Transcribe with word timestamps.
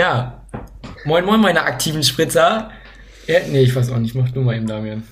ja, 0.00 0.46
moin 1.04 1.26
moin 1.26 1.40
meine 1.40 1.62
aktiven 1.62 2.02
Spritzer. 2.02 2.70
Ja, 3.26 3.40
nee, 3.50 3.60
ich 3.64 3.74
weiß 3.76 3.90
auch 3.90 3.98
nicht, 3.98 4.14
mach 4.14 4.30
du 4.30 4.40
mal 4.40 4.56
eben, 4.56 4.66
Damian. 4.66 5.06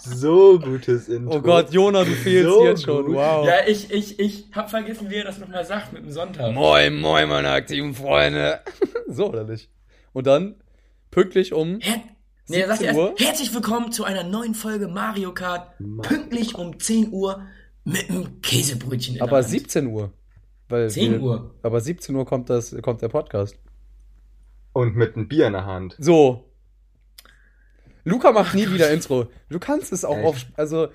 so 0.00 0.58
gutes 0.58 1.08
Intro. 1.08 1.36
Oh 1.36 1.40
Gott, 1.40 1.72
Jona, 1.72 2.02
du 2.02 2.10
fehlst 2.10 2.50
So 2.50 2.66
jetzt 2.66 2.82
schon. 2.82 3.06
gut. 3.06 3.14
Wow. 3.14 3.46
Ja, 3.46 3.66
ich, 3.66 3.92
ich, 3.92 4.18
ich 4.18 4.46
hab 4.52 4.70
vergessen, 4.70 5.08
wie 5.08 5.16
er 5.16 5.24
das 5.24 5.38
nochmal 5.38 5.64
sagt 5.64 5.92
mit 5.92 6.02
dem 6.02 6.10
Sonntag. 6.10 6.52
Moin, 6.52 6.96
moin, 7.00 7.28
meine 7.28 7.50
aktiven 7.50 7.94
Freunde. 7.94 8.58
so, 9.08 9.28
oder 9.28 9.44
nicht? 9.44 9.70
Und 10.12 10.26
dann 10.26 10.56
pünktlich 11.12 11.52
um. 11.52 11.78
Her 11.80 12.00
nee, 12.48 12.64
sagt 12.66 12.80
17 12.80 12.86
erst, 12.88 12.98
Uhr? 12.98 13.14
herzlich 13.18 13.54
willkommen 13.54 13.92
zu 13.92 14.02
einer 14.02 14.24
neuen 14.24 14.54
Folge 14.54 14.88
Mario 14.88 15.32
Kart. 15.32 15.70
Pünktlich 16.02 16.56
um 16.56 16.80
10 16.80 17.12
Uhr 17.12 17.46
mit 17.84 18.10
einem 18.10 18.42
Käsebrötchen 18.42 19.14
in 19.14 19.22
Aber 19.22 19.36
der 19.38 19.42
Hand. 19.44 19.50
17 19.50 19.86
Uhr. 19.86 20.12
Weil 20.70 20.88
10 20.90 21.12
wir- 21.12 21.20
Uhr. 21.22 21.54
Aber 21.62 21.80
17 21.80 22.14
Uhr 22.14 22.24
kommt, 22.24 22.48
das, 22.50 22.74
kommt 22.82 23.02
der 23.02 23.08
Podcast. 23.08 23.56
Und 24.72 24.96
mit 24.96 25.16
einem 25.16 25.28
Bier 25.28 25.46
in 25.48 25.52
der 25.52 25.66
Hand. 25.66 25.96
So. 25.98 26.44
Luca 28.04 28.32
macht 28.32 28.54
nie 28.54 28.70
wieder 28.70 28.90
Intro. 28.90 29.26
Du 29.50 29.58
kannst 29.58 29.92
es 29.92 30.04
auch 30.04 30.16
Echt? 30.16 30.26
auf. 30.26 30.36
Also, 30.56 30.88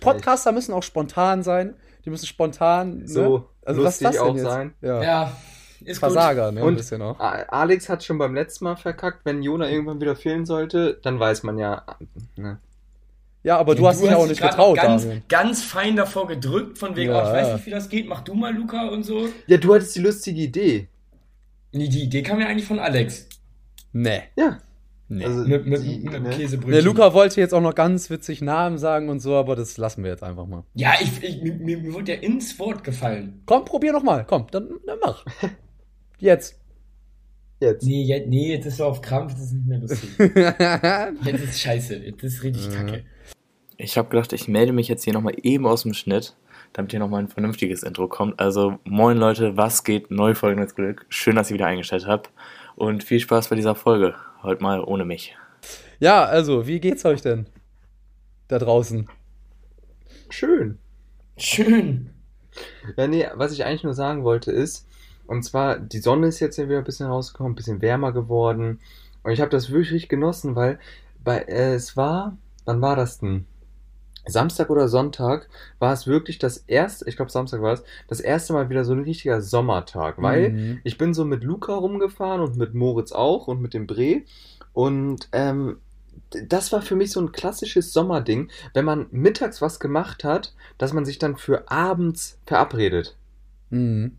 Podcaster 0.00 0.52
müssen 0.52 0.72
auch 0.74 0.82
spontan 0.82 1.42
sein. 1.42 1.74
Die 2.04 2.10
müssen 2.10 2.26
spontan. 2.26 3.06
So 3.06 3.38
ne? 3.38 3.44
also, 3.64 3.84
was 3.84 3.98
das 3.98 4.12
denn 4.16 4.20
auch 4.22 4.34
jetzt? 4.34 4.44
sein. 4.44 4.74
Ja. 4.82 5.02
Ja, 5.02 5.36
ist 5.84 5.98
Versager, 5.98 6.52
ne? 6.52 6.62
Und- 6.62 6.74
ein 6.74 6.76
bisschen 6.76 7.00
auch. 7.02 7.18
Alex 7.18 7.88
hat 7.88 8.04
schon 8.04 8.18
beim 8.18 8.34
letzten 8.34 8.64
Mal 8.64 8.76
verkackt, 8.76 9.24
wenn 9.24 9.42
Jona 9.42 9.70
irgendwann 9.70 10.00
wieder 10.00 10.16
fehlen 10.16 10.44
sollte, 10.44 10.98
dann 11.02 11.18
weiß 11.18 11.42
man 11.44 11.56
ja. 11.58 11.84
Ne. 12.36 12.58
Ja, 13.42 13.56
aber 13.58 13.74
du 13.74 13.86
hast 13.86 14.02
dich 14.02 14.10
ja 14.10 14.16
auch 14.16 14.26
nicht 14.26 14.42
getraut, 14.42 14.76
ganz, 14.76 15.02
Daniel. 15.02 15.22
ganz 15.28 15.62
fein 15.64 15.96
davor 15.96 16.26
gedrückt, 16.26 16.76
von 16.78 16.94
wegen, 16.94 17.10
Ja. 17.10 17.22
oh, 17.22 17.26
ich 17.26 17.32
weiß 17.32 17.54
nicht, 17.54 17.66
wie 17.66 17.70
das 17.70 17.88
geht, 17.88 18.06
mach 18.06 18.20
du 18.20 18.34
mal, 18.34 18.54
Luca 18.54 18.88
und 18.88 19.02
so. 19.02 19.28
Ja, 19.46 19.56
du 19.56 19.74
hattest 19.74 19.96
die 19.96 20.00
lustige 20.00 20.40
Idee. 20.42 20.88
Nee, 21.72 21.88
die 21.88 22.02
Idee 22.02 22.22
kam 22.22 22.38
ja 22.40 22.46
eigentlich 22.48 22.66
von 22.66 22.78
Alex. 22.78 23.28
Nee. 23.92 24.22
Ja. 24.36 24.58
Nee. 25.08 25.24
Also, 25.24 25.40
Mit, 25.48 25.66
mit, 25.66 25.82
die, 25.82 25.98
mit 26.00 26.22
ne? 26.22 26.30
Käsebrötchen. 26.30 26.72
Der 26.72 26.82
Luca 26.82 27.14
wollte 27.14 27.40
jetzt 27.40 27.52
auch 27.52 27.60
noch 27.60 27.74
ganz 27.74 28.10
witzig 28.10 28.42
Namen 28.42 28.78
sagen 28.78 29.08
und 29.08 29.20
so, 29.20 29.34
aber 29.34 29.56
das 29.56 29.76
lassen 29.76 30.04
wir 30.04 30.10
jetzt 30.10 30.22
einfach 30.22 30.46
mal. 30.46 30.62
Ja, 30.74 30.92
ich, 31.00 31.22
ich, 31.22 31.42
mir, 31.42 31.54
mir 31.54 31.92
wurde 31.92 32.12
ja 32.14 32.20
ins 32.20 32.56
Wort 32.58 32.84
gefallen. 32.84 33.42
Komm, 33.46 33.64
probier 33.64 33.92
noch 33.92 34.04
mal. 34.04 34.24
Komm, 34.24 34.46
dann, 34.52 34.68
dann 34.86 34.98
mach. 35.02 35.24
Jetzt. 36.18 36.60
Jetzt. 37.60 37.82
Nee, 37.84 38.04
jetzt, 38.04 38.28
nee, 38.28 38.52
jetzt 38.54 38.66
ist 38.66 38.76
so 38.78 38.84
auf 38.84 39.02
Krampf, 39.02 39.32
das 39.34 39.42
ist 39.44 39.52
nicht 39.52 39.66
mehr 39.66 39.78
lustig. 39.78 40.10
jetzt 41.24 41.44
ist 41.44 41.60
scheiße, 41.60 41.96
jetzt 41.96 42.22
ist 42.22 42.42
richtig 42.42 42.70
kacke. 42.70 43.04
Ich 43.82 43.96
habe 43.96 44.10
gedacht, 44.10 44.34
ich 44.34 44.46
melde 44.46 44.74
mich 44.74 44.88
jetzt 44.88 45.04
hier 45.04 45.14
nochmal 45.14 45.36
eben 45.42 45.66
aus 45.66 45.84
dem 45.84 45.94
Schnitt, 45.94 46.36
damit 46.74 46.90
hier 46.90 47.00
nochmal 47.00 47.22
ein 47.22 47.28
vernünftiges 47.28 47.82
Intro 47.82 48.08
kommt. 48.08 48.38
Also, 48.38 48.78
moin 48.84 49.16
Leute, 49.16 49.56
was 49.56 49.84
geht? 49.84 50.10
Neue 50.10 50.34
Folge 50.34 50.60
mit 50.60 50.76
Glück. 50.76 51.06
Schön, 51.08 51.34
dass 51.34 51.50
ihr 51.50 51.54
wieder 51.54 51.66
eingestellt 51.66 52.06
habt. 52.06 52.30
Und 52.76 53.04
viel 53.04 53.20
Spaß 53.20 53.48
bei 53.48 53.56
dieser 53.56 53.74
Folge. 53.74 54.14
Heute 54.42 54.62
mal 54.62 54.84
ohne 54.84 55.06
mich. 55.06 55.34
ja, 55.98 56.24
also, 56.24 56.66
wie 56.66 56.78
geht's 56.78 57.06
euch 57.06 57.22
denn? 57.22 57.46
Da 58.48 58.58
draußen. 58.58 59.08
Schön. 60.28 60.78
Schön. 61.38 62.10
Ja, 62.98 63.06
nee, 63.06 63.28
was 63.34 63.52
ich 63.52 63.64
eigentlich 63.64 63.84
nur 63.84 63.94
sagen 63.94 64.24
wollte 64.24 64.52
ist, 64.52 64.86
und 65.26 65.42
zwar, 65.42 65.78
die 65.78 66.00
Sonne 66.00 66.26
ist 66.26 66.40
jetzt 66.40 66.58
ja 66.58 66.68
wieder 66.68 66.78
ein 66.78 66.84
bisschen 66.84 67.06
rausgekommen, 67.06 67.52
ein 67.52 67.56
bisschen 67.56 67.80
wärmer 67.80 68.12
geworden. 68.12 68.80
Und 69.22 69.32
ich 69.32 69.40
habe 69.40 69.50
das 69.50 69.70
wirklich 69.70 70.10
genossen, 70.10 70.54
weil 70.54 70.78
bei, 71.24 71.38
äh, 71.38 71.72
es 71.72 71.96
war, 71.96 72.36
wann 72.66 72.82
war 72.82 72.94
das 72.94 73.20
denn? 73.20 73.46
Samstag 74.26 74.70
oder 74.70 74.88
Sonntag 74.88 75.48
war 75.78 75.92
es 75.92 76.06
wirklich 76.06 76.38
das 76.38 76.58
erste, 76.66 77.08
ich 77.08 77.16
glaube 77.16 77.30
Samstag 77.30 77.62
war 77.62 77.74
es, 77.74 77.82
das 78.08 78.20
erste 78.20 78.52
Mal 78.52 78.68
wieder 78.68 78.84
so 78.84 78.92
ein 78.92 79.02
richtiger 79.02 79.40
Sommertag, 79.40 80.20
weil 80.20 80.50
Mhm. 80.50 80.80
ich 80.84 80.98
bin 80.98 81.14
so 81.14 81.24
mit 81.24 81.44
Luca 81.44 81.74
rumgefahren 81.74 82.40
und 82.40 82.56
mit 82.56 82.74
Moritz 82.74 83.12
auch 83.12 83.48
und 83.48 83.60
mit 83.60 83.74
dem 83.74 83.86
Bre 83.86 84.22
und 84.72 85.28
ähm, 85.32 85.78
das 86.48 86.72
war 86.72 86.82
für 86.82 86.96
mich 86.96 87.12
so 87.12 87.20
ein 87.20 87.32
klassisches 87.32 87.92
Sommerding, 87.92 88.50
wenn 88.74 88.84
man 88.84 89.06
mittags 89.10 89.60
was 89.62 89.80
gemacht 89.80 90.22
hat, 90.24 90.54
dass 90.78 90.92
man 90.92 91.04
sich 91.04 91.18
dann 91.18 91.36
für 91.36 91.70
abends 91.70 92.38
verabredet. 92.46 93.16
Mhm. 93.70 94.16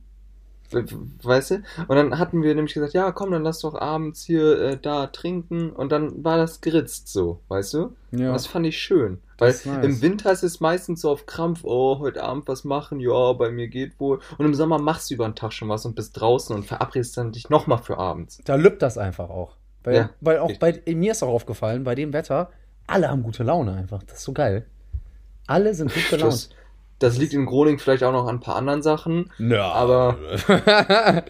We- 0.71 0.85
Weißt 1.23 1.51
du? 1.51 1.55
Und 1.87 1.95
dann 1.95 2.17
hatten 2.17 2.41
wir 2.43 2.55
nämlich 2.55 2.73
gesagt, 2.73 2.93
ja, 2.93 3.11
komm, 3.11 3.31
dann 3.31 3.43
lass 3.43 3.59
doch 3.59 3.75
abends 3.75 4.23
hier 4.23 4.59
äh, 4.61 4.77
da 4.81 5.07
trinken. 5.07 5.69
Und 5.71 5.91
dann 5.91 6.23
war 6.23 6.37
das 6.37 6.61
geritzt 6.61 7.09
so, 7.09 7.39
weißt 7.49 7.73
du? 7.73 7.93
Ja. 8.11 8.31
Das 8.33 8.47
fand 8.47 8.65
ich 8.65 8.77
schön. 8.77 9.19
Weil 9.37 9.49
nice. 9.65 9.65
im 9.85 10.01
Winter 10.01 10.31
ist 10.31 10.43
es 10.43 10.59
meistens 10.59 11.01
so 11.01 11.09
auf 11.09 11.25
Krampf, 11.25 11.61
oh, 11.63 11.97
heute 11.99 12.23
Abend 12.23 12.47
was 12.47 12.63
machen, 12.63 12.99
ja, 12.99 13.33
bei 13.33 13.49
mir 13.51 13.67
geht 13.69 13.99
wohl. 13.99 14.19
Und 14.37 14.45
im 14.45 14.53
Sommer 14.53 14.77
machst 14.79 15.09
du 15.09 15.15
über 15.15 15.27
den 15.27 15.35
Tag 15.35 15.51
schon 15.53 15.67
was 15.69 15.85
und 15.85 15.95
bist 15.95 16.19
draußen 16.19 16.55
und 16.55 16.63
verabredest 16.65 17.17
dann 17.17 17.31
dich 17.31 17.49
nochmal 17.49 17.79
für 17.79 17.97
abends. 17.97 18.39
Da 18.45 18.55
lübt 18.55 18.81
das 18.81 18.97
einfach 18.99 19.29
auch. 19.29 19.55
Weil, 19.83 19.95
Ja. 19.95 20.09
weil 20.21 20.37
auch 20.39 20.51
bei 20.59 20.79
mir 20.85 21.11
ist 21.13 21.23
auch 21.23 21.29
aufgefallen, 21.29 21.83
bei 21.83 21.95
dem 21.95 22.13
Wetter, 22.13 22.51
alle 22.85 23.09
haben 23.09 23.23
gute 23.23 23.41
Laune 23.43 23.73
einfach. 23.73 24.03
Das 24.03 24.19
ist 24.19 24.25
so 24.25 24.33
geil. 24.33 24.67
Alle 25.47 25.73
sind 25.73 25.91
gut 25.93 26.07
gelaunt. 26.09 26.49
Das, 27.01 27.17
liegt 27.17 27.33
in 27.33 27.45
Groningen 27.45 27.79
vielleicht 27.79 28.03
auch 28.03 28.11
noch 28.11 28.27
an 28.27 28.35
ein 28.37 28.39
paar 28.39 28.55
anderen 28.55 28.81
Sachen. 28.81 29.31
Ja, 29.39 29.71
aber- 29.71 30.17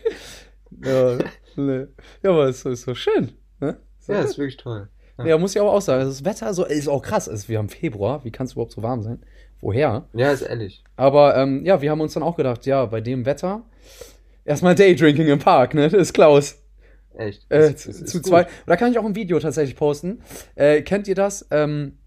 ja, 0.84 1.18
nee. 1.56 1.86
ja, 2.24 2.30
aber 2.30 2.46
es 2.46 2.66
ist 2.66 2.84
so 2.84 2.96
schön. 2.96 3.32
Ne? 3.60 3.78
So 4.00 4.14
Ja, 4.14 4.22
gut. 4.22 4.30
ist 4.30 4.38
wirklich 4.38 4.58
toll. 4.58 4.90
ja, 5.24 5.38
muss 5.38 5.56
ich 5.56 5.62
aber 5.62 5.72
auch 5.74 5.82
sagen, 5.82 6.06
das 6.06 6.26
Wetter 6.26 6.54
so, 6.54 6.66
ist 6.66 6.88
auch 6.88 7.02
krass. 7.02 7.30
Also, 7.30 7.48
wir 7.48 7.58
haben 7.58 7.70
Februar, 7.70 8.24
wie 8.26 8.32
kann 8.32 8.46
es 8.46 8.54
überhaupt 8.54 8.72
so 8.72 8.82
warm 8.84 9.02
sein? 9.04 9.24
Woher? 9.60 10.06
Ja, 10.14 10.32
ist 10.32 10.42
ehrlich. 10.42 10.84
Aber 10.96 11.36
ähm, 11.38 11.64
ja, 11.66 11.82
wir 11.82 11.92
haben 11.92 12.02
uns 12.02 12.14
dann 12.14 12.24
auch 12.24 12.36
gedacht, 12.36 12.66
ja, 12.66 12.86
bei 12.86 13.00
dem 13.02 13.26
Wetter 13.26 13.64
erstmal 14.44 14.74
Daydrinking 14.74 15.28
im 15.28 15.40
Park, 15.40 15.76
ne? 15.76 15.88
Das 15.90 16.02
ist 16.02 16.14
Klaus. 16.14 16.58
Echt. 17.14 17.46
Äh, 17.52 17.70
Ist- 17.72 17.80
zu 17.80 17.90
ist- 17.92 18.08
zu 18.08 18.22
zwei. 18.22 18.48
da 18.66 18.76
kann 18.78 18.92
ich 18.92 18.98
auch 18.98 19.06
ein 19.06 19.16
Video 19.16 19.38
tatsächlich 19.40 19.76
posten. 19.76 20.22
Äh, 20.56 20.82
kennt 20.82 21.08
ihr 21.08 21.14
das? 21.16 21.46
Ähm, 21.52 22.00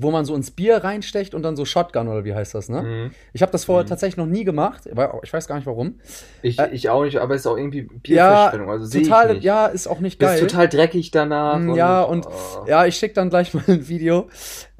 wo 0.00 0.10
man 0.10 0.24
so 0.24 0.34
ins 0.34 0.50
Bier 0.50 0.78
reinstecht 0.78 1.34
und 1.34 1.42
dann 1.42 1.56
so 1.56 1.64
Shotgun 1.64 2.08
oder 2.08 2.24
wie 2.24 2.34
heißt 2.34 2.54
das, 2.54 2.68
ne? 2.68 2.82
Mhm. 2.82 3.10
Ich 3.32 3.42
habe 3.42 3.50
das 3.52 3.64
vorher 3.64 3.84
Mhm. 3.84 3.88
tatsächlich 3.88 4.16
noch 4.16 4.26
nie 4.26 4.44
gemacht, 4.44 4.88
aber 4.90 5.20
ich 5.22 5.32
weiß 5.32 5.48
gar 5.48 5.56
nicht 5.56 5.66
warum. 5.66 6.00
Ich, 6.42 6.58
Äh, 6.58 6.68
ich 6.72 6.88
auch 6.90 7.04
nicht, 7.04 7.16
aber 7.18 7.34
es 7.34 7.40
ist 7.42 7.46
auch 7.46 7.56
irgendwie 7.56 7.88
Ja, 8.06 8.46
Bierverschwendung. 8.50 8.70
also 8.70 8.84
sehe 8.86 9.00
ich 9.02 9.08
total, 9.08 9.38
ja, 9.38 9.66
ist 9.66 9.86
auch 9.86 10.00
nicht 10.00 10.18
geil. 10.20 10.34
ist 10.38 10.48
total 10.50 10.68
dreckig 10.68 11.10
danach. 11.10 11.58
Mm, 11.58 11.74
ja, 11.74 12.02
und- 12.02 12.26
oh. 12.26 12.64
Ja, 12.68 12.86
ich 12.86 12.96
schicke 12.96 13.14
dann 13.14 13.30
gleich 13.30 13.52
mal 13.54 13.64
ein 13.66 13.88
Video. 13.88 14.28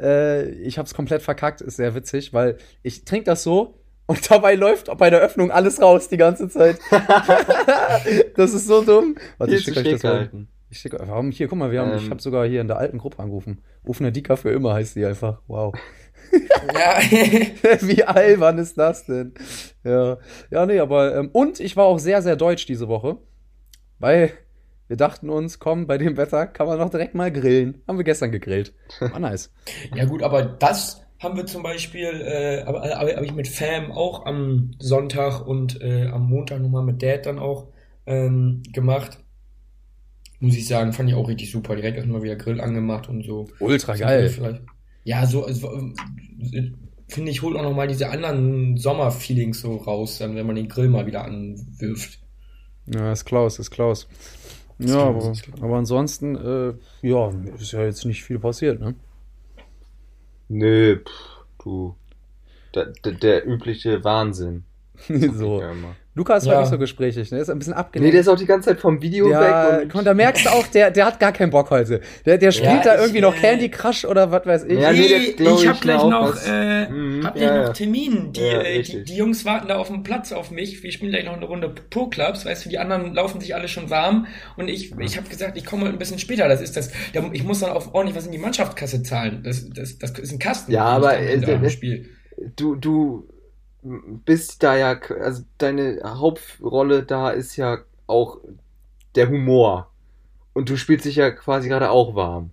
Äh, 0.00 0.50
ich 0.50 0.78
habe 0.78 0.87
es 0.87 0.94
komplett 0.94 1.22
verkackt, 1.22 1.60
ist 1.60 1.76
sehr 1.76 1.94
witzig, 1.94 2.32
weil 2.32 2.56
ich 2.82 3.04
trinke 3.04 3.25
das 3.25 3.43
so 3.43 3.75
und 4.06 4.19
dabei 4.31 4.54
läuft 4.54 4.97
bei 4.99 5.10
der 5.10 5.20
Öffnung 5.20 5.50
alles 5.50 5.81
raus 5.81 6.09
die 6.09 6.16
ganze 6.16 6.49
Zeit. 6.49 6.78
das 8.37 8.53
ist 8.54 8.66
so 8.66 8.82
dumm. 8.82 9.16
Warte, 9.38 9.53
Hier 9.53 9.59
ich 9.59 9.65
schicke 9.65 9.81
euch 9.81 9.91
das 9.93 10.03
mal. 10.03 10.31
Ich 10.72 10.78
schicke, 10.78 10.99
warum 11.04 11.31
hier, 11.32 11.49
guck 11.49 11.59
mal, 11.59 11.72
wir 11.72 11.81
haben, 11.81 11.97
ich 11.97 12.04
Ähm. 12.04 12.10
habe 12.10 12.22
sogar 12.22 12.47
hier 12.47 12.60
in 12.60 12.69
der 12.69 12.78
alten 12.78 12.99
Gruppe 12.99 13.19
angerufen. 13.19 13.59
Ufne 13.84 14.12
Dicker 14.12 14.36
für 14.36 14.50
immer 14.50 14.74
heißt 14.74 14.96
die 14.96 15.04
einfach. 15.04 15.41
Wow. 15.46 15.74
Ja, 16.32 16.98
Wie 17.80 18.04
albern 18.04 18.58
ist 18.58 18.78
das 18.78 19.06
denn? 19.06 19.34
Ja, 19.82 20.18
ja, 20.50 20.66
nee, 20.66 20.78
aber 20.78 21.16
ähm, 21.16 21.30
und 21.32 21.60
ich 21.60 21.76
war 21.76 21.86
auch 21.86 21.98
sehr, 21.98 22.22
sehr 22.22 22.36
deutsch 22.36 22.66
diese 22.66 22.88
Woche, 22.88 23.19
weil 23.98 24.32
wir 24.86 24.96
dachten 24.96 25.30
uns, 25.30 25.58
komm, 25.58 25.86
bei 25.86 25.98
dem 25.98 26.16
Wetter 26.16 26.46
kann 26.46 26.66
man 26.66 26.78
noch 26.78 26.90
direkt 26.90 27.14
mal 27.14 27.30
grillen. 27.32 27.82
Haben 27.86 27.98
wir 27.98 28.04
gestern 28.04 28.32
gegrillt. 28.32 28.74
War 28.98 29.20
nice. 29.20 29.52
ja 29.94 30.04
gut, 30.04 30.22
aber 30.22 30.42
das 30.42 31.04
haben 31.20 31.36
wir 31.36 31.46
zum 31.46 31.62
Beispiel, 31.62 32.08
äh, 32.08 32.62
aber, 32.66 32.82
aber, 32.82 33.16
aber 33.16 33.22
ich 33.22 33.34
mit 33.34 33.46
Fam 33.46 33.92
auch 33.92 34.26
am 34.26 34.72
Sonntag 34.78 35.46
und 35.46 35.81
äh, 35.81 36.06
am 36.06 36.28
Montag 36.28 36.60
nochmal 36.60 36.82
mit 36.82 37.02
Dad 37.02 37.26
dann 37.26 37.38
auch 37.38 37.69
ähm, 38.06 38.62
gemacht. 38.72 39.19
Muss 40.40 40.56
ich 40.56 40.66
sagen, 40.66 40.92
fand 40.92 41.10
ich 41.10 41.14
auch 41.14 41.28
richtig 41.28 41.50
super. 41.50 41.76
Direkt 41.76 41.98
erstmal 41.98 42.22
wieder 42.22 42.37
Grill 42.37 42.60
angemacht 42.60 43.08
und 43.08 43.25
so. 43.25 43.46
Ultra 43.60 43.94
geil. 43.94 44.28
Vielleicht. 44.28 44.62
Ja, 45.04 45.26
so, 45.26 45.44
also, 45.44 45.72
ähm, 45.72 45.94
finde 47.08 47.31
ich, 47.31 47.42
holt 47.42 47.56
auch 47.56 47.62
nochmal 47.62 47.88
diese 47.88 48.08
anderen 48.10 48.76
Sommerfeelings 48.76 49.60
so 49.60 49.76
raus, 49.76 50.19
dann, 50.19 50.37
wenn 50.37 50.46
man 50.46 50.56
den 50.56 50.69
Grill 50.69 50.88
mal 50.88 51.06
wieder 51.06 51.25
anwirft. 51.25 52.19
Ja, 52.87 53.12
ist 53.12 53.25
Klaus, 53.25 53.58
ist 53.58 53.70
Klaus. 53.70 54.08
Ist 54.78 54.90
Ja, 54.90 55.04
aber, 55.04 55.32
aber 55.60 55.76
ansonsten, 55.76 56.37
äh, 56.37 56.75
ja, 57.06 57.31
ist 57.58 57.72
ja 57.72 57.84
jetzt 57.84 58.04
nicht 58.06 58.25
viel 58.25 58.38
passiert, 58.38 58.81
ne? 58.81 58.94
Nö, 60.48 60.96
pff, 60.96 61.44
du. 61.62 61.94
Der, 62.75 62.86
der, 63.04 63.12
der 63.12 63.46
übliche 63.46 64.02
Wahnsinn. 64.04 64.64
so. 65.08 65.60
Ja, 65.60 65.72
immer. 65.72 65.96
Lukas 66.20 66.44
war 66.44 66.52
Ja. 66.52 66.61
nicht 66.61 66.69
so 66.70 66.76
gesprächig, 66.76 67.31
ne? 67.32 67.38
Ist 67.38 67.49
ein 67.49 67.58
bisschen 67.58 67.72
Nee, 67.72 67.78
abgelenkt. 67.81 68.12
der 68.12 68.20
ist 68.20 68.28
auch 68.28 68.37
die 68.37 68.44
ganze 68.44 68.69
Zeit 68.69 68.78
vom 68.81 69.00
Video 69.00 69.31
ja, 69.31 69.81
weg. 69.81 69.94
mal, 69.94 70.05
da 70.05 70.12
merkst 70.12 70.44
du 70.44 70.50
auch, 70.50 70.67
der, 70.67 70.90
der 70.90 71.06
hat 71.06 71.19
gar 71.19 71.32
keinen 71.32 71.49
Bock 71.49 71.70
heute. 71.70 72.02
Der, 72.26 72.37
der 72.37 72.50
spielt 72.52 72.70
Ja, 72.70 72.82
da 72.84 72.94
ich, 72.96 73.00
irgendwie 73.00 73.22
noch 73.22 73.34
Candy 73.34 73.70
Crush 73.70 74.05
oder 74.05 74.31
was 74.31 74.44
weiß 74.44 74.64
ich. 74.64 74.78
Ja, 74.78 74.93
nee, 74.93 74.99
Nee, 74.99 75.17
ich 75.26 75.40
ich 75.40 75.67
hab 75.67 75.81
gleich 75.81 76.05
noch, 76.05 76.37
äh, 76.46 76.88
Mhm, 76.90 77.26
hab 77.26 77.34
gleich 77.34 77.46
ja, 77.49 77.67
noch. 77.69 77.72
Termin. 77.72 78.32
Die, 78.34 78.40
Ja, 78.40 78.61
äh, 78.61 78.82
die, 78.82 79.02
die 79.02 79.17
Jungs 79.17 79.46
warten 79.46 79.69
da 79.69 79.78
auf 79.78 79.87
dem 79.88 80.02
Platz 80.02 80.31
auf 80.32 80.50
mich. 80.50 80.82
Wir 80.82 80.93
spielen 80.93 81.11
gleich 81.11 81.25
noch 81.25 81.37
eine 81.38 81.46
Runde 81.46 81.72
Pro-Clubs. 81.88 82.44
Weißt 82.44 82.67
du, 82.67 82.69
die 82.69 82.78
anderen 82.78 83.14
laufen 83.14 83.40
sich 83.40 83.55
alle 83.55 83.69
schon 83.69 83.88
warm. 83.88 84.26
Und 84.58 84.69
ich, 84.69 84.93
ich 84.99 85.17
habe 85.17 85.26
gesagt, 85.28 85.56
ich 85.56 85.64
komme 85.64 85.87
ein 85.87 85.96
bisschen 85.96 86.19
später. 86.19 86.49
Das 86.49 86.61
ist 86.61 86.76
das. 86.76 86.90
Da, 87.14 87.25
ich 87.32 87.44
muss 87.44 87.61
dann 87.61 87.70
auch 87.70 87.94
ordentlich 87.94 88.14
was 88.14 88.26
in 88.26 88.32
die 88.32 88.38
Mannschaftskasse 88.38 89.02
zahlen. 89.02 89.40
Das, 89.43 89.70
das, 89.70 89.96
das 89.99 90.11
ist 90.19 90.32
ein 90.32 90.38
Kasten. 90.38 90.70
Ja, 90.70 90.84
aber, 90.84 91.17
äh, 91.19 91.37
äh, 91.37 91.70
Spiel. 91.70 92.11
Du, 92.56 92.75
du 92.75 93.26
bist 93.82 94.62
da 94.62 94.77
ja, 94.77 95.00
also 95.21 95.43
deine 95.59 96.00
Hauptrolle 96.05 97.03
da 97.03 97.31
ist 97.31 97.56
ja 97.56 97.79
auch 98.06 98.38
der 99.15 99.29
Humor. 99.29 99.91
Und 100.53 100.69
du 100.69 100.77
spielst 100.77 101.05
dich 101.05 101.17
ja 101.17 101.31
quasi 101.31 101.69
gerade 101.69 101.91
auch 101.91 102.15
warm. 102.15 102.50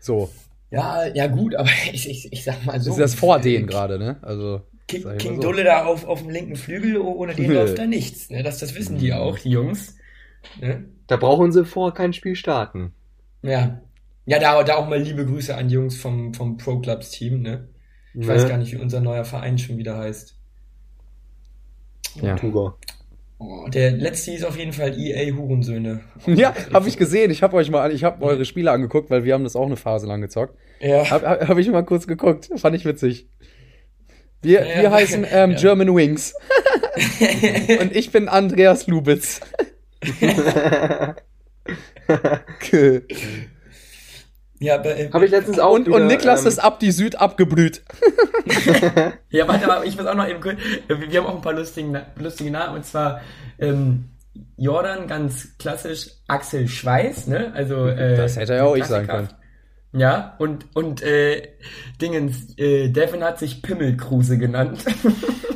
So. 0.00 0.30
Ja, 0.70 1.06
ja 1.06 1.26
gut, 1.26 1.54
aber 1.54 1.70
ich, 1.92 2.08
ich, 2.08 2.32
ich 2.32 2.44
sag 2.44 2.64
mal 2.64 2.80
so. 2.80 2.90
Das 2.90 2.98
ist 2.98 3.00
das 3.00 3.14
vor 3.14 3.38
denen 3.40 3.66
gerade, 3.66 3.98
ne? 3.98 4.18
Also. 4.22 4.62
King, 4.88 5.16
King 5.18 5.36
so. 5.36 5.42
Dulle 5.42 5.64
da 5.64 5.84
auf, 5.84 6.04
auf 6.04 6.20
dem 6.20 6.30
linken 6.30 6.56
Flügel, 6.56 6.98
oh, 6.98 7.12
ohne 7.14 7.34
den 7.34 7.50
läuft 7.54 7.78
da 7.78 7.86
nichts. 7.86 8.30
Ne? 8.30 8.42
Das, 8.42 8.58
das 8.58 8.74
wissen 8.74 8.98
die 8.98 9.12
auch, 9.12 9.38
die 9.38 9.50
Jungs. 9.50 9.96
Ne? 10.60 10.88
Da 11.06 11.16
brauchen 11.16 11.52
sie 11.52 11.64
vorher 11.64 11.94
kein 11.94 12.12
Spiel 12.12 12.36
starten. 12.36 12.92
Ja. 13.42 13.80
Ja, 14.24 14.38
da, 14.38 14.62
da 14.62 14.76
auch 14.76 14.88
mal 14.88 15.00
liebe 15.00 15.26
Grüße 15.26 15.54
an 15.56 15.68
die 15.68 15.74
Jungs 15.74 15.96
vom, 15.96 16.32
vom 16.34 16.56
Pro 16.56 16.78
Clubs 16.80 17.10
Team, 17.10 17.42
ne? 17.42 17.68
Ich 18.18 18.26
Ne? 18.26 18.28
weiß 18.28 18.46
gar 18.48 18.58
nicht, 18.58 18.72
wie 18.72 18.76
unser 18.76 19.00
neuer 19.00 19.24
Verein 19.24 19.58
schon 19.58 19.78
wieder 19.78 19.96
heißt. 19.98 20.36
Ja. 22.20 22.36
Oh, 23.38 23.66
der 23.68 23.90
letzte 23.90 24.30
hieß 24.30 24.44
auf 24.44 24.56
jeden 24.56 24.72
Fall 24.72 24.96
EA 24.98 25.34
Hurensöhne. 25.34 26.00
Ja, 26.26 26.54
habe 26.72 26.88
ich 26.88 26.96
gesehen. 26.96 27.30
Ich 27.30 27.42
habe 27.42 27.56
euch 27.56 27.70
mal, 27.70 27.92
ich 27.92 28.04
habe 28.04 28.24
eure 28.24 28.44
Spiele 28.44 28.70
angeguckt, 28.70 29.10
weil 29.10 29.24
wir 29.24 29.34
haben 29.34 29.44
das 29.44 29.56
auch 29.56 29.66
eine 29.66 29.76
Phase 29.76 30.06
lang 30.06 30.20
gezockt. 30.20 30.56
Ja. 30.80 31.10
Habe 31.10 31.28
hab, 31.28 31.48
hab 31.48 31.58
ich 31.58 31.68
mal 31.68 31.84
kurz 31.84 32.06
geguckt. 32.06 32.50
Fand 32.56 32.76
ich 32.76 32.84
witzig. 32.84 33.26
Wir, 34.42 34.64
Ja, 34.66 34.82
wir 34.82 34.90
heißen 34.92 35.26
ähm, 35.30 35.50
ja. 35.52 35.56
German 35.56 35.94
Wings. 35.94 36.34
Und 37.80 37.96
ich 37.96 38.10
bin 38.12 38.28
Andreas 38.28 38.86
Lubitz. 38.86 39.40
Ja, 44.62 44.76
aber, 44.76 44.96
äh, 44.96 45.10
Habe 45.12 45.24
ich 45.24 45.30
letztens 45.30 45.58
auch 45.58 45.72
Und, 45.72 45.86
wieder, 45.86 45.96
und 45.96 46.06
Niklas 46.06 46.42
ähm, 46.42 46.48
ist 46.48 46.58
ab 46.58 46.80
die 46.80 46.92
Süd 46.92 47.16
abgeblüht. 47.16 47.82
Ja, 49.30 49.48
warte, 49.48 49.70
aber 49.70 49.84
ich 49.84 49.96
muss 49.96 50.06
auch 50.06 50.14
noch 50.14 50.28
eben 50.28 50.40
kurz. 50.40 50.58
Wir 50.86 51.00
wir 51.00 51.20
haben 51.20 51.26
auch 51.26 51.36
ein 51.36 51.40
paar 51.40 51.54
lustige, 51.54 52.06
lustige 52.16 52.50
Namen. 52.50 52.76
Und 52.76 52.84
zwar 52.84 53.22
ähm, 53.58 54.10
Jordan, 54.56 55.06
ganz 55.06 55.56
klassisch, 55.58 56.10
Axel 56.28 56.68
Schweiß, 56.68 57.28
ne? 57.28 57.52
Also, 57.54 57.86
äh, 57.86 58.16
Das 58.16 58.36
hätte 58.36 58.54
ja 58.54 58.64
auch 58.64 58.76
ich 58.76 58.84
sagen 58.84 59.06
Klassiker. 59.06 59.38
Ja, 59.94 60.34
und, 60.38 60.66
und 60.74 61.02
äh, 61.02 61.48
Dingens, 62.00 62.56
äh, 62.58 62.88
Devin 62.88 63.22
hat 63.24 63.38
sich 63.38 63.62
Pimmelkruse 63.62 64.38
genannt. 64.38 64.84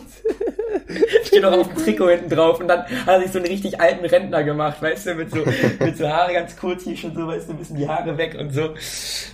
Steht 1.37 1.51
noch 1.51 1.59
auf 1.59 1.69
dem 1.69 1.77
Trikot 1.77 2.09
hinten 2.09 2.31
drauf 2.31 2.61
und 2.61 2.69
dann 2.69 2.85
hat 2.85 3.09
er 3.09 3.21
sich 3.21 3.33
so 3.33 3.39
einen 3.39 3.49
richtig 3.49 3.81
alten 3.81 4.05
Rentner 4.05 4.43
gemacht, 4.43 4.81
weißt 4.81 5.07
du, 5.07 5.15
mit 5.17 5.31
so, 5.31 5.39
mit 5.85 5.97
so 5.97 6.09
Haare 6.09 6.33
ganz 6.33 6.57
kurz 6.57 6.85
hier 6.85 6.97
schon 6.97 7.15
so, 7.15 7.27
weißt 7.27 7.49
du, 7.49 7.53
ein 7.53 7.59
bisschen 7.59 7.77
die 7.77 7.87
Haare 7.87 8.17
weg 8.17 8.37
und 8.39 8.53
so. 8.53 8.75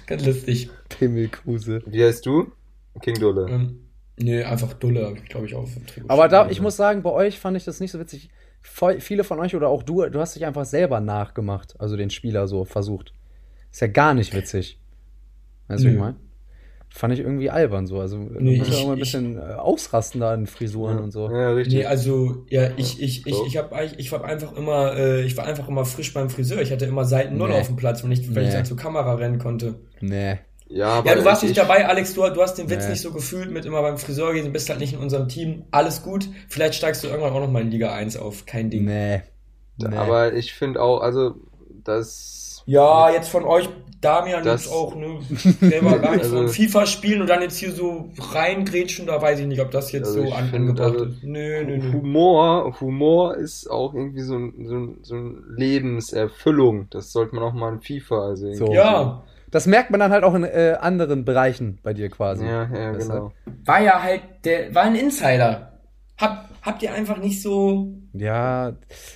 Ganz 0.06 0.26
lustig. 0.26 0.70
Pimmelkruse. 0.88 1.82
Wie 1.86 2.04
heißt 2.04 2.26
du? 2.26 2.52
King 3.00 3.18
Dulle. 3.18 3.46
Ähm, 3.48 3.88
nee, 4.16 4.42
einfach 4.42 4.72
Dulle, 4.74 5.14
ich 5.16 5.28
glaube 5.28 5.46
ich, 5.46 5.54
auf 5.54 5.72
dem 5.74 5.86
Trikot. 5.86 6.08
Aber 6.08 6.28
da, 6.28 6.50
ich 6.50 6.60
muss 6.60 6.76
sagen, 6.76 7.02
bei 7.02 7.10
euch 7.10 7.38
fand 7.38 7.56
ich 7.56 7.64
das 7.64 7.80
nicht 7.80 7.92
so 7.92 8.00
witzig. 8.00 8.30
Voll, 8.60 9.00
viele 9.00 9.24
von 9.24 9.38
euch 9.38 9.54
oder 9.54 9.68
auch 9.68 9.82
du, 9.82 10.08
du 10.08 10.20
hast 10.20 10.34
dich 10.34 10.44
einfach 10.44 10.64
selber 10.64 11.00
nachgemacht, 11.00 11.80
also 11.80 11.96
den 11.96 12.10
Spieler 12.10 12.48
so 12.48 12.64
versucht. 12.64 13.14
Ist 13.70 13.80
ja 13.80 13.86
gar 13.86 14.14
nicht 14.14 14.34
witzig. 14.34 14.78
Weißt 15.68 15.84
du, 15.84 15.88
wie 15.88 15.92
ich 15.92 15.98
meine? 15.98 16.16
Fand 16.94 17.14
ich 17.14 17.20
irgendwie 17.20 17.48
albern 17.48 17.86
so. 17.86 18.00
Also, 18.00 18.18
du 18.18 18.34
Nee, 18.38 18.58
musst 18.58 18.70
ja 18.70 18.76
ich- 18.76 18.82
auch 18.82 18.86
mal 18.88 18.92
ein 18.92 18.98
ich- 18.98 19.04
bisschen 19.04 19.38
äh, 19.38 19.54
ausrasten 19.54 20.20
da 20.20 20.34
in 20.34 20.46
Frisuren 20.46 20.98
und 20.98 21.10
so. 21.10 21.30
Ja, 21.30 21.50
richtig. 21.52 21.74
Nee, 21.78 21.86
also 21.86 22.44
ja, 22.50 22.68
ich 22.76 23.00
ich 23.02 23.26
ich 23.26 23.34
So. 23.34 23.46
ich 23.46 23.56
habe 23.56 23.74
ich 23.96 24.12
war 24.12 24.22
einfach 24.24 24.52
immer 24.56 24.94
äh, 24.96 25.22
ich 25.22 25.36
war 25.36 25.46
einfach 25.46 25.68
immer 25.68 25.84
frisch 25.86 26.12
beim 26.12 26.28
Friseur. 26.28 26.60
Ich 26.60 26.70
hatte 26.70 26.84
immer 26.84 27.04
Seiten 27.06 27.38
null 27.38 27.48
Nee. 27.48 27.60
auf 27.60 27.66
dem 27.66 27.76
Platz, 27.76 28.04
wenn 28.04 28.12
ich 28.12 28.34
wenn 28.34 28.42
ich 28.42 28.50
Nee. 28.50 28.56
dann 28.56 28.64
zur 28.66 28.76
Kamera 28.76 29.14
rennen 29.14 29.38
konnte. 29.38 29.76
Nee. 30.00 30.38
ja, 30.68 30.88
aber 30.88 31.08
Ja, 31.08 31.14
du 31.16 31.24
warst 31.24 31.42
ich, 31.42 31.48
nicht 31.50 31.58
dabei, 31.58 31.86
Alex. 31.88 32.12
Du, 32.12 32.20
du 32.28 32.42
hast 32.42 32.54
den 32.56 32.68
Witz 32.68 32.84
Nee. 32.84 32.90
nicht 32.90 33.00
so 33.00 33.10
gefühlt 33.12 33.50
mit 33.50 33.64
immer 33.64 33.80
beim 33.80 33.96
Friseur 33.96 34.34
gehen. 34.34 34.44
Du 34.44 34.50
bist 34.52 34.68
halt 34.68 34.78
nicht 34.80 34.92
in 34.92 34.98
unserem 34.98 35.28
Team. 35.28 35.64
Alles 35.70 36.02
gut. 36.02 36.28
Vielleicht 36.48 36.74
steigst 36.74 37.02
du 37.04 37.08
irgendwann 37.08 37.32
auch 37.32 37.40
noch 37.40 37.50
mal 37.50 37.62
in 37.62 37.70
Liga 37.70 37.92
1 37.94 38.16
auf. 38.18 38.44
Kein 38.44 38.68
Ding. 38.68 38.84
Nee. 38.84 39.22
nee. 39.78 39.96
Aber 39.96 40.34
ich 40.34 40.52
finde 40.52 40.82
auch, 40.82 41.00
also 41.00 41.36
das. 41.84 42.62
Ja, 42.66 43.10
jetzt 43.10 43.28
von 43.28 43.44
euch, 43.44 43.68
Damian, 44.02 44.44
Das- 44.44 44.64
jetzt 44.64 44.72
auch, 44.74 44.94
ne? 44.94 45.20
Selber 45.60 45.98
gar 46.00 46.12
nicht 46.16 46.24
so 46.26 46.36
Also- 46.36 46.40
ein 46.40 46.48
FIFA 46.48 46.84
spielen 46.86 47.20
und 47.22 47.30
dann 47.30 47.40
jetzt 47.40 47.56
hier 47.56 47.72
so 47.72 48.10
reingrätschen, 48.18 49.06
da 49.06 49.22
weiß 49.22 49.38
ich 49.40 49.46
nicht, 49.46 49.60
ob 49.62 49.70
das 49.70 49.90
jetzt 49.92 50.08
Also 50.08 50.26
so 50.26 50.32
angebracht 50.34 50.80
also, 50.80 51.04
ist. 51.06 51.22
Nö, 51.22 51.64
nö, 51.64 51.76
nö. 51.78 51.92
Humor, 51.92 52.80
Humor 52.80 53.36
ist 53.36 53.70
auch 53.70 53.94
irgendwie 53.94 54.22
so, 54.22 54.36
ein, 54.36 54.52
so, 54.66 54.74
ein, 54.76 54.98
so 55.02 55.14
ein 55.14 55.44
Lebenserfüllung. 55.56 56.88
Das 56.90 57.12
sollte 57.12 57.34
man 57.34 57.44
auch 57.44 57.52
mal 57.54 57.72
in 57.72 57.80
FIFA 57.80 58.26
also 58.26 58.46
irgendwie. 58.46 58.66
So. 58.66 58.72
Ja, 58.72 59.22
Das 59.50 59.66
merkt 59.66 59.90
man 59.90 60.00
dann 60.00 60.10
halt 60.12 60.24
auch 60.24 60.34
in 60.34 60.44
äh, 60.44 60.76
anderen 60.80 61.24
Bereichen 61.24 61.78
bei 61.82 61.92
dir 61.94 62.08
quasi. 62.08 62.44
Ja, 62.46 62.68
ja, 62.74 62.92
genau. 62.92 63.32
war 63.64 63.80
ja 63.82 64.02
halt, 64.02 64.22
der 64.44 64.74
war 64.74 64.84
ein 64.84 64.94
Insider. 64.96 65.68
Hab, 66.18 66.48
habt 66.62 66.82
ihr 66.82 66.92
einfach 66.94 67.18
nicht 67.18 67.42
so. 67.42 67.92
Ja, 68.14 68.72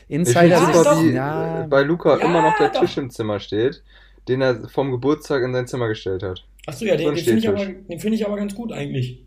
Insider 0.08 0.58
super, 0.58 0.84
doch. 0.84 1.02
wie 1.02 1.10
ja, 1.12 1.66
bei 1.68 1.82
Luca 1.82 2.18
Ja, 2.18 2.24
immer 2.24 2.42
noch 2.42 2.56
der 2.58 2.68
doch. 2.70 2.80
Tisch 2.80 2.96
im 2.98 3.10
Zimmer 3.10 3.38
steht, 3.40 3.82
den 4.28 4.40
er 4.42 4.68
vom 4.68 4.90
Geburtstag 4.90 5.42
in 5.42 5.52
sein 5.52 5.66
Zimmer 5.66 5.88
gestellt 5.88 6.22
hat. 6.22 6.44
Achso, 6.66 6.84
ja, 6.84 6.98
So 6.98 7.04
den, 7.04 7.14
den 7.14 7.24
finde 7.24 7.38
ich, 7.40 7.48
aber- 7.48 7.64
den 7.66 8.00
find 8.00 8.14
ich 8.14 8.26
aber 8.26 8.36
ganz 8.36 8.54
gut 8.54 8.72
eigentlich. 8.72 9.24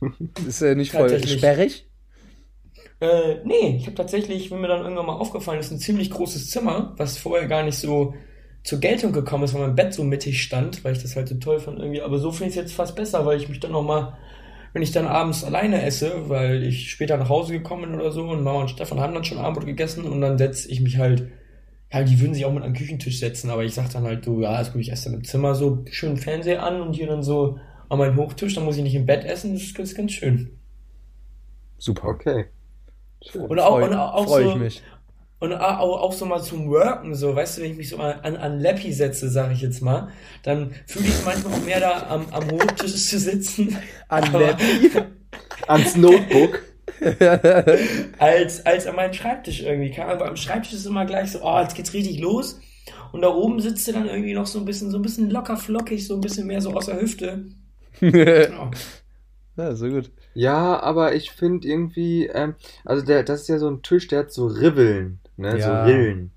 ist 0.46 0.62
äh, 0.62 0.74
nicht 0.74 0.92
voll 0.92 1.08
Tatsächlich. 1.08 1.38
sperrig. 1.38 1.84
Äh, 3.00 3.36
nee, 3.44 3.76
ich 3.76 3.86
habe 3.86 3.94
tatsächlich, 3.94 4.50
wenn 4.50 4.60
mir 4.60 4.68
dann 4.68 4.82
irgendwann 4.82 5.06
mal 5.06 5.14
aufgefallen 5.16 5.60
ist, 5.60 5.70
ein 5.70 5.78
ziemlich 5.78 6.10
großes 6.10 6.50
Zimmer, 6.50 6.94
was 6.96 7.16
vorher 7.18 7.46
gar 7.46 7.62
nicht 7.62 7.78
so 7.78 8.14
zur 8.64 8.80
Geltung 8.80 9.12
gekommen 9.12 9.44
ist, 9.44 9.54
weil 9.54 9.62
mein 9.68 9.76
Bett 9.76 9.94
so 9.94 10.02
mittig 10.02 10.42
stand, 10.42 10.82
weil 10.84 10.92
ich 10.94 11.02
das 11.02 11.14
halt 11.14 11.28
so 11.28 11.36
toll 11.36 11.60
fand 11.60 11.78
irgendwie. 11.78 12.02
Aber 12.02 12.18
so 12.18 12.32
finde 12.32 12.50
ich 12.50 12.56
es 12.56 12.62
jetzt 12.62 12.72
fast 12.74 12.96
besser, 12.96 13.24
weil 13.24 13.38
ich 13.40 13.48
mich 13.48 13.60
dann 13.60 13.70
noch 13.72 13.82
mal, 13.84 14.18
wenn 14.72 14.82
ich 14.82 14.90
dann 14.90 15.06
abends 15.06 15.44
alleine 15.44 15.82
esse, 15.82 16.28
weil 16.28 16.64
ich 16.64 16.90
später 16.90 17.16
nach 17.16 17.28
Hause 17.28 17.52
gekommen 17.52 17.82
bin 17.90 18.00
oder 18.00 18.10
so 18.10 18.22
und 18.28 18.42
Mama 18.42 18.60
und 18.62 18.70
Stefan 18.70 19.00
haben 19.00 19.14
dann 19.14 19.24
schon 19.24 19.38
Abendbrot 19.38 19.66
gegessen 19.66 20.04
und 20.04 20.20
dann 20.20 20.36
setze 20.36 20.68
ich 20.70 20.80
mich 20.80 20.98
halt, 20.98 21.28
ja, 21.92 22.02
die 22.02 22.20
würden 22.20 22.34
sich 22.34 22.44
auch 22.44 22.52
mit 22.52 22.64
am 22.64 22.74
Küchentisch 22.74 23.18
setzen, 23.18 23.50
aber 23.50 23.64
ich 23.64 23.74
sag 23.74 23.90
dann 23.90 24.04
halt 24.04 24.24
so, 24.24 24.40
ja, 24.40 24.60
ist 24.60 24.72
gut, 24.72 24.82
ich 24.82 24.92
esse 24.92 25.06
dann 25.06 25.14
im 25.14 25.24
Zimmer 25.24 25.54
so 25.54 25.84
schön 25.90 26.16
Fernseher 26.16 26.62
an 26.62 26.80
und 26.80 26.92
hier 26.92 27.06
dann 27.06 27.22
so 27.22 27.58
an 27.88 27.98
meinen 27.98 28.16
Hochtisch, 28.16 28.54
dann 28.54 28.64
muss 28.64 28.76
ich 28.76 28.82
nicht 28.82 28.94
im 28.94 29.06
Bett 29.06 29.24
essen, 29.24 29.54
das 29.54 29.62
ist, 29.62 29.78
ist 29.78 29.96
ganz 29.96 30.12
schön. 30.12 30.58
Super. 31.78 32.08
Okay. 32.08 32.46
Schön. 33.26 33.42
Und 33.42 33.58
auch, 33.58 33.78
Freu- 33.78 33.84
und 33.86 33.94
auch 33.94 34.24
freu 34.26 34.42
so, 34.44 34.50
ich 34.50 34.56
mich. 34.56 34.82
Und 35.40 35.52
auch, 35.52 36.00
auch 36.00 36.12
so 36.12 36.26
mal 36.26 36.42
zum 36.42 36.68
Worken, 36.68 37.14
so, 37.14 37.34
weißt 37.34 37.58
du, 37.58 37.62
wenn 37.62 37.70
ich 37.70 37.76
mich 37.76 37.88
so 37.88 37.96
mal 37.96 38.20
an, 38.22 38.36
an 38.36 38.58
Lappy 38.60 38.92
setze, 38.92 39.30
sage 39.30 39.54
ich 39.54 39.62
jetzt 39.62 39.80
mal, 39.80 40.08
dann 40.42 40.74
fühle 40.86 41.06
ich 41.06 41.24
manchmal 41.24 41.54
auch 41.54 41.64
mehr 41.64 41.80
da 41.80 42.06
am, 42.08 42.26
am 42.32 42.50
Hochtisch 42.50 43.08
zu 43.08 43.18
sitzen. 43.18 43.76
An 44.08 44.32
Lappy? 44.32 44.90
Ans 45.68 45.96
Notebook. 45.96 46.64
als, 48.18 48.64
als 48.66 48.86
an 48.86 48.96
meinen 48.96 49.14
Schreibtisch 49.14 49.62
irgendwie. 49.62 49.94
Ahnung, 50.00 50.12
aber 50.14 50.28
am 50.28 50.36
Schreibtisch 50.36 50.72
ist 50.72 50.86
immer 50.86 51.04
gleich 51.06 51.32
so, 51.32 51.40
oh, 51.42 51.60
jetzt 51.60 51.74
geht's 51.74 51.92
richtig 51.94 52.20
los. 52.20 52.60
Und 53.12 53.22
da 53.22 53.28
oben 53.28 53.60
sitzt 53.60 53.86
du 53.88 53.92
dann 53.92 54.06
irgendwie 54.08 54.34
noch 54.34 54.46
so 54.46 54.58
ein 54.58 54.64
bisschen, 54.64 54.90
so 54.90 54.98
ein 54.98 55.02
bisschen 55.02 55.30
locker 55.30 55.56
flockig, 55.56 56.06
so 56.06 56.14
ein 56.14 56.20
bisschen 56.20 56.46
mehr 56.46 56.60
so 56.60 56.72
aus 56.72 56.86
der 56.86 57.00
Hüfte. 57.00 57.46
Ja. 58.00 58.70
ja, 59.56 59.74
so 59.74 59.88
gut. 59.88 60.10
Ja, 60.34 60.80
aber 60.80 61.14
ich 61.14 61.30
finde 61.32 61.66
irgendwie, 61.66 62.26
ähm, 62.26 62.54
also 62.84 63.04
der, 63.04 63.24
das 63.24 63.42
ist 63.42 63.48
ja 63.48 63.58
so 63.58 63.68
ein 63.68 63.82
Tisch, 63.82 64.06
der 64.08 64.20
hat 64.20 64.32
so 64.32 64.46
Ribbeln, 64.46 65.18
ne, 65.36 65.58
Ja. 65.58 65.84
so 65.86 65.90
Rillen. 65.90 66.30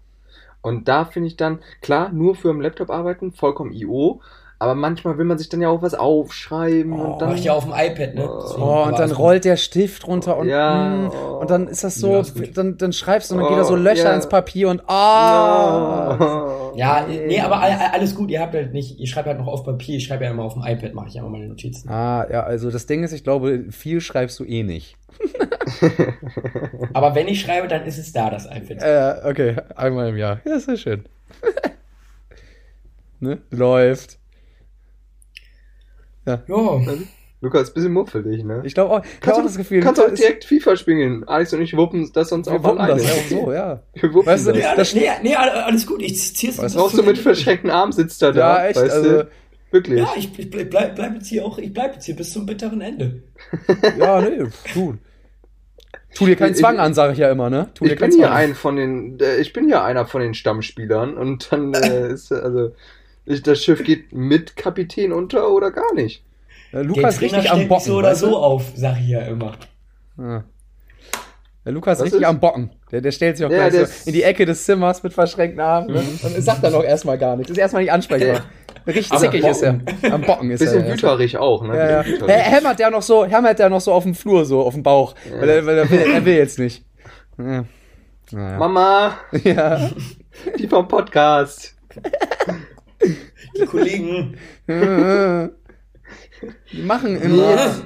Und 0.62 0.88
da 0.88 1.06
finde 1.06 1.28
ich 1.28 1.38
dann, 1.38 1.60
klar, 1.82 2.12
nur 2.12 2.36
für 2.36 2.50
am 2.50 2.62
Laptop 2.62 2.90
arbeiten, 2.90 3.32
vollkommen 3.32 3.74
IO, 3.74 4.22
aber 4.62 4.76
manchmal 4.76 5.18
will 5.18 5.26
man 5.26 5.38
sich 5.40 5.50
dann 5.50 5.60
ja 5.60 5.70
auch 5.70 5.82
was 5.82 5.96
aufschreiben 5.96 6.94
Oh, 6.94 7.14
und 7.14 7.22
dann. 7.22 7.30
Mach 7.30 7.36
ich 7.38 7.46
ja 7.46 7.54
auf 7.54 7.64
dem 7.64 7.74
iPad, 7.76 8.14
ne? 8.14 8.30
Oh. 8.30 8.42
Deswegen, 8.44 8.62
Oh, 8.64 8.84
und 8.84 9.00
dann 9.00 9.12
rollt 9.12 9.44
der 9.44 9.58
Stift 9.58 10.06
runter 10.08 10.38
und, 10.38 10.48
Ja, 10.50 11.10
oh. 11.12 11.40
und 11.40 11.50
dann 11.50 11.68
ist 11.68 11.84
das 11.84 11.96
so, 11.96 12.12
Ja, 12.14 12.20
ist 12.20 12.58
dann, 12.58 12.78
dann 12.78 12.94
schreibst 12.94 13.32
du 13.32 13.36
und 13.36 13.40
dann 13.42 13.48
Oh, 13.48 13.50
geht 13.50 13.60
da 13.60 13.64
so 13.66 13.76
Löcher 13.76 14.04
ja. 14.10 14.16
ins 14.16 14.30
Papier 14.30 14.70
und 14.70 14.84
ah! 14.88 16.18
Oh. 16.74 16.78
Ja, 16.78 17.06
nee, 17.08 17.42
aber 17.42 17.60
all- 17.60 17.72
all- 17.72 17.92
alles 17.94 18.16
gut, 18.16 18.30
ihr 18.30 18.40
habt 18.40 18.54
halt 18.54 18.72
nicht, 18.72 19.00
ich 19.00 19.10
schreibe 19.10 19.30
halt 19.30 19.40
noch 19.40 19.48
auf 19.48 19.64
Papier, 19.66 19.98
ich 19.98 20.06
schreibe 20.06 20.24
ja 20.26 20.32
immer 20.32 20.44
auf 20.44 20.54
dem 20.54 20.64
iPad, 20.64 20.94
mache 20.94 21.08
ich 21.10 21.16
ja 21.16 21.22
immer 21.22 21.32
meine 21.32 21.48
Notizen. 21.48 21.90
Ah, 21.90 22.28
ja, 22.32 22.44
also 22.44 22.70
das 22.72 22.86
Ding 22.86 23.04
ist, 23.04 23.12
ich 23.14 23.24
glaube, 23.24 23.66
viel 23.72 24.00
schreibst 24.00 24.40
du 24.40 24.46
eh 24.46 24.64
nicht. 24.64 24.96
Aber 26.94 27.14
wenn 27.16 27.28
ich 27.28 27.42
schreibe, 27.42 27.68
dann 27.68 27.84
ist 27.86 27.98
es 27.98 28.14
da, 28.14 28.30
das 28.30 28.46
iPad. 28.46 28.82
Äh, 28.82 29.28
okay, 29.30 29.56
einmal 29.76 30.10
im 30.10 30.18
Jahr. 30.18 30.40
Ja, 30.46 30.60
sehr 30.60 30.78
schön. 30.78 31.06
ne? 33.20 33.40
Läuft. 33.50 34.18
Ja, 36.26 36.42
Lukas, 37.44 37.64
ist 37.64 37.70
ein 37.70 37.74
bisschen 37.74 37.94
muffelig, 37.94 38.44
ne? 38.44 38.62
Ich 38.66 38.76
glaube 38.76 38.92
auch, 38.94 39.04
ich 39.04 39.20
Kannst 39.20 39.40
auch 39.40 39.42
du- 39.42 39.48
das 39.48 39.58
Gefühl, 39.58 39.80
Kannst 39.82 40.00
Luca 40.00 40.12
auch 40.12 40.16
direkt 40.16 40.46
FIFA 40.46 40.76
spielen. 40.76 41.28
Alex 41.28 41.52
und 41.54 41.62
ich 41.64 41.76
wuppen 41.76 42.12
das 42.14 42.30
sonst 42.30 42.46
wir 42.48 42.54
auch 42.54 42.64
alleine. 42.78 43.02
das 43.02 43.04
ja 43.04 43.14
auch 43.40 43.46
so, 43.46 43.52
ja. 43.52 43.82
Wir 43.96 44.14
wuppen 44.14 44.28
Weißt 44.28 44.46
du, 44.48 44.52
das. 44.52 44.58
nee, 44.58 44.62
das 44.64 44.72
alles, 44.78 44.94
nee, 44.94 45.10
nee, 45.24 45.36
alles 45.36 45.88
gut, 45.88 46.04
ich 46.04 46.36
zieh's 46.36 46.60
Was 46.60 46.66
Was 46.66 46.76
brauchst 46.76 46.98
du 47.00 47.04
mit 47.04 47.18
verschränkten 47.18 47.72
Armen 47.72 47.92
sitzt 47.94 48.22
er 48.22 48.34
da? 48.34 48.60
Ja, 48.64 48.68
echt, 48.68 48.80
weißt 48.80 48.94
also, 48.94 49.10
du? 49.10 49.28
Wirklich. 49.72 50.00
Ja, 50.00 50.10
ich, 50.16 50.38
ich 50.38 50.50
bleib, 50.52 50.70
bleib, 50.70 50.96
bleib 50.96 51.16
jetzt 51.16 51.28
hier 51.30 51.44
auch, 51.44 51.58
ich 51.58 51.74
bleib 51.74 51.96
jetzt 51.96 52.06
hier 52.06 52.16
bis 52.16 52.32
zum 52.32 52.46
bitteren 52.46 52.82
Ende. 52.82 53.24
ja, 53.98 54.22
nee, 54.22 54.44
tu. 54.74 54.96
Tu 56.14 56.26
dir 56.28 56.36
keinen 56.36 56.52
Ich- 56.52 56.58
Zwang 56.60 56.78
an, 56.78 56.94
sage 56.94 57.14
ich 57.14 57.20
ja 57.20 57.32
immer, 57.32 57.50
ne? 57.50 57.70
Tu 57.74 57.86
dir 57.86 57.94
ich 57.94 58.00
bin 58.00 58.12
Zwang. 58.12 58.30
ein 58.32 58.54
von 58.54 58.76
den, 58.76 59.18
äh, 59.20 59.38
ich 59.38 59.52
bin 59.54 59.66
hier 59.66 59.84
einer 59.84 60.06
von 60.06 60.22
den 60.22 60.34
Stammspielern 60.36 61.16
und 61.18 61.52
dann 61.52 61.74
äh, 61.74 62.08
ist 62.12 62.32
also 62.32 62.74
das 63.26 63.64
Schiff 63.64 63.84
geht 63.84 64.12
mit 64.14 64.56
Kapitän 64.56 65.12
unter 65.14 65.50
oder 65.52 65.72
gar 65.72 65.94
nicht. 65.94 66.24
Ja, 66.72 66.80
Der 66.80 66.84
Lukas 66.84 67.18
Trainer 67.18 67.38
richtig 67.38 67.52
am 67.52 67.68
Bocken. 67.68 67.86
so 67.86 67.98
oder 67.98 68.10
weißt 68.10 68.22
du? 68.24 68.28
so 68.28 68.38
auf, 68.38 68.64
sag 68.76 68.98
ich 69.00 69.10
ja 69.10 69.22
immer. 69.22 69.54
Ja. 70.18 70.44
Der 71.64 71.74
Lukas 71.74 72.00
ist 72.00 72.06
richtig 72.06 72.22
ist? 72.22 72.28
am 72.28 72.40
Bocken. 72.40 72.72
Der, 72.92 73.02
der 73.02 73.12
stellt 73.12 73.38
sich 73.38 73.46
auch 73.46 73.52
Ja, 73.52 73.58
gleich 73.70 73.72
der 73.74 73.86
so 73.86 74.08
in 74.08 74.14
die 74.14 74.24
Ecke 74.24 74.46
des 74.46 74.66
Zimmers 74.66 75.04
mit 75.04 75.14
verschränkten 75.14 75.60
Armen 75.60 75.94
ne? 75.94 76.00
und 76.24 76.42
sagt 76.42 76.64
dann 76.64 76.74
auch 76.74 76.84
erstmal 76.84 77.18
gar 77.20 77.36
nichts. 77.36 77.52
Ist 77.52 77.58
erstmal 77.58 77.84
nicht 77.84 77.92
ansprechbar. 77.92 78.46
Richtig 78.88 79.12
zickig 79.20 79.46
ist 79.46 79.62
er. 79.62 79.80
Am 80.12 80.22
Bocken 80.22 80.50
ist 80.50 80.60
Bisschen 80.60 80.84
er. 80.86 80.94
wüterig 80.94 81.38
auch, 81.38 81.64
ne? 81.64 81.78
Ja, 81.78 81.90
ja. 81.92 82.02
Bisschen 82.02 82.22
Er 82.22 82.38
wüterig. 82.40 82.52
hämmert 82.52 82.80
der 82.80 82.90
noch 82.90 83.04
so, 83.04 83.26
hämmert 83.26 83.60
der 83.60 83.70
noch 83.70 83.82
so 83.82 83.92
auf 83.94 84.04
dem 84.04 84.16
Flur, 84.16 84.44
so 84.46 84.62
auf 84.62 84.74
dem 84.74 84.82
Bauch. 84.82 85.14
Weil, 85.40 85.50
er, 85.50 85.66
weil 85.68 85.78
er, 85.78 85.90
will, 85.90 86.00
er 86.00 86.26
will 86.26 86.34
jetzt 86.36 86.58
nicht. 86.58 86.84
Ja. 87.38 87.66
Naja. 88.32 88.58
Mama, 88.58 89.14
Ja. 89.44 89.90
die 90.58 90.68
vom 90.68 90.88
Podcast. 90.88 91.76
Die 93.58 93.66
Kollegen. 93.66 94.38
Die 96.72 96.82
machen 96.84 97.14
Nee, 97.14 97.20
immer. 97.26 97.52
jetzt, 97.52 97.84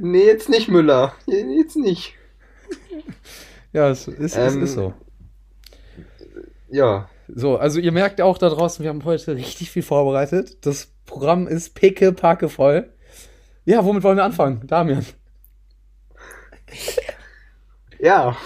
nee, 0.00 0.24
jetzt 0.26 0.48
nicht 0.48 0.68
Müller. 0.68 1.14
Jetzt 1.26 1.76
nicht. 1.76 2.14
Ja, 3.72 3.88
es 3.88 4.08
ist, 4.08 4.36
Ähm, 4.36 4.62
ist 4.64 4.74
so. 4.74 4.92
Ja. 6.70 7.08
So, 7.28 7.56
also 7.56 7.78
ihr 7.80 7.92
merkt 7.92 8.20
auch 8.20 8.38
da 8.38 8.48
draußen, 8.48 8.82
wir 8.82 8.90
haben 8.90 9.04
heute 9.04 9.36
richtig 9.36 9.70
viel 9.70 9.82
vorbereitet. 9.82 10.66
Das 10.66 10.88
Programm 11.06 11.46
ist 11.46 11.74
picke, 11.74 12.12
voll. 12.48 12.92
Ja, 13.64 13.84
womit 13.84 14.02
wollen 14.02 14.16
wir 14.16 14.24
anfangen? 14.24 14.66
Damian. 14.66 15.04
Ja. 17.98 18.36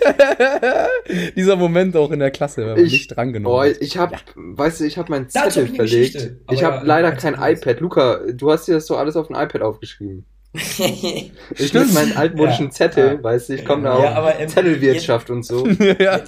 Dieser 1.36 1.56
Moment 1.56 1.96
auch 1.96 2.10
in 2.10 2.18
der 2.20 2.30
Klasse, 2.30 2.62
wenn 2.62 2.68
man 2.76 2.84
Ich- 2.84 2.92
nicht 2.92 3.16
drangenommen 3.16 3.58
Oh, 3.58 3.62
wird. 3.62 3.80
ich 3.80 3.96
hab, 3.98 4.12
weißt 4.34 4.80
du, 4.80 4.84
ich 4.84 4.98
hab 4.98 5.08
meinen 5.08 5.24
hab 5.34 5.50
Zettel 5.50 5.64
ich 5.64 5.68
eine 5.70 5.76
verlegt. 5.76 6.12
Geschichte, 6.14 6.40
Ich 6.50 6.64
aber 6.64 6.74
habe 6.76 6.86
ja, 6.86 6.94
leider 6.94 7.08
erzähl 7.12 7.32
kein 7.34 7.52
iPad. 7.56 7.80
Luca, 7.80 8.20
du 8.32 8.50
hast 8.50 8.68
dir 8.68 8.74
das 8.74 8.86
so 8.86 8.96
alles 8.96 9.16
auf 9.16 9.30
ein 9.30 9.34
iPad 9.36 9.62
aufgeschrieben. 9.62 10.24
Ich 10.54 11.32
Stimmt. 11.68 11.86
mit 11.86 11.94
meinen 11.94 12.16
altmodischen 12.16 12.66
Ja. 12.66 12.70
Zettel, 12.72 13.06
Ja. 13.16 13.22
weißt 13.22 13.48
du, 13.50 13.54
ich 13.54 13.64
komme 13.64 13.84
da 13.84 13.98
Ja, 14.02 14.10
auf 14.12 14.16
aber, 14.16 14.38
ähm, 14.40 14.48
Zettelwirtschaft 14.48 15.30
und 15.30 15.44
so. 15.44 15.66
ja. 15.98 16.20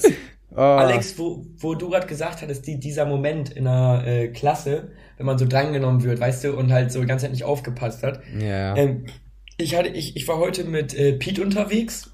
Ah. 0.55 0.79
Alex, 0.79 1.17
wo, 1.19 1.47
wo 1.59 1.75
du 1.75 1.91
gerade 1.91 2.07
gesagt 2.09 2.43
hattest, 2.43 2.67
die, 2.67 2.79
dieser 2.81 3.07
Moment 3.07 3.50
in 3.50 3.65
der 3.65 4.03
äh, 4.05 4.29
Klasse, 4.29 4.89
wenn 5.17 5.27
man 5.27 5.39
so 5.39 5.47
drangenommen 5.47 6.03
wird, 6.03 6.19
weißt 6.21 6.43
du, 6.45 6.53
und 6.55 6.73
halt 6.73 6.91
so 6.91 7.00
die 7.00 7.07
ganze 7.07 7.25
Zeit 7.27 7.33
nicht 7.33 7.45
aufgepasst 7.45 8.03
hat. 8.03 8.21
Ja. 8.39 8.75
Ähm, 8.77 9.07
ich, 9.59 9.77
hatte, 9.77 9.91
ich, 9.91 10.17
ich 10.17 10.27
war 10.27 10.39
heute 10.39 10.65
mit 10.65 10.93
äh, 10.99 11.12
Pete 11.12 11.41
unterwegs 11.43 12.10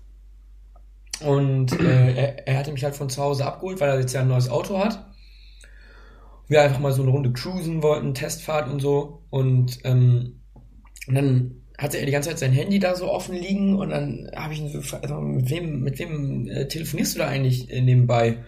und 1.20 1.72
äh, 1.80 2.14
er, 2.14 2.48
er 2.48 2.58
hatte 2.58 2.72
mich 2.72 2.84
halt 2.84 2.94
von 2.94 3.08
zu 3.08 3.22
Hause 3.22 3.46
abgeholt, 3.46 3.80
weil 3.80 3.90
er 3.90 4.00
jetzt 4.00 4.12
ja 4.12 4.20
ein 4.20 4.28
neues 4.28 4.48
Auto 4.48 4.78
hat. 4.78 5.06
Wir 6.48 6.62
einfach 6.62 6.78
mal 6.78 6.92
so 6.92 7.02
eine 7.02 7.10
Runde 7.10 7.32
cruisen 7.32 7.82
wollten, 7.82 8.14
Testfahrt 8.14 8.70
und 8.70 8.80
so. 8.80 9.22
Und, 9.30 9.78
ähm, 9.84 10.40
und 11.08 11.14
dann 11.14 11.62
hatte 11.78 11.98
er 11.98 12.06
die 12.06 12.12
ganze 12.12 12.30
Zeit 12.30 12.38
sein 12.38 12.52
Handy 12.52 12.78
da 12.78 12.94
so 12.94 13.10
offen 13.10 13.34
liegen 13.34 13.76
und 13.76 13.90
dann 13.90 14.30
habe 14.34 14.54
ich 14.54 14.60
ihn 14.60 14.68
so 14.68 14.78
gefragt, 14.78 15.04
also 15.04 15.20
mit 15.20 15.50
wem, 15.50 15.80
mit 15.82 15.98
wem 15.98 16.48
äh, 16.48 16.68
telefonierst 16.68 17.16
du 17.16 17.18
da 17.18 17.28
eigentlich 17.28 17.70
äh, 17.70 17.80
nebenbei? 17.80 18.38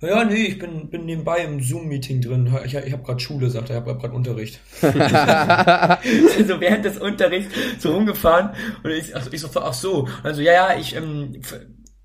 Ja, 0.00 0.24
nee, 0.24 0.46
ich 0.46 0.58
bin, 0.58 0.90
bin 0.90 1.06
nebenbei 1.06 1.44
im 1.44 1.60
Zoom-Meeting 1.60 2.20
drin. 2.20 2.52
Ich, 2.64 2.74
ich 2.74 2.92
habe 2.92 3.04
gerade 3.04 3.20
Schule, 3.20 3.50
sagt 3.50 3.70
er, 3.70 3.76
ich 3.76 3.82
habe 3.82 3.98
gerade 4.00 4.14
Unterricht. 4.14 4.60
so 4.80 4.90
während 6.60 6.84
des 6.84 6.98
Unterrichts 6.98 7.54
so 7.78 7.94
rumgefahren 7.94 8.50
und 8.82 8.90
ich, 8.90 9.14
ach, 9.14 9.28
ich 9.30 9.40
so, 9.40 9.48
ach 9.60 9.72
so. 9.72 10.08
Also 10.24 10.42
ja, 10.42 10.52
ja, 10.52 10.76
ich, 10.76 10.96
ähm, 10.96 11.40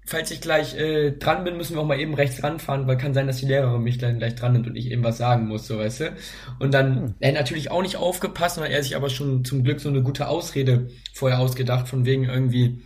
falls 0.07 0.31
ich 0.31 0.39
gleich 0.41 0.75
äh, 0.77 1.11
dran 1.11 1.43
bin, 1.43 1.57
müssen 1.57 1.75
wir 1.75 1.81
auch 1.81 1.85
mal 1.85 1.99
eben 1.99 2.13
rechts 2.13 2.41
ranfahren, 2.41 2.87
weil 2.87 2.97
kann 2.97 3.13
sein, 3.13 3.27
dass 3.27 3.37
die 3.37 3.45
Lehrerin 3.45 3.83
mich 3.83 3.97
dann 3.97 4.17
gleich 4.17 4.35
dran 4.35 4.53
nimmt 4.53 4.65
und 4.67 4.75
ich 4.75 4.89
eben 4.89 5.03
was 5.03 5.17
sagen 5.17 5.47
muss, 5.47 5.67
so 5.67 5.77
weißt 5.77 5.99
du. 5.99 6.13
Und 6.59 6.73
dann, 6.73 7.15
er 7.19 7.29
hat 7.29 7.35
natürlich 7.35 7.69
auch 7.69 7.81
nicht 7.81 7.97
aufgepasst, 7.97 8.59
hat 8.59 8.69
er 8.69 8.81
sich 8.81 8.95
aber 8.95 9.09
schon 9.09 9.43
zum 9.43 9.63
Glück 9.63 9.79
so 9.81 9.89
eine 9.89 10.01
gute 10.01 10.29
Ausrede 10.29 10.89
vorher 11.13 11.39
ausgedacht, 11.39 11.89
von 11.89 12.05
wegen 12.05 12.23
irgendwie, 12.23 12.81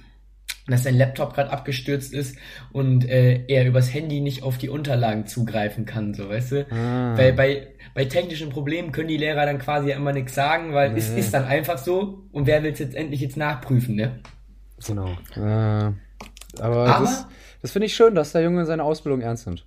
dass 0.67 0.83
sein 0.83 0.97
Laptop 0.97 1.35
gerade 1.35 1.51
abgestürzt 1.51 2.11
ist 2.11 2.37
und 2.71 3.07
äh, 3.07 3.45
er 3.47 3.67
übers 3.67 3.93
Handy 3.93 4.19
nicht 4.19 4.41
auf 4.41 4.57
die 4.57 4.69
Unterlagen 4.69 5.27
zugreifen 5.27 5.85
kann, 5.85 6.15
so 6.15 6.27
weißt 6.27 6.51
du. 6.53 6.71
Ah. 6.71 7.15
Weil 7.17 7.33
bei, 7.33 7.67
bei 7.93 8.05
technischen 8.05 8.49
Problemen 8.49 8.91
können 8.91 9.09
die 9.09 9.17
Lehrer 9.17 9.45
dann 9.45 9.59
quasi 9.59 9.89
ja 9.89 9.95
immer 9.95 10.11
nichts 10.11 10.33
sagen, 10.33 10.73
weil 10.73 10.97
es 10.97 11.11
Nee. 11.11 11.19
ist 11.19 11.33
dann 11.35 11.45
einfach 11.45 11.77
so 11.77 12.23
und 12.31 12.47
wer 12.47 12.63
will 12.63 12.71
es 12.71 12.79
jetzt 12.79 12.95
endlich 12.95 13.21
jetzt 13.21 13.37
nachprüfen, 13.37 13.95
ne? 13.95 14.19
Genau. 14.87 15.11
Äh, 15.35 15.91
aber, 16.59 16.87
Aber- 16.87 17.05
das, 17.05 17.25
das 17.61 17.71
finde 17.71 17.85
ich 17.87 17.95
schön, 17.95 18.15
dass 18.15 18.31
der 18.31 18.41
Junge 18.41 18.65
seine 18.65 18.83
Ausbildung 18.83 19.21
ernst 19.21 19.45
nimmt. 19.47 19.65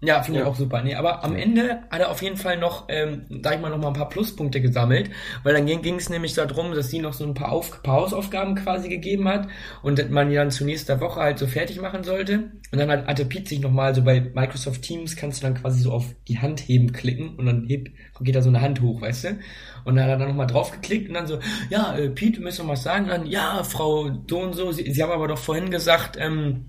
Ja, 0.00 0.22
finde 0.22 0.38
ich 0.38 0.44
Ja. 0.44 0.50
auch 0.50 0.54
super. 0.54 0.80
Nee, 0.84 0.94
aber 0.94 1.24
am 1.24 1.34
Ende 1.34 1.82
hat 1.90 1.98
er 2.00 2.10
auf 2.10 2.22
jeden 2.22 2.36
Fall 2.36 2.56
noch, 2.56 2.84
ähm, 2.88 3.26
sag 3.42 3.56
ich 3.56 3.60
mal, 3.60 3.68
noch 3.68 3.78
mal 3.78 3.88
ein 3.88 3.94
paar 3.94 4.08
Pluspunkte 4.08 4.60
gesammelt, 4.60 5.10
weil 5.42 5.54
dann 5.54 5.66
ging 5.66 5.96
es 5.96 6.08
nämlich 6.08 6.34
darum, 6.34 6.72
dass 6.72 6.88
sie 6.90 7.00
noch 7.00 7.12
so 7.14 7.24
ein 7.24 7.34
paar, 7.34 7.50
Auf 7.50 7.82
paar 7.82 7.94
Hausaufgaben 8.02 8.54
quasi 8.54 8.88
gegeben 8.88 9.26
hat 9.28 9.48
und 9.82 10.08
man 10.10 10.28
die 10.30 10.36
dann 10.36 10.52
zu 10.52 10.64
nächster 10.64 11.00
Woche 11.00 11.18
halt 11.18 11.40
so 11.40 11.48
fertig 11.48 11.80
machen 11.80 12.04
sollte. 12.04 12.52
Und 12.70 12.78
dann 12.78 12.88
hat, 12.90 13.08
hatte 13.08 13.24
Pete 13.24 13.48
sich 13.48 13.58
nochmal 13.58 13.92
so 13.92 14.02
bei 14.04 14.20
Microsoft 14.20 14.82
Teams 14.82 15.16
kannst 15.16 15.42
du 15.42 15.46
dann 15.46 15.54
quasi 15.54 15.80
so 15.82 15.90
auf 15.90 16.04
die 16.28 16.38
Hand 16.38 16.60
heben 16.60 16.92
klicken 16.92 17.34
und 17.36 17.46
dann 17.46 17.66
hebt, 17.66 17.90
geht 18.20 18.36
da 18.36 18.42
so 18.42 18.50
eine 18.50 18.60
Hand 18.60 18.80
hoch, 18.80 19.00
weißt 19.00 19.24
du? 19.24 19.28
Und 19.84 19.96
dann 19.96 20.04
hat 20.04 20.10
er 20.10 20.18
dann 20.18 20.28
nochmal 20.28 20.46
drauf 20.46 20.70
geklickt 20.70 21.08
und 21.08 21.14
dann 21.14 21.26
so, 21.26 21.40
ja, 21.70 21.96
äh, 21.96 22.08
Pete, 22.08 22.38
du 22.38 22.42
müsst 22.44 22.60
noch 22.60 22.68
was 22.68 22.84
sagen. 22.84 23.04
Und 23.06 23.10
dann, 23.10 23.26
ja, 23.26 23.64
Frau 23.64 24.10
so 24.28 24.38
und 24.40 24.52
so, 24.54 24.70
Sie, 24.70 24.92
Sie 24.92 25.02
haben 25.02 25.10
aber 25.10 25.26
doch 25.26 25.38
vorhin 25.38 25.70
gesagt, 25.70 26.16
ähm, 26.20 26.66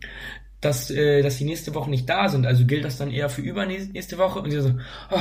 dass, 0.62 0.92
äh, 0.92 1.22
dass 1.22 1.38
die 1.38 1.46
nächste 1.46 1.74
Woche 1.75 1.89
nicht 1.89 2.10
da 2.10 2.30
sind. 2.30 2.46
Also 2.46 2.66
gilt 2.66 2.86
das 2.86 2.98
dann 2.98 3.12
eher 3.12 3.30
für 3.30 3.42
übernächste 3.42 4.18
Woche. 4.18 4.39
Und 4.39 4.51
sie 4.51 4.62
so, 4.62 4.74
oh, 5.12 5.20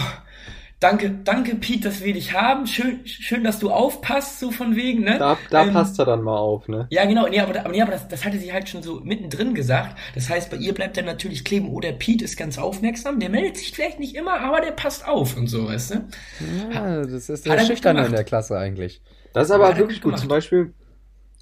danke, 0.81 1.11
danke 1.25 1.55
Pete, 1.57 1.89
dass 1.89 2.03
wir 2.03 2.13
dich 2.13 2.35
haben. 2.35 2.67
Schön, 2.67 3.07
schön, 3.07 3.45
dass 3.45 3.59
du 3.59 3.71
aufpasst, 3.71 4.41
so 4.41 4.51
von 4.51 4.77
wegen, 4.77 5.05
ne? 5.05 5.19
Da, 5.19 5.39
da 5.51 5.63
Ähm, 5.65 5.73
passt 5.73 5.99
er 5.99 6.05
dann 6.05 6.23
mal 6.23 6.37
auf, 6.37 6.69
ne? 6.69 6.87
Ja, 6.91 7.05
genau, 7.05 7.29
nee, 7.29 7.41
aber, 7.41 7.59
aber, 7.59 7.71
nee, 7.71 7.83
aber 7.83 7.93
das, 7.93 8.09
das 8.09 8.25
hatte 8.25 8.39
sie 8.39 8.53
halt 8.53 8.69
schon 8.69 8.83
so 8.83 9.01
mittendrin 9.01 9.55
gesagt. 9.55 9.97
Das 10.15 10.29
heißt, 10.29 10.51
bei 10.51 10.57
ihr 10.57 10.75
bleibt 10.75 10.97
dann 10.97 11.05
natürlich 11.05 11.45
kleben, 11.45 11.69
oh, 11.69 11.81
der 11.81 11.93
Pete 11.93 12.25
ist 12.25 12.37
ganz 12.37 12.59
aufmerksam, 12.59 13.21
der 13.21 13.29
meldet 13.29 13.57
sich 13.57 13.73
vielleicht 13.73 14.01
nicht 14.01 14.15
immer, 14.17 14.41
aber 14.41 14.61
der 14.61 14.73
passt 14.73 15.07
auf 15.07 15.37
und 15.37 15.47
so, 15.47 15.69
weißt 15.69 15.95
du? 15.95 16.09
Ja, 16.73 17.03
das 17.05 17.29
ist 17.29 17.47
der 17.47 17.57
er 17.59 17.65
Schüchterne 17.65 18.07
in 18.07 18.13
der 18.13 18.25
Klasse 18.25 18.59
eigentlich. 18.59 19.03
Das 19.33 19.47
ist 19.47 19.51
aber 19.53 19.69
Hat 19.69 19.75
er 19.75 19.79
wirklich 19.81 20.01
gut. 20.01 20.19
Zum. 20.19 20.29
Beispiel, 20.29 20.73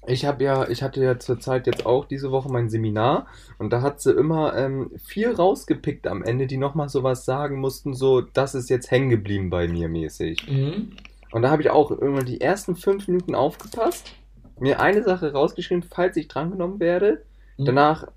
ich 0.07 0.25
habe 0.25 0.43
ja, 0.43 0.67
ich 0.69 0.81
hatte 0.83 1.03
ja 1.03 1.19
zurzeit 1.19 1.67
jetzt 1.67 1.85
auch 1.85 2.05
diese 2.05 2.31
Woche 2.31 2.49
mein 2.51 2.69
Seminar 2.69 3.27
und 3.57 3.71
da 3.73 3.81
hat 3.81 4.01
sie 4.01 4.11
immer 4.11 4.55
ähm, 4.55 4.91
viel 5.03 5.31
rausgepickt 5.31 6.07
am 6.07 6.23
Ende, 6.23 6.47
die 6.47 6.57
nochmal 6.57 6.89
sowas 6.89 7.25
sagen 7.25 7.59
mussten, 7.59 7.93
so, 7.93 8.21
das 8.21 8.55
ist 8.55 8.69
jetzt 8.69 8.89
hängen 8.89 9.09
geblieben 9.09 9.49
bei 9.49 9.67
mir 9.67 9.89
mäßig. 9.89 10.47
Mhm. 10.49 10.93
Und 11.31 11.41
da 11.41 11.49
habe 11.49 11.61
ich 11.61 11.69
auch 11.69 11.91
irgendwann 11.91 12.25
die 12.25 12.39
ersten 12.41 12.75
fünf 12.75 13.07
Minuten 13.07 13.35
aufgepasst, 13.35 14.13
mir 14.59 14.79
eine 14.79 15.03
Sache 15.03 15.33
rausgeschrieben, 15.33 15.83
falls 15.83 16.15
ich 16.17 16.27
drangenommen 16.27 16.79
werde. 16.79 17.23
Mhm. 17.57 17.65
Danach, 17.65 18.07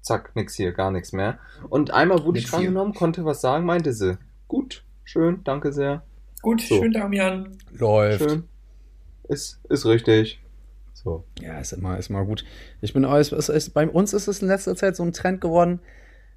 zack, 0.00 0.34
nix 0.36 0.54
hier, 0.54 0.72
gar 0.72 0.90
nichts 0.90 1.12
mehr. 1.12 1.38
Und 1.68 1.90
einmal 1.92 2.24
wurde 2.24 2.38
ich 2.38 2.44
Nix 2.44 2.50
hier. 2.50 2.58
drangenommen, 2.60 2.94
konnte 2.94 3.24
was 3.24 3.40
sagen, 3.40 3.66
meinte 3.66 3.92
sie. 3.92 4.16
Gut, 4.48 4.84
schön, 5.04 5.40
danke 5.44 5.72
sehr. 5.72 6.02
Gut, 6.40 6.60
So. 6.60 6.76
schön, 6.76 6.92
Damian. 6.92 7.56
Läuft. 7.72 8.22
Schön. 8.30 8.44
Ist, 9.28 9.60
ist 9.68 9.86
richtig. 9.86 10.40
So. 10.94 11.24
Ja, 11.40 11.58
ist 11.58 11.72
immer, 11.72 11.98
ist 11.98 12.10
immer 12.10 12.24
gut. 12.24 12.44
Ich 12.80 12.92
bin, 12.92 13.04
es 13.04 13.32
ist, 13.32 13.48
ist, 13.48 13.70
bei 13.74 13.88
uns 13.88 14.12
ist 14.12 14.28
es 14.28 14.42
in 14.42 14.48
letzter 14.48 14.76
Zeit 14.76 14.96
so 14.96 15.02
ein 15.02 15.12
Trend 15.12 15.40
geworden, 15.40 15.80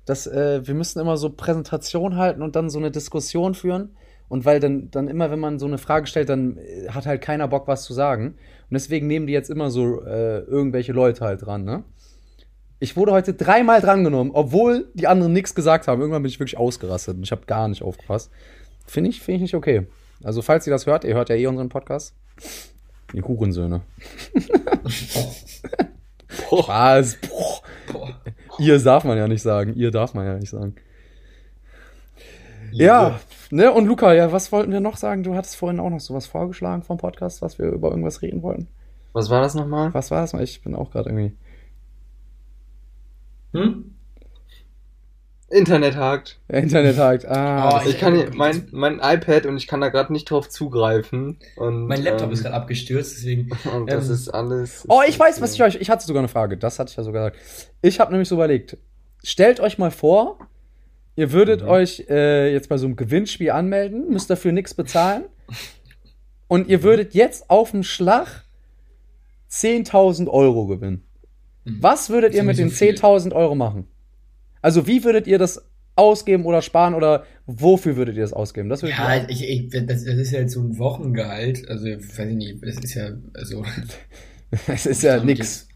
dass 0.06 0.28
äh, 0.28 0.66
wir 0.66 0.74
müssen 0.74 1.00
immer 1.00 1.18
so 1.18 1.30
Präsentation 1.30 2.16
halten 2.16 2.42
und 2.42 2.56
dann 2.56 2.70
so 2.70 2.80
eine 2.80 2.92
Diskussion 2.92 3.54
führen. 3.54 3.96
Und 4.28 4.44
weil 4.44 4.60
dann, 4.60 4.90
dann 4.90 5.08
immer, 5.08 5.30
wenn 5.30 5.40
man 5.40 5.60
so 5.60 5.68
eine 5.68 5.78
Frage 5.78 6.08
stellt, 6.08 6.30
dann 6.30 6.58
äh, 6.58 6.90
hat 6.90 7.06
halt 7.06 7.22
keiner 7.22 7.48
Bock, 7.48 7.68
was 7.68 7.84
zu 7.84 7.94
sagen. 7.94 8.36
Und 8.70 8.74
deswegen 8.74 9.08
nehmen 9.08 9.28
die 9.28 9.34
jetzt 9.34 9.50
immer 9.50 9.70
so 9.70 10.04
äh, 10.04 10.40
irgendwelche 10.40 10.94
Leute 10.94 11.26
halt 11.26 11.46
dran, 11.46 11.64
ne? 11.64 11.84
Ich 12.80 12.98
wurde 12.98 13.14
heute 13.14 13.34
dreimal 13.34 13.80
drangenommen, 13.80 14.34
obwohl 14.36 14.92
die 14.96 15.08
anderen 15.08 15.32
nichts 15.32 15.56
gesagt 15.56 15.88
haben. 15.88 16.02
Irgendwann 16.02 16.24
bin 16.24 16.30
ich 16.30 16.40
wirklich 16.40 16.58
ausgerastet 16.58 17.16
und 17.16 17.24
ich 17.24 17.32
habe 17.32 17.46
gar 17.46 17.70
nicht 17.70 17.82
aufgepasst. 17.82 18.32
Finde 18.86 19.10
ich, 19.12 19.22
finde 19.22 19.38
ich 19.38 19.42
nicht 19.44 19.56
okay. 19.56 19.88
Also, 20.24 20.42
falls 20.42 20.68
ihr 20.68 20.72
das 20.72 20.86
hört, 20.86 21.06
ihr 21.06 21.16
hört 21.16 21.30
ja 21.30 21.36
eh 21.36 21.48
unseren 21.48 21.70
Podcast. 21.70 22.16
Die 23.16 23.24
Hurensöhne. 23.24 23.82
Boah. 26.50 27.04
Boah. 27.92 28.10
Ihr 28.60 28.80
darf 28.80 29.04
man 29.04 29.18
ja 29.18 29.28
nicht 29.28 29.42
sagen. 29.42 29.74
Ihr 29.76 29.92
darf 29.92 30.14
man 30.14 30.26
ja 30.26 30.36
nicht 30.36 30.50
sagen. 30.50 30.76
Ja, 32.72 33.20
ne? 33.52 33.72
Und 33.72 33.86
Luca, 33.86 34.14
ja, 34.14 34.32
was 34.32 34.52
wollten 34.52 34.72
wir 34.72 34.82
noch 34.82 34.98
sagen? 34.98 35.24
Du 35.24 35.36
hattest 35.36 35.56
vorhin 35.56 35.80
auch 35.80 35.90
noch 35.90 36.02
sowas 36.02 36.28
vorgeschlagen 36.28 36.84
vom 36.84 36.98
Podcast, 36.98 37.42
was 37.42 37.58
wir 37.58 37.68
über 37.68 37.90
irgendwas 37.90 38.22
reden 38.22 38.42
wollten. 38.42 38.68
Was 39.14 39.30
war 39.30 39.42
das 39.42 39.56
nochmal? 39.56 39.94
Was 39.94 40.12
war 40.12 40.22
das? 40.22 40.34
mal? 40.34 40.44
Ich 40.44 40.62
bin 40.62 40.76
auch 40.76 40.92
gerade 40.92 41.10
irgendwie. 41.10 41.38
Hm? 43.54 43.95
Internet 45.56 45.96
hakt. 45.96 46.40
Internet 46.48 46.98
hakt. 46.98 47.26
Ah, 47.26 47.80
Oh, 47.84 47.88
Ich 47.90 47.98
kann 48.00 48.14
hier, 48.16 48.30
mein, 48.36 48.68
mein 48.72 49.00
iPad 49.02 49.46
und 49.46 49.58
ich 49.58 49.68
kann 49.68 49.82
da 49.82 49.90
gerade 49.90 50.12
nicht 50.12 50.30
drauf 50.30 50.50
zugreifen. 50.50 51.38
Und, 51.56 51.88
Mein 51.88 52.04
Laptop 52.04 52.28
ähm, 52.28 52.34
ist 52.34 52.44
gerade 52.44 52.56
abgestürzt, 52.56 53.16
deswegen. 53.18 53.50
Und 53.74 53.90
das 53.90 54.08
ähm, 54.10 54.14
ist 54.14 54.30
alles. 54.30 54.86
Oh, 54.88 55.02
ich 55.08 55.18
weiß, 55.18 55.42
was 55.42 55.54
ich 55.54 55.64
euch. 55.64 55.76
Ich 55.76 55.90
hatte 55.90 56.06
sogar 56.06 56.20
eine 56.22 56.28
Frage. 56.28 56.58
Das 56.58 56.78
hatte 56.80 56.92
ich 56.92 56.98
ja 56.98 57.04
sogar 57.04 57.32
gesagt. 57.32 57.46
Ich 57.82 58.00
habe 58.00 58.12
nämlich 58.12 58.28
so 58.30 58.36
überlegt. 58.36 58.78
Stellt 59.24 59.60
euch 59.60 59.78
mal 59.78 59.92
vor, 59.92 60.38
ihr 61.16 61.32
würdet 61.32 61.62
Mhm. 61.64 61.70
euch 61.70 62.06
äh, 62.10 62.52
jetzt 62.52 62.70
bei 62.70 62.78
so 62.78 62.86
einem 62.86 62.96
Gewinnspiel 62.96 63.52
anmelden, 63.52 64.10
müsst 64.10 64.30
dafür 64.30 64.52
nichts 64.52 64.74
bezahlen. 64.74 65.24
Und 66.48 66.68
ihr 66.68 66.84
würdet 66.84 67.14
jetzt 67.16 67.50
auf 67.50 67.72
den 67.72 67.84
Schlag 67.84 68.44
10.000 69.50 70.28
Euro 70.30 70.68
gewinnen. 70.68 71.04
Was 71.64 72.10
würdet 72.10 72.34
ihr 72.36 72.44
mit 72.44 72.58
den 72.60 72.70
so 72.70 72.76
viel. 72.76 72.94
10.000 72.94 73.34
Euro 73.34 73.56
machen? 73.56 73.88
Also 74.66 74.88
wie 74.88 75.04
würdet 75.04 75.28
ihr 75.28 75.38
das 75.38 75.64
ausgeben 75.96 76.44
oder 76.46 76.64
sparen 76.64 76.96
oder 76.96 77.24
wofür 77.46 77.96
würdet 77.98 78.16
ihr 78.16 78.24
das 78.24 78.34
ausgeben? 78.34 78.68
Das 78.68 78.82
würde 78.82 78.94
ich 78.94 78.98
Ja, 78.98 79.26
ich, 79.30 79.48
ich, 79.48 79.70
das, 79.86 80.04
das 80.04 80.18
ist 80.18 80.32
ja 80.32 80.40
jetzt 80.40 80.54
so 80.54 80.62
ein 80.62 80.78
Wochengehalt. 80.80 81.70
Also, 81.70 81.86
weiß 81.86 82.20
ich 82.32 82.36
nicht, 82.36 82.66
das 82.66 82.78
ist 82.84 82.96
ja, 82.96 83.10
also. 83.36 83.64
Es 84.68 84.86
ist 84.88 85.04
ja 85.04 85.24
nix. 85.24 85.40
jetzt- 85.40 85.68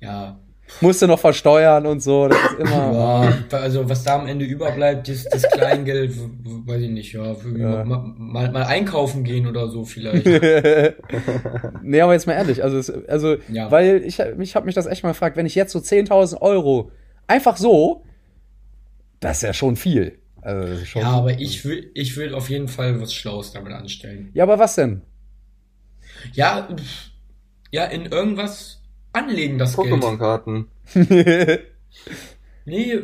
Ja. 0.00 0.38
Musst 0.82 1.00
du 1.00 1.06
noch 1.06 1.18
versteuern 1.18 1.86
und 1.86 2.02
so. 2.02 2.28
Das 2.28 2.36
ist 2.38 2.58
immer. 2.60 3.32
Ja, 3.50 3.58
also 3.58 3.88
was 3.88 4.04
da 4.04 4.16
am 4.20 4.26
Ende 4.26 4.44
überbleibt, 4.44 5.08
das, 5.08 5.24
das 5.24 5.50
Kleingeld, 5.50 6.12
weiß 6.66 6.82
ich 6.82 6.90
nicht, 6.90 7.12
ja, 7.14 7.32
Ja. 7.56 7.84
Mal, 7.84 8.12
mal, 8.18 8.50
mal 8.52 8.64
einkaufen 8.64 9.24
gehen 9.24 9.46
oder 9.46 9.68
so 9.68 9.84
vielleicht. 9.86 10.26
nee, 11.82 12.00
aber 12.02 12.12
jetzt 12.12 12.26
mal 12.26 12.34
ehrlich, 12.34 12.62
also, 12.62 12.76
es, 12.76 12.90
also 13.08 13.36
Ja. 13.50 13.70
weil 13.70 14.02
ich, 14.04 14.18
ich 14.18 14.54
habe 14.56 14.66
mich 14.66 14.74
das 14.74 14.86
echt 14.86 15.02
mal 15.02 15.10
gefragt, 15.10 15.36
wenn 15.38 15.46
ich 15.46 15.54
jetzt 15.54 15.72
so 15.72 15.78
10.000 15.78 16.40
Euro 16.42 16.90
einfach 17.26 17.56
so, 17.56 18.02
das 19.20 19.38
ist 19.38 19.42
ja 19.42 19.52
schon 19.52 19.76
viel. 19.76 20.18
Also, 20.42 20.84
schon, 20.84 21.02
Ja, 21.02 21.08
aber 21.12 21.38
ich 21.38 21.64
will, 21.64 21.90
ich 21.94 22.16
will 22.16 22.34
auf 22.34 22.48
jeden 22.50 22.68
Fall 22.68 23.00
was 23.00 23.12
Schlaues 23.12 23.52
damit 23.52 23.72
anstellen. 23.72 24.30
Ja, 24.34 24.44
aber 24.44 24.58
was 24.58 24.76
denn? 24.76 25.02
Ja, 26.32 26.68
ja, 27.70 27.84
in 27.84 28.06
irgendwas 28.06 28.80
anlegen 29.12 29.58
das 29.58 29.76
Geld. 29.76 29.88
Pokémon-Karten. 29.92 30.66
Nee, 32.64 32.98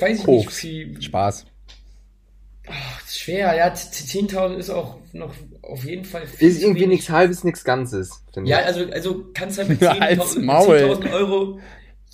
weiß 0.00 0.18
ich 0.18 0.24
Koks. 0.24 0.62
nicht, 0.64 0.96
wie, 0.98 1.02
Spaß. 1.02 1.46
ach, 2.68 3.08
schwer, 3.08 3.54
ja, 3.56 3.72
z- 3.72 3.92
z- 3.94 4.30
10.000 4.30 4.56
ist 4.56 4.70
auch 4.70 4.98
noch 5.12 5.32
auf 5.62 5.84
jeden 5.84 6.04
Fall 6.04 6.26
viel 6.26 6.48
Ist 6.48 6.60
irgendwie 6.60 6.80
wenig. 6.82 6.96
nichts 6.98 7.10
Halbes, 7.10 7.44
nichts 7.44 7.62
Ganzes. 7.64 8.24
Ja, 8.44 8.58
also, 8.58 8.90
also 8.90 9.26
kannst 9.32 9.58
halt 9.58 9.68
mit 9.70 9.80
Ja, 9.80 9.92
10.000 9.92 10.00
halt's 10.00 10.34
mit 10.36 10.44
Maul. 10.44 10.76
10.000 10.76 11.12
Euro. 11.12 11.60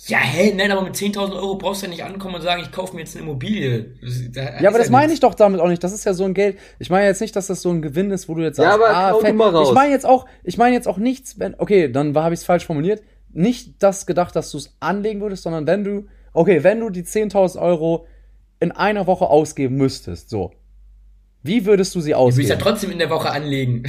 Ja, 0.07 0.17
hä, 0.17 0.53
nein, 0.55 0.69
aber 0.71 0.81
mit 0.81 0.95
10.000 0.95 1.33
Euro 1.33 1.55
brauchst 1.55 1.81
du 1.81 1.85
ja 1.85 1.89
nicht 1.91 2.03
ankommen 2.03 2.35
und 2.35 2.41
sagen, 2.41 2.61
ich 2.61 2.71
kaufe 2.73 2.93
mir 2.93 3.01
jetzt 3.01 3.15
eine 3.15 3.23
Immobilie. 3.25 3.93
Da 4.33 4.59
Ja, 4.59 4.69
aber 4.69 4.77
das 4.79 4.89
meine 4.89 5.05
nichts. 5.07 5.13
ich 5.15 5.19
doch 5.21 5.33
damit 5.33 5.61
auch 5.61 5.67
nicht. 5.69 5.81
Das 5.83 5.93
ist 5.93 6.03
ja 6.03 6.13
so 6.13 6.25
ein 6.25 6.33
Geld. 6.33 6.57
Ich 6.79 6.89
meine 6.89 7.05
jetzt 7.05 7.21
nicht, 7.21 7.35
dass 7.35 7.47
das 7.47 7.61
so 7.61 7.69
ein 7.69 7.81
Gewinn 7.81 8.11
ist, 8.11 8.27
wo 8.27 8.33
du 8.35 8.41
jetzt 8.43 8.57
Ja, 8.57 8.63
sagst, 8.71 8.79
aber 8.83 8.89
ah, 8.97 9.13
fett. 9.19 9.35
mal 9.35 9.49
raus. 9.49 9.69
ich 9.69 9.73
meine 9.75 9.91
jetzt 9.93 10.05
auch, 10.05 10.25
ich 10.43 10.57
meine 10.57 10.75
jetzt 10.75 10.87
auch 10.89 10.97
nichts, 10.97 11.39
wenn, 11.39 11.55
okay, 11.57 11.89
dann 11.89 12.13
habe 12.15 12.33
ich 12.33 12.41
es 12.41 12.45
falsch 12.45 12.65
formuliert. 12.65 13.01
Nicht 13.31 13.81
das 13.81 14.05
gedacht, 14.05 14.35
dass 14.35 14.51
du 14.51 14.57
es 14.57 14.75
anlegen 14.81 15.21
würdest, 15.21 15.43
sondern 15.43 15.65
wenn 15.67 15.83
du, 15.85 16.07
okay, 16.33 16.63
wenn 16.63 16.81
du 16.81 16.89
die 16.89 17.03
10.000 17.03 17.59
Euro 17.61 18.05
in 18.59 18.71
einer 18.73 19.07
Woche 19.07 19.25
ausgeben 19.27 19.75
müsstest, 19.77 20.29
so. 20.29 20.51
Wie 21.43 21.65
würdest 21.65 21.93
du 21.95 22.01
sie 22.01 22.11
Du 22.11 22.17
willst 22.25 22.37
ja 22.37 22.43
ausgeben? 22.43 22.59
trotzdem 22.61 22.91
in 22.91 22.99
der 22.99 23.09
Woche 23.09 23.29
anlegen. 23.31 23.83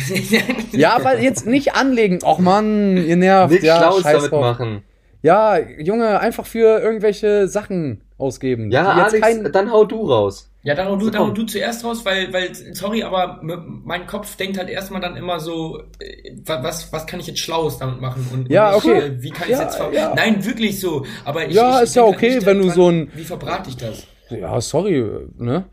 Ja, 0.72 0.94
aber 0.96 1.20
jetzt 1.20 1.46
nicht 1.46 1.74
anlegen. 1.74 2.18
Och 2.24 2.38
Mann, 2.40 2.96
ihr 2.96 3.16
nervt. 3.16 3.50
Nichts 3.52 3.66
ja, 3.66 3.78
Schlaues 3.78 4.02
damit 4.02 4.30
drauf. 4.32 4.40
machen. 4.40 4.82
Ja, 5.24 5.58
Junge, 5.58 6.20
einfach 6.20 6.44
für 6.44 6.80
irgendwelche 6.80 7.48
Sachen 7.48 8.02
ausgeben. 8.18 8.70
Ja, 8.70 8.90
Alex, 8.92 9.20
kein- 9.22 9.50
dann 9.52 9.72
hau 9.72 9.84
du 9.86 10.02
raus. 10.06 10.50
Ja, 10.64 10.74
dann 10.74 10.86
hau 10.88 10.96
du, 10.96 11.06
So, 11.06 11.10
dann 11.10 11.22
hau 11.22 11.30
du 11.30 11.44
zuerst 11.44 11.82
raus, 11.82 12.04
weil, 12.04 12.30
weil, 12.34 12.54
sorry, 12.74 13.02
aber 13.04 13.40
mein 13.42 14.06
Kopf 14.06 14.36
denkt 14.36 14.58
halt 14.58 14.68
erstmal 14.68 15.00
dann 15.00 15.16
immer 15.16 15.40
so, 15.40 15.80
äh, 15.98 16.32
wa- 16.44 16.62
was, 16.62 16.92
was 16.92 17.06
kann 17.06 17.20
ich 17.20 17.26
jetzt 17.26 17.38
Schlaues 17.40 17.78
damit 17.78 18.02
machen 18.02 18.26
und, 18.32 18.50
Ja, 18.50 18.70
und 18.74 18.76
okay. 18.84 18.98
äh, 18.98 19.22
wie 19.22 19.30
kann 19.30 19.44
ich 19.48 19.52
Ja, 19.54 19.62
jetzt 19.62 19.76
ver 19.76 19.92
ja. 19.94 20.12
Nein, 20.14 20.44
wirklich 20.44 20.78
so. 20.78 21.06
Aber 21.24 21.46
ich, 21.48 21.54
Ja, 21.54 21.78
ich, 21.78 21.84
ist 21.84 21.96
ja 21.96 22.02
halt 22.04 22.14
okay, 22.16 22.38
wenn 22.44 22.58
du 22.58 22.64
daran, 22.64 22.76
so 22.76 22.88
ein- 22.90 23.10
Wie 23.14 23.24
verbrate 23.24 23.70
ich 23.70 23.76
das? 23.78 24.06
ja, 24.28 24.60
sorry, 24.60 25.04
ne? 25.38 25.64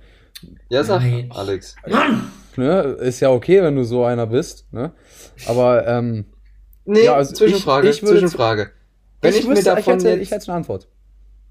Ja, 0.69 0.83
sag, 0.85 1.01
Nein. 1.01 1.29
Alex. 1.35 1.75
Mann! 1.87 2.31
ne? 2.55 2.81
Ist 3.01 3.19
ja 3.19 3.29
okay, 3.31 3.61
wenn 3.63 3.75
du 3.75 3.83
so 3.83 4.05
einer 4.05 4.27
bist, 4.27 4.65
ne? 4.71 4.93
Aber, 5.45 5.85
ähm, 5.87 6.25
Nee, 6.85 7.03
Ja, 7.05 7.15
also 7.15 7.33
Zwischenfrage, 7.33 7.89
ich- 7.89 7.97
ich 7.97 8.03
würde- 8.03 8.19
Zwischenfrage. 8.21 8.71
Wenn 9.21 9.33
ich, 9.33 9.43
mir 9.47 9.51
wüsste, 9.55 9.65
davon 9.75 9.79
ich 9.81 9.87
hätte, 10.05 10.09
jetzt... 10.09 10.21
ich 10.21 10.31
hätte 10.31 10.47
eine 10.47 10.57
Antwort. 10.57 10.87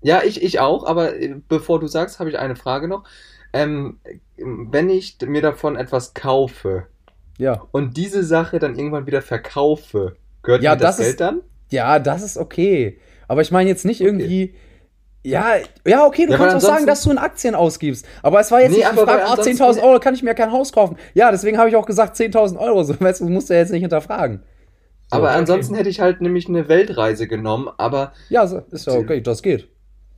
Ja, 0.02 0.22
ich, 0.24 0.42
ich 0.42 0.60
auch, 0.60 0.86
aber 0.86 1.16
äh, 1.20 1.34
bevor 1.48 1.78
du 1.80 1.86
sagst, 1.86 2.18
habe 2.20 2.30
ich 2.30 2.38
eine 2.38 2.56
Frage 2.56 2.88
noch. 2.88 3.04
Ähm, 3.52 3.98
wenn 4.36 4.88
ich 4.90 5.16
mir 5.26 5.42
davon 5.42 5.76
etwas 5.76 6.14
kaufe 6.14 6.86
Ja. 7.38 7.62
und 7.72 7.96
diese 7.96 8.22
Sache 8.24 8.58
dann 8.58 8.76
irgendwann 8.78 9.06
wieder 9.06 9.22
verkaufe, 9.22 10.16
gehört 10.42 10.62
Ja, 10.62 10.72
mir 10.72 10.76
das, 10.78 10.96
das 10.96 11.06
ist- 11.06 11.06
Geld 11.18 11.20
dann? 11.20 11.40
Ja, 11.70 11.98
das 11.98 12.22
ist 12.22 12.36
okay. 12.36 12.98
Aber 13.28 13.42
ich 13.42 13.50
meine 13.52 13.68
jetzt 13.70 13.84
nicht 13.84 14.00
Okay. 14.00 14.08
irgendwie. 14.08 14.54
Ja, 15.22 15.54
ja, 15.86 16.06
okay, 16.06 16.24
du 16.26 16.32
Ja, 16.32 16.38
kannst 16.38 16.56
auch 16.56 16.60
sagen, 16.70 16.86
dass 16.86 17.02
du 17.02 17.10
in 17.10 17.18
Aktien 17.18 17.54
ausgibst. 17.54 18.06
Aber 18.22 18.40
es 18.40 18.50
war 18.50 18.60
jetzt 18.62 18.70
Nee, 18.72 18.78
nicht 18.78 18.90
die 18.92 18.96
Frage, 18.96 19.22
ansonsten- 19.24 19.62
10.000 19.62 19.82
Euro 19.82 20.00
kann 20.00 20.14
ich 20.14 20.22
mir 20.22 20.34
kein 20.34 20.50
Haus 20.50 20.72
kaufen. 20.72 20.96
Ja, 21.14 21.30
deswegen 21.30 21.58
habe 21.58 21.68
ich 21.68 21.76
auch 21.76 21.84
gesagt 21.86 22.16
10.000 22.16 22.56
Euro. 22.58 22.82
So, 22.84 22.98
weißt 22.98 23.20
du, 23.20 23.24
das 23.24 23.32
musst 23.32 23.50
du 23.50 23.54
ja 23.54 23.60
jetzt 23.60 23.70
nicht 23.70 23.82
hinterfragen. 23.82 24.42
So. 25.10 25.16
aber 25.16 25.28
okay. 25.28 25.38
ansonsten 25.38 25.74
hätte 25.74 25.88
ich 25.88 26.00
halt 26.00 26.20
nämlich 26.20 26.48
eine 26.48 26.68
Weltreise 26.68 27.26
genommen, 27.26 27.68
aber, 27.78 28.12
Ja, 28.28 28.44
ist 28.44 28.86
ja 28.86 28.92
okay, 28.94 29.20
das 29.20 29.42
geht. 29.42 29.68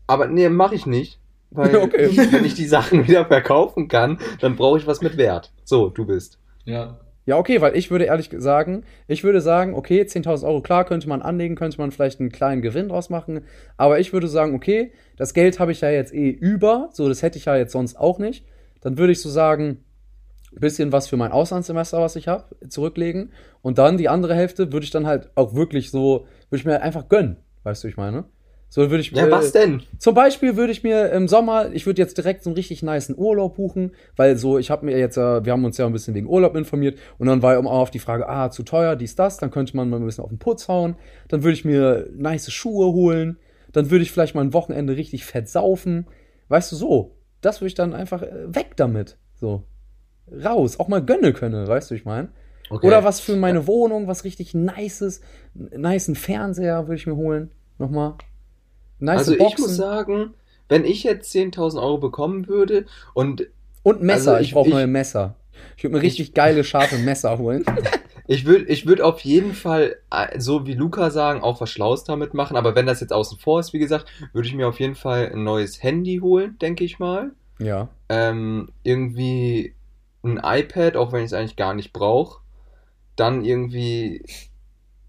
aber 0.06 0.26
nee, 0.26 0.48
mache 0.48 0.74
ich 0.74 0.86
nicht. 0.86 1.18
Weil 1.50 1.76
Okay. 1.82 2.10
wenn 2.32 2.44
ich 2.44 2.54
die 2.54 2.66
Sachen 2.66 3.06
wieder 3.08 3.26
verkaufen 3.26 3.88
kann, 3.88 4.18
dann 4.40 4.56
brauche 4.56 4.78
ich 4.78 4.86
was 4.86 5.00
mit 5.00 5.16
Wert. 5.16 5.52
So, 5.64 5.88
du 5.88 6.06
bist. 6.06 6.38
Ja. 6.64 6.98
Ja, 7.24 7.36
okay, 7.38 7.60
weil 7.60 7.76
ich 7.76 7.90
würde 7.92 8.06
ehrlich 8.06 8.30
sagen, 8.36 8.82
ich 9.06 9.22
würde 9.22 9.40
sagen, 9.40 9.74
okay, 9.74 10.02
10.000 10.02 10.44
Euro, 10.44 10.60
klar, 10.60 10.84
könnte 10.84 11.08
man 11.08 11.22
anlegen, 11.22 11.54
könnte 11.54 11.78
man 11.78 11.92
vielleicht 11.92 12.18
einen 12.18 12.32
kleinen 12.32 12.62
Gewinn 12.62 12.88
draus 12.88 13.10
machen, 13.10 13.42
aber 13.76 14.00
ich 14.00 14.12
würde 14.12 14.26
sagen, 14.26 14.56
okay, 14.56 14.92
das 15.16 15.32
Geld 15.32 15.60
habe 15.60 15.70
ich 15.70 15.82
ja 15.82 15.90
jetzt 15.90 16.12
eh 16.12 16.30
über, 16.30 16.88
so, 16.92 17.08
das 17.08 17.22
hätte 17.22 17.38
ich 17.38 17.44
ja 17.44 17.56
jetzt 17.56 17.72
sonst 17.72 17.96
auch 17.96 18.18
nicht. 18.18 18.44
Dann 18.80 18.98
würde 18.98 19.12
ich 19.12 19.20
so 19.22 19.28
sagen, 19.30 19.84
ein 20.54 20.60
bisschen 20.60 20.92
was 20.92 21.08
für 21.08 21.16
mein 21.16 21.32
Auslandssemester, 21.32 22.00
was 22.00 22.16
ich 22.16 22.28
habe, 22.28 22.44
zurücklegen. 22.68 23.32
Und 23.62 23.78
dann 23.78 23.96
die 23.96 24.08
andere 24.08 24.34
Hälfte 24.34 24.72
würde 24.72 24.84
ich 24.84 24.90
dann 24.90 25.06
halt 25.06 25.30
auch 25.34 25.54
wirklich 25.54 25.90
so, 25.90 26.26
würde 26.50 26.60
ich 26.60 26.64
mir 26.64 26.72
halt 26.72 26.82
einfach 26.82 27.08
gönnen, 27.08 27.38
weißt 27.64 27.84
du, 27.84 27.88
ich 27.88 27.96
meine? 27.96 28.24
So 28.68 28.80
würde 28.90 29.00
ich 29.02 29.10
Ja, 29.10 29.26
äh, 29.26 29.30
was 29.30 29.52
denn? 29.52 29.82
zum 29.98 30.14
Beispiel 30.14 30.56
würde 30.56 30.72
ich 30.72 30.82
mir 30.82 31.10
im 31.10 31.28
Sommer, 31.28 31.70
ich 31.72 31.84
würde 31.84 32.00
jetzt 32.00 32.16
direkt 32.16 32.42
so 32.42 32.48
einen 32.48 32.54
richtig 32.54 32.82
niceen 32.82 33.18
Urlaub 33.18 33.56
buchen, 33.56 33.92
weil 34.16 34.38
so, 34.38 34.56
ich 34.56 34.70
habe 34.70 34.86
mir 34.86 34.98
jetzt, 34.98 35.18
äh, 35.18 35.44
wir 35.44 35.52
haben 35.52 35.66
uns 35.66 35.76
ja 35.76 35.84
ein 35.84 35.92
bisschen 35.92 36.14
wegen 36.14 36.26
Urlaub 36.26 36.56
informiert 36.56 36.98
und 37.18 37.26
dann 37.26 37.42
war 37.42 37.52
ja 37.52 37.58
immer 37.58 37.70
auf 37.70 37.90
die 37.90 37.98
Frage, 37.98 38.26
ah, 38.30 38.50
zu 38.50 38.62
teuer, 38.62 38.96
dies, 38.96 39.14
das, 39.14 39.36
dann 39.36 39.50
könnte 39.50 39.76
man 39.76 39.90
mal 39.90 39.98
ein 39.98 40.06
bisschen 40.06 40.24
auf 40.24 40.30
den 40.30 40.38
Putz 40.38 40.68
hauen, 40.68 40.96
dann 41.28 41.42
würde 41.42 41.52
ich 41.52 41.66
mir 41.66 42.08
nice 42.16 42.50
Schuhe 42.50 42.86
holen, 42.94 43.38
dann 43.72 43.90
würde 43.90 44.04
ich 44.04 44.10
vielleicht 44.10 44.34
mal 44.34 44.40
ein 44.40 44.54
Wochenende 44.54 44.96
richtig 44.96 45.26
fett 45.26 45.50
saufen, 45.50 46.06
weißt 46.48 46.72
du, 46.72 46.76
so, 46.76 47.16
das 47.42 47.60
würde 47.60 47.68
ich 47.68 47.74
dann 47.74 47.92
einfach 47.92 48.22
äh, 48.22 48.54
weg 48.54 48.72
damit, 48.76 49.18
so, 49.34 49.64
raus, 50.30 50.78
auch 50.80 50.88
mal 50.88 51.02
gönne 51.04 51.32
können, 51.32 51.66
weißt 51.66 51.90
du, 51.90 51.94
ich 51.94 52.04
meine. 52.04 52.28
Okay. 52.70 52.86
Oder 52.86 53.04
was 53.04 53.20
für 53.20 53.36
meine 53.36 53.66
Wohnung, 53.66 54.06
was 54.06 54.24
richtig 54.24 54.54
nices, 54.54 55.20
niceen 55.54 56.14
Fernseher 56.14 56.86
würde 56.86 56.96
ich 56.96 57.06
mir 57.06 57.16
holen, 57.16 57.50
nochmal. 57.78 58.14
Nice 58.98 59.18
Also 59.18 59.32
ich 59.32 59.38
Boxen. 59.38 59.62
muss 59.64 59.76
sagen, 59.76 60.34
wenn 60.68 60.84
ich 60.84 61.02
jetzt 61.02 61.34
10.000 61.34 61.80
Euro 61.82 61.98
bekommen 61.98 62.46
würde 62.48 62.86
und 63.14 63.48
Und 63.82 64.00
Messer, 64.02 64.32
Also 64.32 64.40
ich, 64.42 64.48
ich- 64.48 64.54
brauche 64.54 64.68
ich- 64.68 64.74
neue 64.74 64.86
Messer. 64.86 65.34
Ich 65.76 65.84
würde 65.84 65.96
mir 65.96 66.02
richtig 66.02 66.34
geile, 66.34 66.64
scharfe 66.64 66.96
Messer 66.98 67.36
holen. 67.38 67.64
ich 68.26 68.46
würde 68.46 68.64
ich 68.66 68.86
würd 68.86 69.00
auf 69.02 69.20
jeden 69.20 69.52
Fall, 69.54 69.96
äh, 70.10 70.38
so 70.40 70.66
wie 70.66 70.74
Luca 70.74 71.10
sagen, 71.10 71.42
auch 71.42 71.60
was 71.60 71.68
Schlaues 71.70 72.04
damit 72.04 72.32
machen. 72.32 72.56
Aber 72.56 72.74
wenn 72.74 72.86
das 72.86 73.00
jetzt 73.00 73.12
außen 73.12 73.38
vor 73.38 73.60
ist, 73.60 73.72
wie 73.74 73.78
gesagt, 73.80 74.06
würde 74.32 74.48
ich 74.48 74.54
mir 74.54 74.66
auf 74.68 74.80
jeden 74.80 74.94
Fall 74.94 75.30
ein 75.34 75.44
neues 75.44 75.82
Handy 75.82 76.20
holen, 76.22 76.56
denke 76.62 76.84
ich 76.84 76.98
mal. 76.98 77.32
Ja. 77.58 77.88
Ähm, 78.08 78.70
irgendwie 78.82 79.74
ein 80.24 80.40
iPad, 80.42 80.96
auch 80.96 81.12
wenn 81.12 81.20
ich 81.20 81.26
es 81.26 81.32
eigentlich 81.32 81.56
gar 81.56 81.74
nicht 81.74 81.92
brauche. 81.92 82.40
Dann 83.16 83.44
irgendwie 83.44 84.24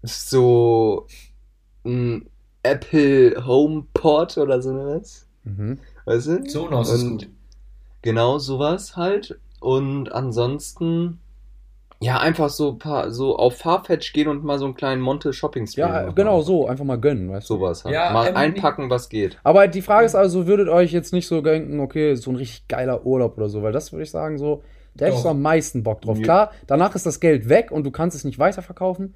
so 0.02 1.06
ein 1.84 2.28
Apple 2.62 3.46
HomePod 3.46 4.38
oder 4.38 4.60
so 4.62 4.74
was. 4.74 5.26
Mhm. 5.44 5.78
Weißt 6.04 6.26
du? 6.28 6.48
Sonos 6.48 6.90
ist 6.92 7.02
Und 7.02 7.10
gut. 7.10 7.28
Genau 8.02 8.38
sowas 8.38 8.96
halt. 8.96 9.38
Und 9.60 10.12
ansonsten, 10.12 11.20
ja, 12.00 12.18
einfach 12.18 12.50
so 12.50 12.72
ein 12.72 12.78
paar, 12.78 13.10
so 13.10 13.36
auf 13.36 13.56
Farfetch 13.58 14.12
gehen 14.12 14.28
und 14.28 14.44
mal 14.44 14.58
so 14.58 14.66
einen 14.66 14.74
kleinen 14.74 15.00
Monte 15.00 15.32
Shopping 15.32 15.66
Spree 15.66 15.80
Ja, 15.80 15.88
machen. 15.88 16.14
genau 16.14 16.42
so, 16.42 16.66
einfach 16.66 16.84
mal 16.84 17.00
gönnen, 17.00 17.30
weißt 17.30 17.48
du. 17.48 17.54
Sowas 17.54 17.84
halt. 17.84 17.94
Ja, 17.94 18.12
mal 18.12 18.28
ähm, 18.28 18.36
einpacken, 18.36 18.90
was 18.90 19.08
geht. 19.08 19.38
Aber 19.42 19.68
die 19.68 19.80
Frage 19.82 20.04
ist 20.06 20.14
also, 20.14 20.46
würdet 20.46 20.68
euch 20.68 20.92
jetzt 20.92 21.12
nicht 21.14 21.26
so 21.26 21.40
denken, 21.40 21.80
okay, 21.80 22.14
so 22.14 22.30
ein 22.30 22.36
richtig 22.36 22.68
geiler 22.68 23.06
Urlaub 23.06 23.36
oder 23.38 23.48
so, 23.48 23.62
weil 23.62 23.72
das 23.72 23.92
würde 23.92 24.02
ich 24.02 24.10
sagen, 24.10 24.38
so, 24.38 24.62
da 24.94 25.06
hättest 25.06 25.22
du 25.24 25.28
Doch. 25.28 25.30
am 25.32 25.42
meisten 25.42 25.82
Bock 25.82 26.02
drauf. 26.02 26.18
Ja. 26.18 26.22
Klar, 26.24 26.52
danach 26.66 26.94
ist 26.94 27.06
das 27.06 27.20
Geld 27.20 27.48
weg 27.48 27.70
und 27.70 27.84
du 27.84 27.90
kannst 27.90 28.16
es 28.16 28.24
nicht 28.24 28.38
weiterverkaufen. 28.38 29.14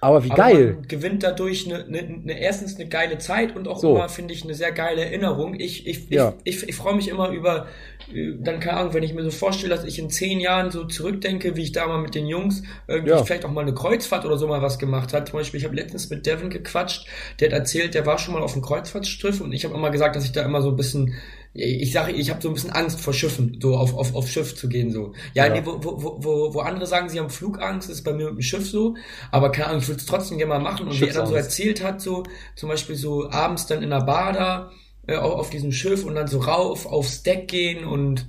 Aber 0.00 0.22
wie 0.22 0.30
Aber 0.30 0.36
geil. 0.44 0.74
Man 0.74 0.86
gewinnt 0.86 1.24
dadurch 1.24 1.66
eine, 1.66 1.84
eine, 1.84 1.98
eine, 1.98 2.40
erstens 2.40 2.76
eine 2.76 2.88
geile 2.88 3.18
Zeit 3.18 3.56
und 3.56 3.66
auch 3.66 3.80
So. 3.80 3.96
immer, 3.96 4.08
finde 4.08 4.32
ich, 4.32 4.44
eine 4.44 4.54
sehr 4.54 4.70
geile 4.70 5.04
Erinnerung. 5.04 5.54
Ich, 5.58 5.88
ich, 5.88 6.08
Ja. 6.08 6.34
ich, 6.44 6.62
ich, 6.62 6.68
ich 6.68 6.76
freue 6.76 6.94
mich 6.94 7.08
immer 7.08 7.30
über, 7.30 7.66
äh, 8.14 8.34
dann 8.38 8.60
keine 8.60 8.76
Ahnung, 8.76 8.94
wenn 8.94 9.02
ich 9.02 9.12
mir 9.12 9.24
so 9.24 9.30
vorstelle, 9.32 9.74
dass 9.74 9.84
ich 9.84 9.98
in 9.98 10.08
zehn 10.08 10.38
Jahren 10.38 10.70
so 10.70 10.84
zurückdenke, 10.84 11.56
wie 11.56 11.62
ich 11.62 11.72
da 11.72 11.88
mal 11.88 11.98
mit 12.00 12.14
den 12.14 12.28
Jungs 12.28 12.62
irgendwie 12.86 13.10
Ja. 13.10 13.24
vielleicht 13.24 13.44
auch 13.44 13.50
mal 13.50 13.62
eine 13.62 13.74
Kreuzfahrt 13.74 14.24
oder 14.24 14.38
so 14.38 14.46
mal 14.46 14.62
was 14.62 14.78
gemacht 14.78 15.12
hat. 15.12 15.30
Zum 15.30 15.38
Beispiel, 15.40 15.58
ich 15.58 15.64
habe 15.66 15.74
letztens 15.74 16.08
mit 16.10 16.24
Devin 16.26 16.50
gequatscht, 16.50 17.08
der 17.40 17.48
hat 17.50 17.58
erzählt, 17.58 17.94
der 17.94 18.06
war 18.06 18.18
schon 18.18 18.34
mal 18.34 18.42
auf 18.44 18.52
einem 18.52 18.62
Kreuzfahrtschiff 18.62 19.40
und 19.40 19.52
ich 19.52 19.64
habe 19.64 19.74
immer 19.74 19.90
gesagt, 19.90 20.14
dass 20.14 20.24
ich 20.24 20.30
da 20.32 20.42
immer 20.44 20.62
so 20.62 20.68
ein 20.68 20.76
bisschen 20.76 21.14
ich 21.58 21.92
sage, 21.92 22.12
ich 22.12 22.30
habe 22.30 22.40
so 22.40 22.48
ein 22.48 22.54
bisschen 22.54 22.70
Angst 22.70 23.00
vor 23.00 23.12
Schiffen, 23.12 23.58
so 23.60 23.76
auf, 23.76 23.94
auf, 23.94 24.14
auf 24.14 24.28
Schiff 24.28 24.54
zu 24.54 24.68
gehen, 24.68 24.90
so. 24.92 25.12
Ja, 25.34 25.46
Ja. 25.46 25.54
nee, 25.54 25.62
wo, 25.64 25.78
wo, 25.82 26.16
wo, 26.22 26.54
wo 26.54 26.60
andere 26.60 26.86
sagen, 26.86 27.08
sie 27.08 27.18
haben 27.18 27.30
Flugangst, 27.30 27.90
ist 27.90 28.02
bei 28.04 28.12
mir 28.12 28.26
mit 28.26 28.34
dem 28.36 28.42
Schiff 28.42 28.68
so, 28.68 28.94
aber 29.30 29.50
keine 29.52 29.68
Ahnung, 29.68 29.80
ich 29.82 29.88
würde 29.88 30.00
es 30.00 30.06
trotzdem 30.06 30.38
gerne 30.38 30.54
mal 30.54 30.60
machen. 30.60 30.88
Und 30.88 31.00
wie 31.00 31.06
er 31.08 31.14
dann 31.14 31.26
so 31.26 31.34
erzählt 31.34 31.82
hat, 31.82 32.00
so, 32.00 32.22
zum 32.56 32.68
Beispiel 32.68 32.96
so 32.96 33.28
abends 33.30 33.66
dann 33.66 33.82
in 33.82 33.90
der 33.90 34.02
Bar 34.02 34.32
da, 34.32 34.70
äh, 35.06 35.16
auf, 35.16 35.50
diesem 35.50 35.72
Schiff 35.72 36.04
und 36.04 36.14
dann 36.14 36.26
so 36.28 36.38
rauf 36.38 36.86
aufs 36.86 37.22
Deck 37.22 37.48
gehen 37.48 37.84
und, 37.84 38.26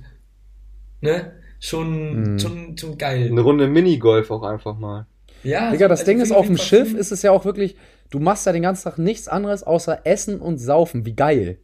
ne, 1.00 1.32
schon, 1.58 2.32
Mhm. 2.34 2.38
schon, 2.38 2.76
schon 2.78 2.98
geil. 2.98 3.28
Eine 3.30 3.40
Runde 3.42 3.68
Minigolf 3.68 4.30
auch 4.30 4.42
einfach 4.42 4.78
mal. 4.78 5.06
Ja, 5.42 5.70
Digga, 5.70 5.88
das 5.88 6.00
also 6.00 6.10
Ding 6.12 6.20
ist, 6.20 6.32
auf 6.32 6.46
dem 6.46 6.56
Schiff 6.58 6.94
ist 6.94 7.12
es 7.12 7.22
ja 7.22 7.30
auch 7.32 7.44
wirklich, 7.44 7.76
du 8.10 8.18
machst 8.18 8.44
ja 8.46 8.52
den 8.52 8.62
ganzen 8.62 8.84
Tag 8.84 8.98
nichts 8.98 9.28
anderes 9.28 9.62
außer 9.62 10.00
Essen 10.04 10.40
und 10.40 10.58
Saufen. 10.58 11.06
Wie 11.06 11.14
geil. 11.14 11.58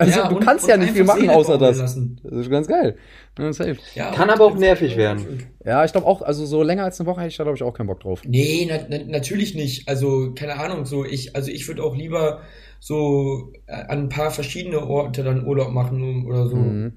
Also 0.00 0.18
Ja, 0.20 0.28
du 0.28 0.36
und- 0.36 0.44
kannst 0.44 0.64
und 0.64 0.70
ja 0.70 0.76
nicht 0.76 0.92
viel 0.92 1.02
machen 1.04 1.28
außer 1.28 1.58
das. 1.58 1.78
lassen. 1.78 2.20
Das 2.22 2.32
ist 2.38 2.50
ganz 2.50 2.68
geil. 2.68 2.96
Ja, 3.38 3.52
safe. 3.52 3.76
Ja, 3.94 4.12
Kann 4.12 4.30
aber 4.30 4.44
auch 4.44 4.56
nervig 4.56 4.96
werden. 4.96 5.44
Ja, 5.64 5.84
ich 5.84 5.90
glaube 5.92 6.06
auch, 6.06 6.22
also 6.22 6.46
so 6.46 6.62
länger 6.62 6.84
als 6.84 7.00
eine 7.00 7.08
Woche 7.08 7.20
hätte 7.20 7.30
ich 7.30 7.36
da, 7.36 7.42
glaube 7.42 7.56
ich, 7.56 7.62
auch 7.64 7.74
keinen 7.74 7.88
Bock 7.88 8.00
drauf. 8.00 8.22
Nee, 8.24 8.66
na, 8.70 8.78
na, 8.88 8.98
natürlich 9.06 9.54
nicht. 9.56 9.88
Also, 9.88 10.32
keine 10.34 10.58
Ahnung, 10.58 10.86
so 10.86 11.04
ich, 11.04 11.34
also 11.34 11.50
ich 11.50 11.66
würde 11.66 11.82
auch 11.82 11.96
lieber 11.96 12.40
so 12.80 13.52
äh, 13.66 13.72
an 13.72 14.04
ein 14.04 14.08
paar 14.08 14.30
verschiedene 14.30 14.86
Orte 14.86 15.24
dann 15.24 15.44
Urlaub 15.46 15.72
machen 15.72 16.26
oder 16.26 16.46
so. 16.46 16.56
Mhm. 16.56 16.92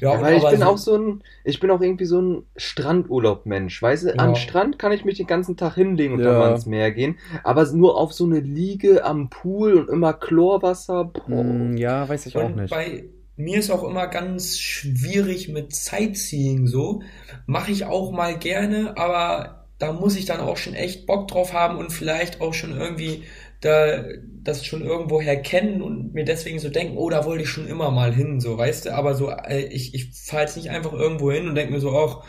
Ja, 0.00 0.14
Ja, 0.14 0.20
weil 0.20 0.36
ich 0.36 0.48
bin 0.48 0.60
so, 0.60 0.64
auch 0.66 0.78
so 0.78 0.96
ein, 0.96 1.22
ich 1.44 1.60
bin 1.60 1.70
auch 1.70 1.80
irgendwie 1.80 2.04
so 2.04 2.20
ein 2.20 2.44
Strandurlaub-Mensch. 2.56 3.82
Weißt 3.82 4.04
du, 4.04 4.08
Ja. 4.08 4.14
am 4.18 4.34
Strand 4.34 4.78
kann 4.78 4.92
ich 4.92 5.04
mich 5.04 5.16
den 5.16 5.26
ganzen 5.26 5.56
Tag 5.56 5.74
hinlegen 5.74 6.14
und 6.14 6.20
Ja. 6.20 6.30
dann 6.30 6.38
mal 6.38 6.52
ins 6.52 6.66
Meer 6.66 6.90
gehen. 6.92 7.18
Aber 7.44 7.70
nur 7.72 7.96
auf 7.96 8.12
so 8.12 8.24
eine 8.24 8.40
Liege 8.40 9.04
am 9.04 9.30
Pool 9.30 9.74
und 9.74 9.88
immer 9.88 10.12
Chlorwasser. 10.12 11.04
Boah. 11.04 11.42
Mm, 11.42 11.76
ja, 11.76 12.08
weiß 12.08 12.26
ich 12.26 12.36
auch 12.36 12.44
und 12.44 12.56
nicht. 12.56 12.70
bei 12.70 13.04
mir 13.36 13.58
ist 13.58 13.70
auch 13.70 13.82
immer 13.84 14.06
ganz 14.08 14.58
schwierig 14.58 15.48
mit 15.48 15.74
Sightseeing 15.74 16.66
so. 16.66 17.02
Mache 17.46 17.72
ich 17.72 17.84
auch 17.86 18.12
mal 18.12 18.38
gerne, 18.38 18.96
aber 18.96 19.66
da 19.78 19.92
muss 19.92 20.16
ich 20.16 20.26
dann 20.26 20.40
auch 20.40 20.56
schon 20.58 20.74
echt 20.74 21.06
Bock 21.06 21.28
drauf 21.28 21.52
haben 21.52 21.76
und 21.78 21.92
vielleicht 21.92 22.40
auch 22.40 22.54
schon 22.54 22.76
irgendwie 22.78 23.24
da 23.62 24.04
das 24.44 24.66
schon 24.66 24.82
irgendwoher 24.82 25.36
kennen 25.36 25.80
und 25.82 26.12
mir 26.14 26.24
deswegen 26.24 26.58
so 26.58 26.68
denken, 26.68 26.96
oh, 26.98 27.08
da 27.10 27.24
wollte 27.24 27.44
ich 27.44 27.48
schon 27.48 27.66
immer 27.68 27.90
mal 27.90 28.12
hin, 28.12 28.40
so, 28.40 28.58
weißt 28.58 28.86
du, 28.86 28.94
aber 28.94 29.14
so, 29.14 29.30
äh, 29.30 29.60
ich, 29.70 29.94
ich 29.94 30.10
fahre 30.26 30.42
jetzt 30.42 30.56
nicht 30.56 30.68
einfach 30.70 30.92
irgendwo 30.92 31.30
hin 31.32 31.48
und 31.48 31.54
denke 31.54 31.72
mir 31.72 31.78
so, 31.80 31.96
ach, 31.96 32.24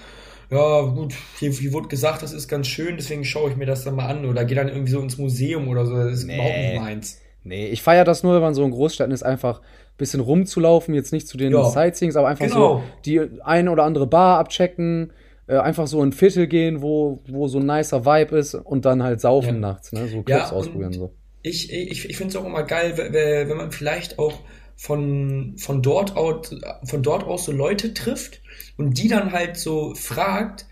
ja, 0.51 0.81
gut, 0.81 1.15
hier, 1.39 1.49
hier 1.51 1.73
wurde 1.73 1.87
gesagt, 1.87 2.21
das 2.21 2.31
ist 2.33 2.47
ganz 2.47 2.67
schön, 2.67 2.95
deswegen 2.97 3.25
schaue 3.25 3.49
ich 3.49 3.55
mir 3.57 3.65
das 3.65 3.83
dann 3.83 3.95
mal 3.95 4.05
an 4.07 4.25
oder 4.25 4.45
gehe 4.45 4.55
dann 4.55 4.67
irgendwie 4.69 4.91
so 4.91 4.99
ins 5.01 5.17
Museum 5.17 5.67
oder 5.67 5.85
so, 5.87 5.95
das 5.95 6.19
ist 6.19 6.25
Nee. 6.25 6.35
überhaupt 6.35 6.57
nicht 6.57 6.79
meins. 6.79 7.19
Nee, 7.43 7.67
ich 7.67 7.81
feiere 7.81 8.05
das 8.05 8.21
nur, 8.23 8.35
wenn 8.35 8.41
man 8.41 8.53
so 8.53 8.63
in 8.63 8.71
Großstädten 8.71 9.11
ist, 9.11 9.23
einfach 9.23 9.59
ein 9.61 9.97
bisschen 9.97 10.19
rumzulaufen, 10.19 10.93
jetzt 10.93 11.11
nicht 11.11 11.27
zu 11.27 11.35
den 11.37 11.51
Ja. 11.51 11.63
Sightseeings, 11.65 12.15
aber 12.15 12.27
einfach 12.27 12.45
Genau. 12.45 12.77
so 12.77 12.83
die 13.05 13.19
eine 13.43 13.71
oder 13.71 13.83
andere 13.83 14.05
Bar 14.07 14.37
abchecken, 14.39 15.11
äh, 15.47 15.57
einfach 15.57 15.87
so 15.87 16.01
in 16.03 16.09
ein 16.09 16.13
Viertel 16.13 16.45
gehen, 16.47 16.81
wo, 16.83 17.19
wo 17.27 17.47
so 17.47 17.57
ein 17.59 17.65
nicer 17.65 18.05
Vibe 18.05 18.37
ist 18.37 18.53
und 18.55 18.85
dann 18.85 19.01
halt 19.03 19.19
saufen 19.19 19.55
Ja. 19.55 19.59
nachts, 19.71 19.91
ne? 19.91 20.07
So 20.07 20.17
Ja, 20.17 20.23
Clubs 20.23 20.51
und- 20.51 20.57
ausprobieren 20.59 20.93
so. 20.93 21.13
Ich, 21.43 21.71
ich, 21.71 22.09
ich 22.09 22.17
finde 22.17 22.31
es 22.31 22.35
auch 22.41 22.45
immer 22.47 22.63
geil, 22.63 22.97
we- 22.97 23.13
we- 23.13 23.49
wenn 23.49 23.57
man 23.57 23.71
vielleicht 23.71 24.19
auch 24.19 24.39
von, 24.75 25.55
von 25.57 25.81
dort 25.83 26.15
aus, 26.17 26.55
von 26.85 27.03
dort 27.03 27.23
aus 27.25 27.45
so 27.45 27.51
Leute 27.51 27.93
trifft 27.93 28.41
und 28.77 28.97
die 28.97 29.07
dann 29.09 29.31
halt 29.33 29.57
so 29.57 29.93
fragt, 29.95 30.65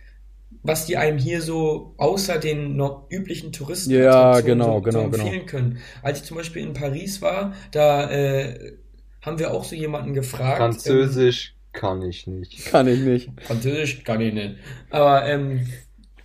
was 0.63 0.85
die 0.85 0.97
einem 0.97 1.17
hier 1.17 1.41
so 1.41 1.95
außer 1.97 2.37
den 2.37 2.75
noch 2.75 3.07
üblichen 3.09 3.51
Touristen 3.51 3.91
Ja, 3.91 4.41
genau, 4.41 4.75
so, 4.75 4.81
genau, 4.81 5.03
so 5.05 5.09
genau. 5.09 5.23
empfehlen 5.25 5.45
können. 5.45 5.79
Als 6.03 6.19
ich 6.19 6.25
zum 6.25 6.37
Beispiel 6.37 6.63
in 6.63 6.73
Paris 6.73 7.21
war, 7.21 7.53
da 7.71 8.09
äh, 8.11 8.73
haben 9.21 9.39
wir 9.39 9.51
auch 9.53 9.63
so 9.63 9.75
jemanden 9.75 10.13
gefragt. 10.13 10.57
Französisch 10.57 11.55
kann 11.73 12.01
ich 12.01 12.27
nicht. 12.27 12.65
Kann 12.65 12.87
ich 12.87 12.99
nicht. 12.99 13.27
Ähm, 13.27 13.35
Französisch 13.41 14.03
kann 14.03 14.21
ich 14.21 14.33
nicht. 14.33 14.55
Aber 14.89 15.25
ähm, 15.25 15.67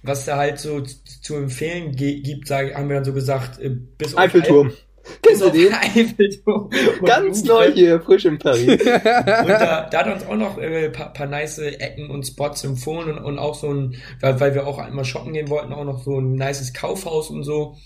was 0.06 0.24
da 0.24 0.36
halt 0.36 0.58
so 0.58 0.82
zu, 0.82 1.34
empfehlen 1.34 1.94
gibt, 1.94 2.48
sag, 2.48 2.74
haben 2.74 2.88
wir 2.88 2.96
dann 2.96 3.04
so 3.04 3.12
gesagt, 3.12 3.60
äh, 3.60 3.70
bis 3.70 4.14
auf 4.14 4.20
Eiffelturm. 4.20 4.68
Bis 4.68 4.76
Kennst 5.22 5.40
du 5.40 5.46
auf 5.46 5.52
den? 5.52 5.72
Eiffelturm. 5.72 6.70
Ganz 7.04 7.44
neu 7.44 7.72
hier, 7.72 8.00
frisch 8.00 8.24
in 8.24 8.38
Paris. 8.38 8.66
Und 8.80 8.86
da, 8.86 9.88
da 9.88 9.98
hat 9.98 10.12
uns 10.12 10.26
auch 10.26 10.36
noch 10.36 10.58
äh, 10.58 10.90
paar, 10.90 11.12
paar 11.12 11.26
nice 11.26 11.58
Ecken 11.58 12.10
und 12.10 12.26
Spots 12.26 12.64
empfohlen 12.64 13.16
und, 13.16 13.24
und 13.24 13.38
auch 13.38 13.54
so 13.54 13.72
ein, 13.72 13.96
weil, 14.20 14.40
weil 14.40 14.54
wir 14.54 14.66
auch 14.66 14.78
einmal 14.78 15.04
shoppen 15.04 15.32
gehen 15.32 15.48
wollten, 15.48 15.72
auch 15.72 15.84
noch 15.84 16.02
so 16.02 16.20
ein 16.20 16.34
nices 16.34 16.72
Kaufhaus 16.72 17.30
und 17.30 17.44
so. 17.44 17.76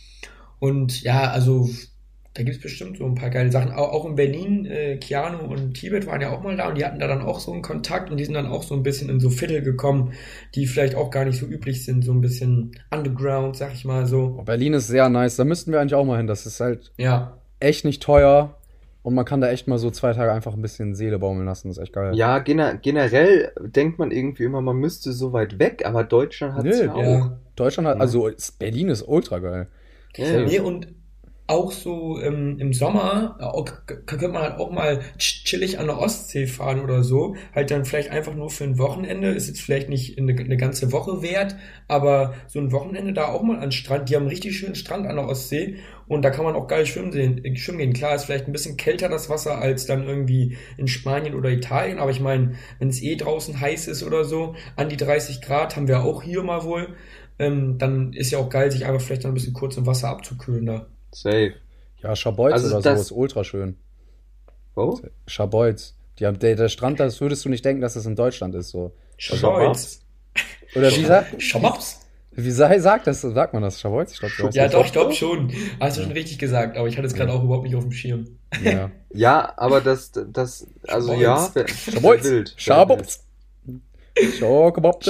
Und 0.58 1.02
ja, 1.02 1.30
also 1.30 1.68
da 2.34 2.44
gibt's 2.44 2.60
bestimmt 2.60 2.96
so 2.98 3.04
ein 3.06 3.16
paar 3.16 3.30
geile 3.30 3.50
Sachen. 3.50 3.72
Auch, 3.72 3.92
auch 3.92 4.04
in 4.06 4.14
Berlin, 4.14 4.64
äh, 4.64 4.98
Keanu 4.98 5.38
und 5.52 5.74
Tibet 5.74 6.06
waren 6.06 6.20
ja 6.20 6.30
auch 6.30 6.42
mal 6.42 6.56
da 6.56 6.68
und 6.68 6.78
die 6.78 6.84
hatten 6.84 7.00
da 7.00 7.08
dann 7.08 7.22
auch 7.22 7.40
so 7.40 7.52
einen 7.52 7.62
Kontakt 7.62 8.08
und 8.10 8.18
die 8.18 8.24
sind 8.24 8.34
dann 8.34 8.46
auch 8.46 8.62
so 8.62 8.74
ein 8.74 8.84
bisschen 8.84 9.08
in 9.10 9.18
so 9.18 9.30
Viertel 9.30 9.62
gekommen, 9.62 10.12
die 10.54 10.66
vielleicht 10.66 10.94
auch 10.94 11.10
gar 11.10 11.24
nicht 11.24 11.38
so 11.38 11.46
üblich 11.46 11.84
sind, 11.84 12.04
so 12.04 12.12
ein 12.12 12.20
bisschen 12.20 12.70
underground, 12.92 13.56
sag 13.56 13.72
ich 13.74 13.84
mal 13.84 14.06
so. 14.06 14.42
Berlin 14.44 14.74
ist 14.74 14.86
sehr 14.86 15.08
nice, 15.08 15.36
da 15.36 15.44
müssten 15.44 15.72
wir 15.72 15.80
eigentlich 15.80 15.94
auch 15.94 16.04
mal 16.04 16.18
hin. 16.18 16.28
Das 16.28 16.46
ist 16.46 16.60
halt 16.60 16.92
Ja, 16.98 17.38
echt 17.58 17.84
nicht 17.84 18.00
teuer 18.02 18.56
und 19.02 19.14
man 19.14 19.24
kann 19.24 19.40
da 19.40 19.50
echt 19.50 19.66
mal 19.66 19.78
so 19.78 19.90
zwei 19.90 20.12
Tage 20.12 20.30
einfach 20.30 20.54
ein 20.54 20.62
bisschen 20.62 20.94
Seele 20.94 21.18
baumeln 21.18 21.46
lassen. 21.46 21.66
Das 21.68 21.78
ist 21.78 21.82
echt 21.82 21.94
geil. 21.94 22.14
Ja, 22.14 22.38
gener 22.38 22.76
generell 22.76 23.50
denkt 23.58 23.98
man 23.98 24.12
irgendwie 24.12 24.44
immer, 24.44 24.60
man 24.60 24.76
müsste 24.76 25.12
so 25.12 25.32
weit 25.32 25.58
weg, 25.58 25.82
aber 25.84 26.04
Deutschland 26.04 26.54
hat 26.54 26.64
es 26.66 26.78
Nö, 26.78 26.86
ja 26.86 26.92
auch. 26.94 27.02
ja. 27.02 27.38
Deutschland 27.56 27.88
hat, 27.88 27.96
Ja. 27.96 28.00
also 28.02 28.28
ist- 28.28 28.58
Berlin 28.60 28.88
ist 28.88 29.02
ultra 29.02 29.40
geil. 29.40 29.66
Ja. 30.16 30.42
Nee, 30.42 30.60
und 30.60 30.88
auch 31.50 31.72
so 31.72 32.20
ähm, 32.20 32.58
im 32.58 32.72
Sommer 32.72 33.36
auch, 33.40 33.66
könnte 34.06 34.28
man 34.28 34.42
halt 34.42 34.58
auch 34.58 34.70
mal 34.70 35.00
ch- 35.18 35.44
chillig 35.44 35.78
an 35.78 35.86
der 35.86 35.98
Ostsee 35.98 36.46
fahren 36.46 36.80
oder 36.80 37.02
so. 37.04 37.36
Halt 37.54 37.70
dann 37.70 37.84
vielleicht 37.84 38.10
einfach 38.10 38.34
nur 38.34 38.50
für 38.50 38.64
ein 38.64 38.78
Wochenende. 38.78 39.28
Ist 39.30 39.48
jetzt 39.48 39.60
vielleicht 39.60 39.88
nicht 39.88 40.18
eine, 40.18 40.32
eine 40.32 40.56
ganze 40.56 40.92
Woche 40.92 41.22
wert, 41.22 41.56
aber 41.88 42.34
so 42.48 42.58
ein 42.60 42.72
Wochenende 42.72 43.12
da 43.12 43.26
auch 43.28 43.42
mal 43.42 43.58
an 43.58 43.72
Strand. 43.72 44.08
Die 44.08 44.14
haben 44.16 44.22
einen 44.22 44.30
richtig 44.30 44.56
schönen 44.56 44.74
Strand 44.74 45.06
an 45.06 45.16
der 45.16 45.28
Ostsee 45.28 45.76
und 46.06 46.22
da 46.22 46.30
kann 46.30 46.44
man 46.44 46.54
auch 46.56 46.66
geil 46.66 46.86
schwimmen, 46.86 47.12
sehen, 47.12 47.44
äh, 47.44 47.56
schwimmen 47.56 47.78
gehen. 47.78 47.92
Klar, 47.92 48.14
ist 48.14 48.24
vielleicht 48.24 48.46
ein 48.46 48.52
bisschen 48.52 48.76
kälter 48.76 49.08
das 49.08 49.28
Wasser 49.28 49.58
als 49.58 49.86
dann 49.86 50.04
irgendwie 50.06 50.56
in 50.76 50.88
Spanien 50.88 51.34
oder 51.34 51.50
Italien, 51.50 51.98
aber 51.98 52.10
ich 52.10 52.20
meine, 52.20 52.54
wenn 52.78 52.88
es 52.88 53.02
eh 53.02 53.16
draußen 53.16 53.60
heiß 53.60 53.88
ist 53.88 54.02
oder 54.02 54.24
so, 54.24 54.54
an 54.76 54.88
die 54.88 54.96
30 54.96 55.40
Grad 55.42 55.76
haben 55.76 55.88
wir 55.88 56.02
auch 56.04 56.22
hier 56.22 56.42
mal 56.42 56.64
wohl, 56.64 56.96
ähm, 57.38 57.78
dann 57.78 58.12
ist 58.12 58.30
ja 58.30 58.38
auch 58.38 58.48
geil, 58.50 58.70
sich 58.70 58.84
einfach 58.86 59.00
vielleicht 59.00 59.24
dann 59.24 59.32
ein 59.32 59.34
bisschen 59.34 59.52
kurz 59.54 59.76
im 59.76 59.86
Wasser 59.86 60.08
abzukühlen 60.08 60.66
da. 60.66 60.86
Safe. 61.12 61.54
Ja, 62.02 62.16
Schabolz 62.16 62.52
Also 62.54 62.68
oder 62.76 62.82
das- 62.82 63.08
so 63.08 63.14
ist 63.14 63.18
ultra 63.18 63.44
schön. 63.44 63.76
Oh? 64.76 64.98
Schabolz. 65.26 65.96
Die 66.18 66.26
haben, 66.26 66.38
der, 66.38 66.54
der 66.56 66.68
Strand, 66.68 67.00
das 67.00 67.20
würdest 67.20 67.44
du 67.44 67.48
nicht 67.48 67.64
denken, 67.64 67.80
dass 67.82 67.96
es 67.96 68.06
in 68.06 68.14
Deutschland 68.16 68.54
ist. 68.54 68.70
So. 68.70 68.92
Schabholz. 69.16 70.02
Oder 70.74 70.90
wie, 70.94 71.04
sagt, 71.04 71.42
Schabops? 71.42 72.00
wie 72.32 72.50
sei, 72.50 72.78
sagt, 72.78 73.06
das, 73.06 73.22
sagt 73.22 73.52
man 73.54 73.62
das? 73.62 73.80
Schabolz? 73.80 74.12
Ich 74.12 74.22
heißt 74.22 74.54
Ja, 74.54 74.64
das. 74.64 74.72
doch, 74.72 74.84
ich 74.86 74.92
glaube 74.92 75.12
schon. 75.12 75.52
Hast 75.80 75.96
du 75.98 76.02
schon 76.02 76.12
richtig 76.12 76.38
gesagt, 76.38 76.76
aber 76.76 76.86
ich 76.88 76.96
hatte 76.96 77.06
es 77.06 77.14
gerade 77.14 77.32
auch 77.32 77.42
überhaupt 77.42 77.64
nicht 77.64 77.74
auf 77.74 77.82
dem 77.82 77.92
Schirm. 77.92 78.38
Ja. 78.62 78.90
Ja, 79.12 79.54
aber 79.56 79.80
das, 79.80 80.12
das, 80.12 80.68
also 80.86 81.08
Schabbolz. 81.08 81.20
ja, 81.20 81.54
wär- 81.56 81.68
Schabolz. 81.68 82.24
wär 82.24 82.30
wild, 82.32 82.50
wär 82.50 82.58
Schabolz. 82.60 83.24
Schokobop. 84.38 85.02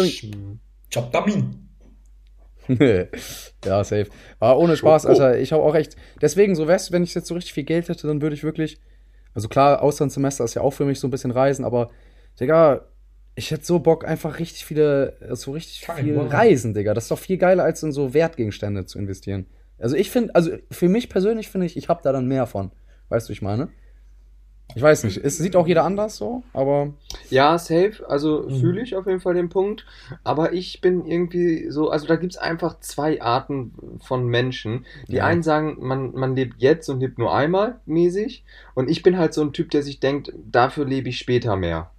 ja, 3.65 3.85
safe. 3.85 4.07
Aber 4.39 4.59
ohne 4.59 4.77
Spaß, 4.77 5.03
Schoko. 5.03 5.13
Alter. 5.15 5.39
Ich 5.39 5.53
habe 5.53 5.63
auch 5.63 5.75
echt. 5.75 5.97
Deswegen, 6.21 6.55
so 6.55 6.69
wär's, 6.69 6.93
wenn 6.93 7.03
ich 7.03 7.15
jetzt 7.15 7.27
so 7.27 7.35
richtig 7.35 7.53
viel 7.53 7.65
Geld 7.65 7.89
hätte, 7.89 8.07
dann 8.07 8.23
würde 8.23 8.35
ich 8.35 8.45
wirklich. 8.45 8.81
Also 9.35 9.49
klar, 9.49 9.83
Auslandssemester 9.83 10.45
ist 10.45 10.55
ja 10.55 10.63
auch 10.63 10.73
für 10.73 10.85
mich 10.85 10.99
so 10.99 11.07
ein 11.07 11.11
bisschen 11.11 11.31
Reisen, 11.31 11.65
aber, 11.65 11.91
Digga, 12.41 12.87
ich 13.37 13.51
hätte 13.51 13.65
so 13.65 13.79
Bock, 13.79 14.05
einfach 14.05 14.39
richtig 14.39 14.65
viele, 14.65 15.17
so 15.33 15.53
richtig 15.53 15.83
Kein 15.83 16.05
viel 16.05 16.17
Wunder. 16.17 16.35
reisen, 16.37 16.75
Digga. 16.75 16.95
Das 16.95 17.05
ist 17.05 17.11
doch 17.11 17.19
viel 17.19 17.39
geiler, 17.39 17.63
als 17.65 17.83
in 17.83 17.93
so 17.93 18.13
Wertgegenstände 18.13 18.87
zu 18.87 18.99
investieren. 18.99 19.47
Also 19.79 19.97
ich 19.97 20.11
finde, 20.11 20.35
also 20.35 20.51
für 20.71 20.89
mich 20.89 21.09
persönlich 21.09 21.49
finde 21.49 21.67
ich, 21.67 21.77
ich 21.77 21.89
habe 21.89 22.01
da 22.03 22.13
dann 22.13 22.27
mehr 22.27 22.47
von. 22.47 22.73
Weißt 23.09 23.29
du, 23.29 23.33
ich 23.33 23.41
meine? 23.41 23.69
Ich 24.75 24.83
weiß 24.83 25.05
nicht. 25.05 25.17
Es 25.19 25.39
sieht 25.39 25.57
auch 25.57 25.67
jeder 25.67 25.85
anders 25.85 26.17
so, 26.17 26.43
aber. 26.53 26.93
Ja, 27.29 27.59
safe. 27.59 28.05
Also 28.09 28.45
Mhm. 28.49 28.61
fühle 28.61 28.81
ich 28.83 28.97
auf 28.97 29.07
jeden 29.07 29.21
Fall 29.21 29.35
den 29.35 29.49
Punkt. 29.49 29.85
Aber 30.25 30.53
ich 30.53 30.81
bin 30.81 31.05
irgendwie 31.07 31.71
so, 31.71 31.91
also 31.91 32.07
da 32.07 32.17
gibt's 32.17 32.37
einfach 32.37 32.81
zwei 32.81 33.21
Arten 33.21 33.73
von 34.03 34.27
Menschen. 34.27 34.87
Die 35.09 35.17
Ja. 35.17 35.27
einen 35.27 35.43
sagen, 35.43 35.77
man, 35.81 36.13
man 36.15 36.37
lebt 36.37 36.57
jetzt 36.63 36.89
und 36.89 37.01
lebt 37.01 37.19
nur 37.19 37.35
einmal 37.35 37.81
mäßig. 37.87 38.45
Und 38.75 38.89
ich 38.91 39.03
bin 39.03 39.19
halt 39.19 39.35
so 39.35 39.43
ein 39.43 39.53
Typ, 39.53 39.71
der 39.71 39.83
sich 39.83 40.01
denkt, 40.01 40.33
dafür 40.51 40.85
lebe 40.85 41.09
ich 41.09 41.19
später 41.19 41.57
mehr, 41.57 41.91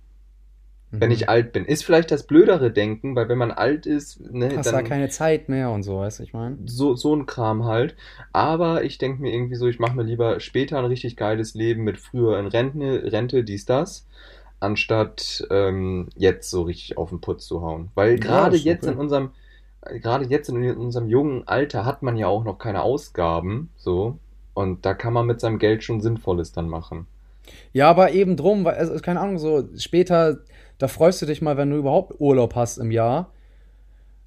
wenn 0.99 1.09
Mhm. 1.09 1.15
ich 1.15 1.29
alt 1.29 1.51
bin. 1.53 1.65
Ist 1.65 1.83
vielleicht 1.83 2.11
das 2.11 2.23
blödere 2.27 2.71
Denken, 2.71 3.15
weil 3.15 3.29
wenn 3.29 3.37
man 3.37 3.51
alt 3.51 3.85
ist, 3.85 4.19
ne, 4.31 4.57
hast 4.57 4.67
da 4.67 4.71
dann 4.73 4.83
keine 4.83 5.09
Zeit 5.09 5.49
mehr 5.49 5.71
und 5.71 5.83
so, 5.83 5.99
weißt 5.99 6.19
du, 6.19 6.23
ich 6.23 6.33
meine? 6.33 6.57
so, 6.65 6.95
so 6.95 7.15
ein 7.15 7.25
Kram 7.25 7.65
halt. 7.65 7.95
Aber 8.33 8.83
ich 8.83 8.97
denke 8.97 9.21
mir 9.21 9.33
irgendwie 9.33 9.55
so, 9.55 9.67
ich 9.67 9.79
mache 9.79 9.95
mir 9.95 10.03
lieber 10.03 10.39
später 10.39 10.77
ein 10.79 10.85
richtig 10.85 11.15
geiles 11.17 11.53
Leben 11.53 11.83
mit 11.83 11.97
früher 11.97 12.39
in 12.39 12.47
Rente, 12.47 13.11
Rente 13.11 13.43
dies, 13.43 13.65
das, 13.65 14.05
anstatt 14.59 15.45
ähm, 15.49 16.09
jetzt 16.15 16.49
so 16.49 16.63
richtig 16.63 16.97
auf 16.97 17.09
den 17.09 17.21
Putz 17.21 17.45
zu 17.47 17.61
hauen. 17.61 17.89
Weil 17.95 18.17
Ja, 18.17 18.19
gerade 18.19 18.57
ist 18.57 18.63
jetzt 18.65 18.87
in 18.87 18.97
unserem, 18.97 19.31
gerade 19.81 20.25
jetzt 20.25 20.49
in 20.49 20.63
unserem 20.77 21.07
jungen 21.09 21.47
Alter 21.47 21.85
hat 21.85 22.03
man 22.03 22.17
ja 22.17 22.27
auch 22.27 22.43
noch 22.43 22.57
keine 22.59 22.81
Ausgaben, 22.83 23.69
so. 23.77 24.17
Und 24.53 24.85
da 24.85 24.93
kann 24.93 25.13
man 25.13 25.25
mit 25.27 25.39
seinem 25.39 25.59
Geld 25.59 25.83
schon 25.83 26.01
Sinnvolles 26.01 26.51
dann 26.51 26.67
machen. 26.69 27.07
Ja, 27.73 27.89
aber 27.89 28.11
eben 28.11 28.35
drum, 28.37 28.65
weil, 28.65 28.75
also, 28.75 28.93
keine 28.99 29.19
Ahnung, 29.19 29.37
so 29.39 29.67
später, 29.77 30.39
da 30.81 30.87
freust 30.87 31.21
du 31.21 31.25
dich 31.27 31.41
mal, 31.41 31.57
wenn 31.57 31.69
du 31.69 31.77
überhaupt 31.77 32.19
Urlaub 32.19 32.55
hast 32.55 32.77
im 32.77 32.91
Jahr 32.91 33.31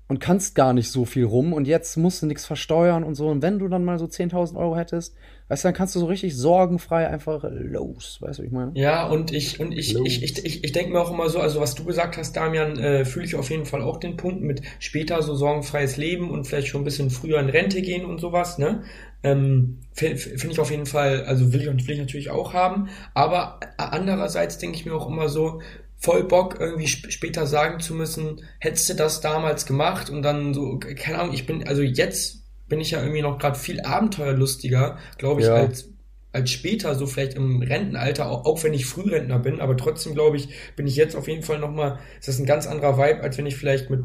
und 0.07 0.21
kannst 0.21 0.55
gar 0.55 0.73
nicht 0.73 0.91
so 0.91 1.05
viel 1.05 1.25
rum 1.25 1.53
und 1.53 1.67
jetzt 1.67 1.97
musst 1.97 2.23
du 2.23 2.27
nichts 2.27 2.45
versteuern 2.45 3.03
und 3.03 3.15
so. 3.15 3.29
Und 3.29 3.43
wenn 3.43 3.59
du 3.59 3.69
dann 3.69 3.85
mal 3.85 3.99
so 3.99 4.05
10.000 4.05 4.55
Euro 4.57 4.77
hättest, 4.77 5.17
weißt 5.49 5.65
du, 5.65 5.69
dann 5.69 5.75
kannst 5.75 5.97
du 5.97 6.01
so 6.01 6.07
richtig 6.07 6.37
sorgenfrei 6.37 7.09
einfach 7.09 7.45
los, 7.51 8.19
weißt 8.21 8.39
du, 8.39 8.43
was 8.43 8.47
ich 8.47 8.53
meine? 8.53 8.73
Ja, 8.75 9.09
und 9.09 9.33
ich, 9.33 9.61
und 9.61 9.73
ich, 9.73 9.97
ich, 9.97 10.23
ich, 10.23 10.45
ich, 10.45 10.63
ich 10.63 10.73
denke 10.73 10.93
mir 10.93 11.01
auch 11.01 11.11
immer 11.11 11.29
so, 11.31 11.41
also 11.41 11.61
was 11.61 11.75
du 11.75 11.85
gesagt 11.85 12.19
hast, 12.19 12.37
Damian, 12.37 12.79
äh, 12.79 13.05
fühle 13.05 13.25
ich 13.25 13.35
auf 13.35 13.51
jeden 13.51 13.65
Fall 13.65 13.83
auch 13.83 13.97
den 13.97 14.17
Punkt 14.17 14.43
mit 14.43 14.63
später 14.79 15.23
so 15.23 15.35
sorgenfreies 15.35 15.97
Leben 15.97 16.31
und 16.31 16.47
vielleicht 16.47 16.69
schon 16.69 16.83
ein 16.83 16.85
bisschen 16.85 17.11
früher 17.11 17.41
in 17.41 17.49
Rente 17.49 17.81
gehen 17.81 18.05
und 18.05 18.21
sowas, 18.21 18.59
ne? 18.59 18.83
Ähm, 19.23 19.79
Finde 19.95 20.51
ich 20.51 20.61
auf 20.61 20.71
jeden 20.71 20.85
Fall, 20.85 21.25
also 21.25 21.55
will 21.55 21.63
ich, 21.63 21.67
will 21.67 21.95
ich 21.95 22.01
natürlich 22.01 22.29
auch 22.29 22.53
haben, 22.53 22.89
aber 23.15 23.59
andererseits 23.79 24.59
denke 24.59 24.77
ich 24.77 24.85
mir 24.85 24.95
auch 24.95 25.09
immer 25.09 25.31
so, 25.31 25.63
voll 26.05 26.25
Bock, 26.25 26.57
irgendwie 26.61 26.85
sp 26.91 27.11
später 27.11 27.47
sagen 27.47 27.81
zu 27.81 27.95
müssen, 27.95 28.43
hättest 28.61 28.89
du 28.91 28.95
das 28.95 29.21
damals 29.21 29.65
gemacht 29.67 30.11
und 30.11 30.23
dann 30.23 30.53
so, 30.55 30.79
keine 30.79 31.19
Ahnung, 31.19 31.35
ich 31.35 31.47
bin, 31.47 31.67
also 31.67 31.83
jetzt 31.83 32.43
bin 32.69 32.81
ich 32.81 32.91
ja 32.93 33.01
irgendwie 33.03 33.23
noch 33.23 33.39
gerade 33.39 33.59
viel 33.59 33.81
abenteuerlustiger, 33.81 34.99
glaube 35.19 35.41
ich, 35.41 35.47
Ja. 35.47 35.55
als 35.55 35.91
als 36.33 36.51
später, 36.51 36.97
so 36.97 37.07
vielleicht 37.07 37.35
im 37.35 37.63
Rentenalter, 37.63 38.29
auch, 38.29 38.45
auch 38.45 38.65
wenn 38.65 38.75
ich 38.75 38.87
Frührentner 38.87 39.39
bin, 39.39 39.61
aber 39.61 39.77
trotzdem 39.77 40.15
glaube 40.15 40.37
ich, 40.37 40.49
bin 40.75 40.85
ich 40.89 40.97
jetzt 40.97 41.15
auf 41.15 41.29
jeden 41.29 41.45
Fall 41.45 41.61
nochmal, 41.61 42.01
ist 42.19 42.27
das 42.27 42.41
ein 42.41 42.45
ganz 42.47 42.67
anderer 42.67 42.99
Vibe, 42.99 43.21
als 43.23 43.39
wenn 43.39 43.47
ich 43.47 43.55
vielleicht 43.57 43.89
mit 43.89 44.01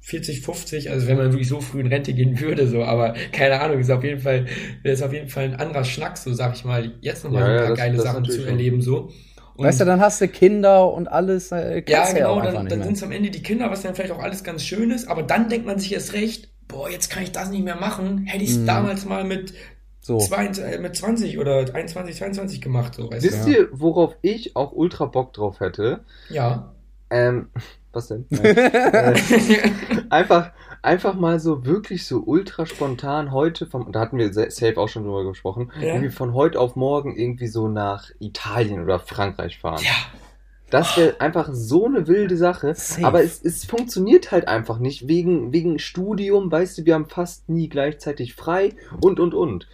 40, 0.00 0.40
50, 0.40 0.90
also 0.90 1.06
wenn 1.06 1.16
man 1.18 1.30
wirklich 1.30 1.46
so 1.48 1.60
früh 1.60 1.78
in 1.80 1.86
Rente 1.86 2.14
gehen 2.14 2.40
würde, 2.40 2.66
so, 2.66 2.82
aber 2.82 3.14
keine 3.30 3.60
Ahnung, 3.60 3.78
ist 3.78 3.90
auf 3.92 4.02
jeden 4.02 4.18
Fall, 4.20 4.46
ist 4.82 5.02
auf 5.04 5.12
jeden 5.12 5.28
Fall 5.28 5.44
ein 5.44 5.54
anderer 5.54 5.84
Schnack, 5.84 6.18
so 6.18 6.32
sag 6.34 6.56
ich 6.56 6.64
mal, 6.64 6.94
jetzt 7.00 7.22
nochmal 7.22 7.42
Ja, 7.42 7.46
ein 7.48 7.54
ja, 7.54 7.60
paar 7.60 7.68
das- 7.70 7.78
geile 7.78 7.96
das 7.96 8.04
Sachen 8.06 8.24
zu 8.24 8.44
erleben, 8.44 8.82
so. 8.82 9.12
Und 9.54 9.66
weißt 9.66 9.80
du, 9.80 9.84
dann 9.84 10.00
hast 10.00 10.20
du 10.20 10.28
Kinder 10.28 10.92
und 10.92 11.08
alles. 11.08 11.52
Äh, 11.52 11.82
ja, 11.88 11.98
kannst 11.98 12.12
du 12.12 12.16
genau, 12.16 12.30
auch 12.34 12.40
einfach 12.40 12.54
dann, 12.54 12.68
dann 12.68 12.82
sind 12.84 12.96
es 12.96 13.02
am 13.02 13.12
Ende 13.12 13.30
die 13.30 13.42
Kinder, 13.42 13.70
was 13.70 13.82
dann 13.82 13.94
vielleicht 13.94 14.12
auch 14.12 14.22
alles 14.22 14.44
ganz 14.44 14.64
schön 14.64 14.90
ist, 14.90 15.08
aber 15.08 15.22
dann 15.22 15.48
denkt 15.48 15.66
man 15.66 15.78
sich 15.78 15.92
erst 15.92 16.12
recht, 16.14 16.48
boah, 16.68 16.88
jetzt 16.90 17.10
kann 17.10 17.22
ich 17.22 17.32
das 17.32 17.50
nicht 17.50 17.64
mehr 17.64 17.76
machen, 17.76 18.24
hätte 18.26 18.44
ich 18.44 18.50
es 18.50 18.58
Mhm. 18.58 18.66
damals 18.66 19.04
mal 19.04 19.24
mit, 19.24 19.52
So. 20.00 20.18
zwei, 20.18 20.46
äh, 20.46 20.78
mit 20.78 20.96
20 20.96 21.38
oder 21.38 21.58
21, 21.74 22.16
22 22.16 22.60
gemacht, 22.60 22.94
so, 22.94 23.10
weißt 23.10 23.22
Wisst 23.22 23.46
du. 23.46 23.50
ihr, 23.50 23.68
worauf 23.72 24.16
ich 24.22 24.56
auch 24.56 24.72
ultra 24.72 25.04
Bock 25.06 25.32
drauf 25.32 25.60
hätte? 25.60 26.00
Ja. 26.28 26.74
Ähm, 27.10 27.50
was 27.92 28.08
denn? 28.08 28.26
äh, 28.30 29.14
einfach, 30.10 30.52
einfach 30.82 31.14
mal 31.14 31.38
so 31.40 31.64
wirklich 31.64 32.06
so 32.06 32.18
ultra 32.26 32.66
spontan 32.66 33.32
heute 33.32 33.66
vom, 33.66 33.90
da 33.92 34.00
hatten 34.00 34.18
wir 34.18 34.32
sa- 34.32 34.50
safe 34.50 34.78
auch 34.78 34.88
schon 34.88 35.04
drüber 35.04 35.24
gesprochen, 35.24 35.70
Ja. 35.80 35.88
irgendwie 35.94 36.10
von 36.10 36.34
heute 36.34 36.58
auf 36.60 36.76
morgen 36.76 37.16
irgendwie 37.16 37.46
so 37.46 37.68
nach 37.68 38.10
Italien 38.18 38.82
oder 38.82 38.98
Frankreich 38.98 39.58
fahren. 39.58 39.82
Ja. 39.82 39.92
Das 40.70 40.96
wäre 40.96 41.20
einfach 41.20 41.50
so 41.52 41.84
eine 41.84 42.06
wilde 42.08 42.36
Sache. 42.36 42.74
Safe. 42.74 43.04
Aber 43.06 43.22
es, 43.22 43.42
es 43.44 43.66
funktioniert 43.66 44.32
halt 44.32 44.48
einfach 44.48 44.78
nicht 44.78 45.06
wegen, 45.06 45.52
wegen 45.52 45.78
Studium, 45.78 46.50
weißt 46.50 46.78
du, 46.78 46.84
wir 46.86 46.94
haben 46.94 47.08
fast 47.08 47.48
nie 47.50 47.68
gleichzeitig 47.68 48.34
frei 48.34 48.72
und 49.02 49.20
und 49.20 49.34
und. 49.34 49.66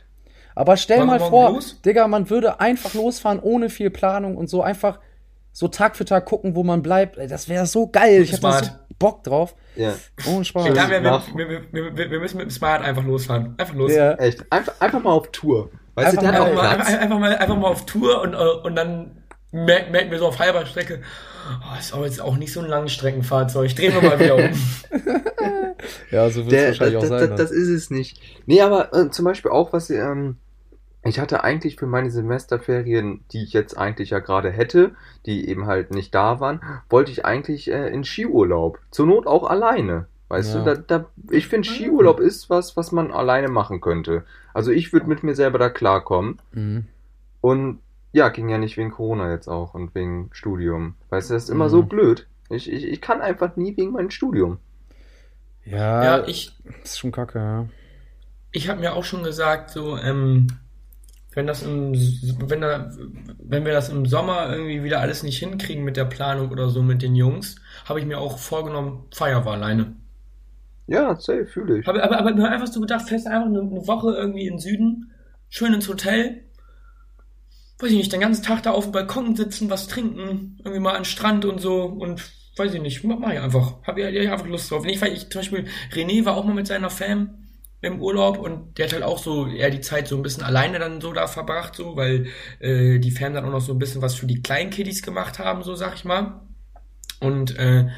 Aber 0.56 0.76
stell 0.76 1.04
mal 1.04 1.20
vor, 1.20 1.50
los? 1.52 1.80
Digga, 1.82 2.08
man 2.08 2.28
würde 2.30 2.58
einfach 2.58 2.92
losfahren 2.94 3.38
ohne 3.38 3.70
viel 3.70 3.90
Planung 3.90 4.36
und 4.36 4.50
so 4.50 4.60
einfach 4.60 4.98
so 5.52 5.68
Tag 5.68 5.96
für 5.96 6.04
Tag 6.04 6.24
gucken, 6.26 6.56
wo 6.56 6.64
man 6.64 6.82
bleibt. 6.82 7.16
Das 7.30 7.48
wäre 7.48 7.66
so 7.66 7.86
geil. 7.86 8.22
Ich 8.22 8.32
hätte 8.32 8.42
da 8.42 8.64
so. 8.64 8.70
Bock 8.98 9.24
drauf. 9.24 9.54
Ja, 9.76 9.94
Ohne 10.26 10.44
Spaß. 10.44 10.66
Ja, 10.68 10.88
Schön. 10.88 11.04
wir, 11.04 11.62
wir, 11.72 11.96
wir, 11.96 12.10
wir, 12.10 12.20
müssen 12.20 12.38
mit 12.38 12.46
dem 12.46 12.50
Smart 12.50 12.82
einfach 12.82 13.04
losfahren. 13.04 13.54
Einfach 13.56 13.74
los. 13.74 13.92
Ja. 13.92 14.14
echt. 14.14 14.50
Einfach, 14.50 14.74
einfach 14.80 15.02
mal 15.02 15.12
auf 15.12 15.30
Tour. 15.30 15.70
Weißt 15.94 16.08
Einfach 16.08 16.22
du, 16.22 16.28
der 16.28 16.32
hat 16.32 16.40
auch 16.40 16.46
Einfach, 16.46 16.62
mal, 16.62 16.68
einfach, 16.68 17.00
einfach, 17.00 17.18
mal, 17.18 17.36
einfach 17.36 17.56
mal 17.56 17.68
auf 17.68 17.86
Tour 17.86 18.20
und, 18.22 18.34
äh, 18.34 18.36
und 18.36 18.76
dann 18.76 19.22
merken, 19.50 19.92
merken 19.92 20.10
wir 20.10 20.18
so 20.18 20.26
auf 20.26 20.38
halber 20.38 20.66
Strecke, 20.66 21.00
oh, 21.48 21.78
ist 21.78 21.92
aber 21.92 22.04
jetzt 22.04 22.20
auch 22.20 22.36
nicht 22.36 22.52
so 22.52 22.60
ein 22.60 22.66
Langstreckenfahrzeug. 22.66 23.74
Drehen 23.74 23.94
wir 23.94 24.02
mal 24.02 24.18
wieder 24.18 24.36
um. 24.36 24.50
Ja, 26.10 26.28
so 26.28 26.44
wird 26.44 26.54
es 26.54 26.80
wahrscheinlich 26.80 27.00
das, 27.00 27.04
auch 27.04 27.10
das, 27.10 27.20
sein. 27.20 27.30
das, 27.30 27.40
das 27.40 27.50
ist 27.52 27.68
es 27.68 27.90
nicht. 27.90 28.20
Nee, 28.46 28.60
aber 28.62 28.92
äh, 28.92 29.10
zum 29.10 29.24
Beispiel 29.24 29.50
auch, 29.50 29.72
was 29.72 29.90
ähm, 29.90 30.36
ich 31.08 31.18
hatte 31.18 31.42
eigentlich 31.44 31.76
für 31.76 31.86
meine 31.86 32.10
Semesterferien, 32.10 33.24
die 33.32 33.42
ich 33.42 33.52
jetzt 33.52 33.76
eigentlich 33.76 34.10
ja 34.10 34.18
gerade 34.20 34.50
hätte, 34.50 34.92
die 35.26 35.48
eben 35.48 35.66
halt 35.66 35.90
nicht 35.92 36.14
da 36.14 36.40
waren, 36.40 36.60
wollte 36.88 37.10
ich 37.12 37.24
eigentlich 37.24 37.70
äh, 37.70 37.88
in 37.88 38.04
Skiurlaub. 38.04 38.78
Zur 38.90 39.06
Not 39.06 39.26
auch 39.26 39.48
alleine. 39.48 40.06
Weißt 40.28 40.54
Ja. 40.54 40.64
du, 40.64 40.74
da, 40.74 40.98
da, 40.98 41.06
ich 41.30 41.48
finde 41.48 41.68
Skiurlaub 41.68 42.20
ist 42.20 42.50
was, 42.50 42.76
was 42.76 42.92
man 42.92 43.10
alleine 43.12 43.48
machen 43.48 43.80
könnte. 43.80 44.24
Also 44.52 44.70
ich 44.72 44.92
würde 44.92 45.06
mit 45.06 45.22
mir 45.22 45.34
selber 45.34 45.58
da 45.58 45.70
klarkommen. 45.70 46.38
mhm. 46.52 46.86
Und 47.40 47.80
ja, 48.12 48.28
ging 48.30 48.48
ja 48.48 48.58
nicht 48.58 48.76
wegen 48.76 48.90
Corona 48.90 49.30
jetzt 49.30 49.48
auch 49.48 49.74
und 49.74 49.94
wegen 49.94 50.28
Studium. 50.32 50.94
Weißt 51.10 51.30
du, 51.30 51.34
das 51.34 51.44
ist 51.44 51.50
immer 51.50 51.66
Mhm. 51.66 51.70
so 51.70 51.82
blöd. 51.84 52.26
Ich, 52.50 52.70
ich, 52.72 52.84
ich 52.88 53.00
kann 53.00 53.20
einfach 53.20 53.56
nie 53.56 53.76
wegen 53.76 53.92
meinem 53.92 54.10
Studium. 54.10 54.58
Ja, 55.64 56.02
Ja, 56.18 56.26
ich, 56.26 56.56
ist 56.82 56.98
schon 56.98 57.12
kacke, 57.12 57.38
ja. 57.38 57.66
ich 58.52 58.68
habe 58.68 58.80
mir 58.80 58.94
auch 58.94 59.04
schon 59.04 59.22
gesagt, 59.22 59.70
so, 59.70 59.96
ähm, 59.98 60.46
wenn 61.32 61.46
das 61.46 61.62
im, 61.62 61.92
wenn 62.48 62.60
da, 62.60 62.90
wenn 63.38 63.64
wir 63.64 63.72
das 63.72 63.90
im 63.90 64.06
Sommer 64.06 64.50
irgendwie 64.50 64.82
wieder 64.82 65.00
alles 65.00 65.22
nicht 65.22 65.38
hinkriegen 65.38 65.84
mit 65.84 65.96
der 65.96 66.04
Planung 66.04 66.50
oder 66.50 66.68
so 66.68 66.82
mit 66.82 67.02
den 67.02 67.14
Jungs, 67.14 67.56
habe 67.84 68.00
ich 68.00 68.06
mir 68.06 68.18
auch 68.18 68.38
vorgenommen, 68.38 69.04
war 69.18 69.46
alleine. 69.46 69.96
Ja, 70.86 71.14
safe, 71.16 71.46
fühle 71.46 71.80
ich. 71.80 71.86
Aber, 71.86 72.02
aber, 72.02 72.18
aber 72.18 72.34
mir 72.34 72.48
einfach 72.48 72.66
so 72.66 72.80
gedacht, 72.80 73.08
fährst 73.08 73.26
einfach 73.26 73.46
eine, 73.46 73.60
eine 73.60 73.86
Woche 73.86 74.14
irgendwie 74.14 74.46
in 74.46 74.54
den 74.54 74.58
Süden, 74.58 75.12
schön 75.50 75.74
ins 75.74 75.88
Hotel, 75.88 76.44
weiß 77.78 77.90
ich 77.90 77.98
nicht, 77.98 78.12
den 78.12 78.20
ganzen 78.20 78.42
Tag 78.42 78.62
da 78.62 78.70
auf 78.70 78.84
dem 78.84 78.92
Balkon 78.92 79.36
sitzen, 79.36 79.70
was 79.70 79.86
trinken, 79.86 80.56
irgendwie 80.58 80.80
mal 80.80 80.92
an 80.92 81.02
den 81.02 81.04
Strand 81.04 81.44
und 81.44 81.60
so 81.60 81.84
und 81.84 82.22
weiß 82.56 82.74
ich 82.74 82.82
nicht, 82.82 83.04
mach, 83.04 83.18
mach 83.18 83.32
ich 83.32 83.38
einfach. 83.38 83.74
Hab 83.86 83.98
ich, 83.98 84.04
hab 84.04 84.12
ich 84.12 84.30
einfach 84.30 84.46
Lust 84.46 84.70
drauf. 84.70 84.84
Ich, 84.86 85.00
weil 85.00 85.12
ich 85.12 85.28
zum 85.30 85.40
Beispiel, 85.40 85.66
René 85.92 86.24
war 86.24 86.36
auch 86.36 86.44
mal 86.44 86.54
mit 86.54 86.66
seiner 86.66 86.90
Fam 86.90 87.47
im 87.80 88.00
Urlaub 88.00 88.38
und 88.38 88.76
der 88.78 88.86
hat 88.86 88.92
halt 88.92 89.04
auch 89.04 89.18
so 89.18 89.46
eher 89.46 89.70
die 89.70 89.80
Zeit 89.80 90.08
so 90.08 90.16
ein 90.16 90.22
bisschen 90.22 90.42
alleine 90.42 90.78
dann 90.78 91.00
so 91.00 91.12
da 91.12 91.26
verbracht, 91.26 91.76
so, 91.76 91.96
weil 91.96 92.26
äh, 92.58 92.98
die 92.98 93.10
Fam 93.10 93.34
dann 93.34 93.44
auch 93.44 93.52
noch 93.52 93.60
so 93.60 93.72
ein 93.72 93.78
bisschen 93.78 94.02
was 94.02 94.14
für 94.14 94.26
die 94.26 94.42
Kleinkiddies 94.42 95.02
gemacht 95.02 95.38
haben, 95.38 95.62
so 95.62 95.74
sag 95.74 95.94
ich 95.94 96.04
mal. 96.04 96.40
Und 97.20 97.56
äh, 97.58 97.88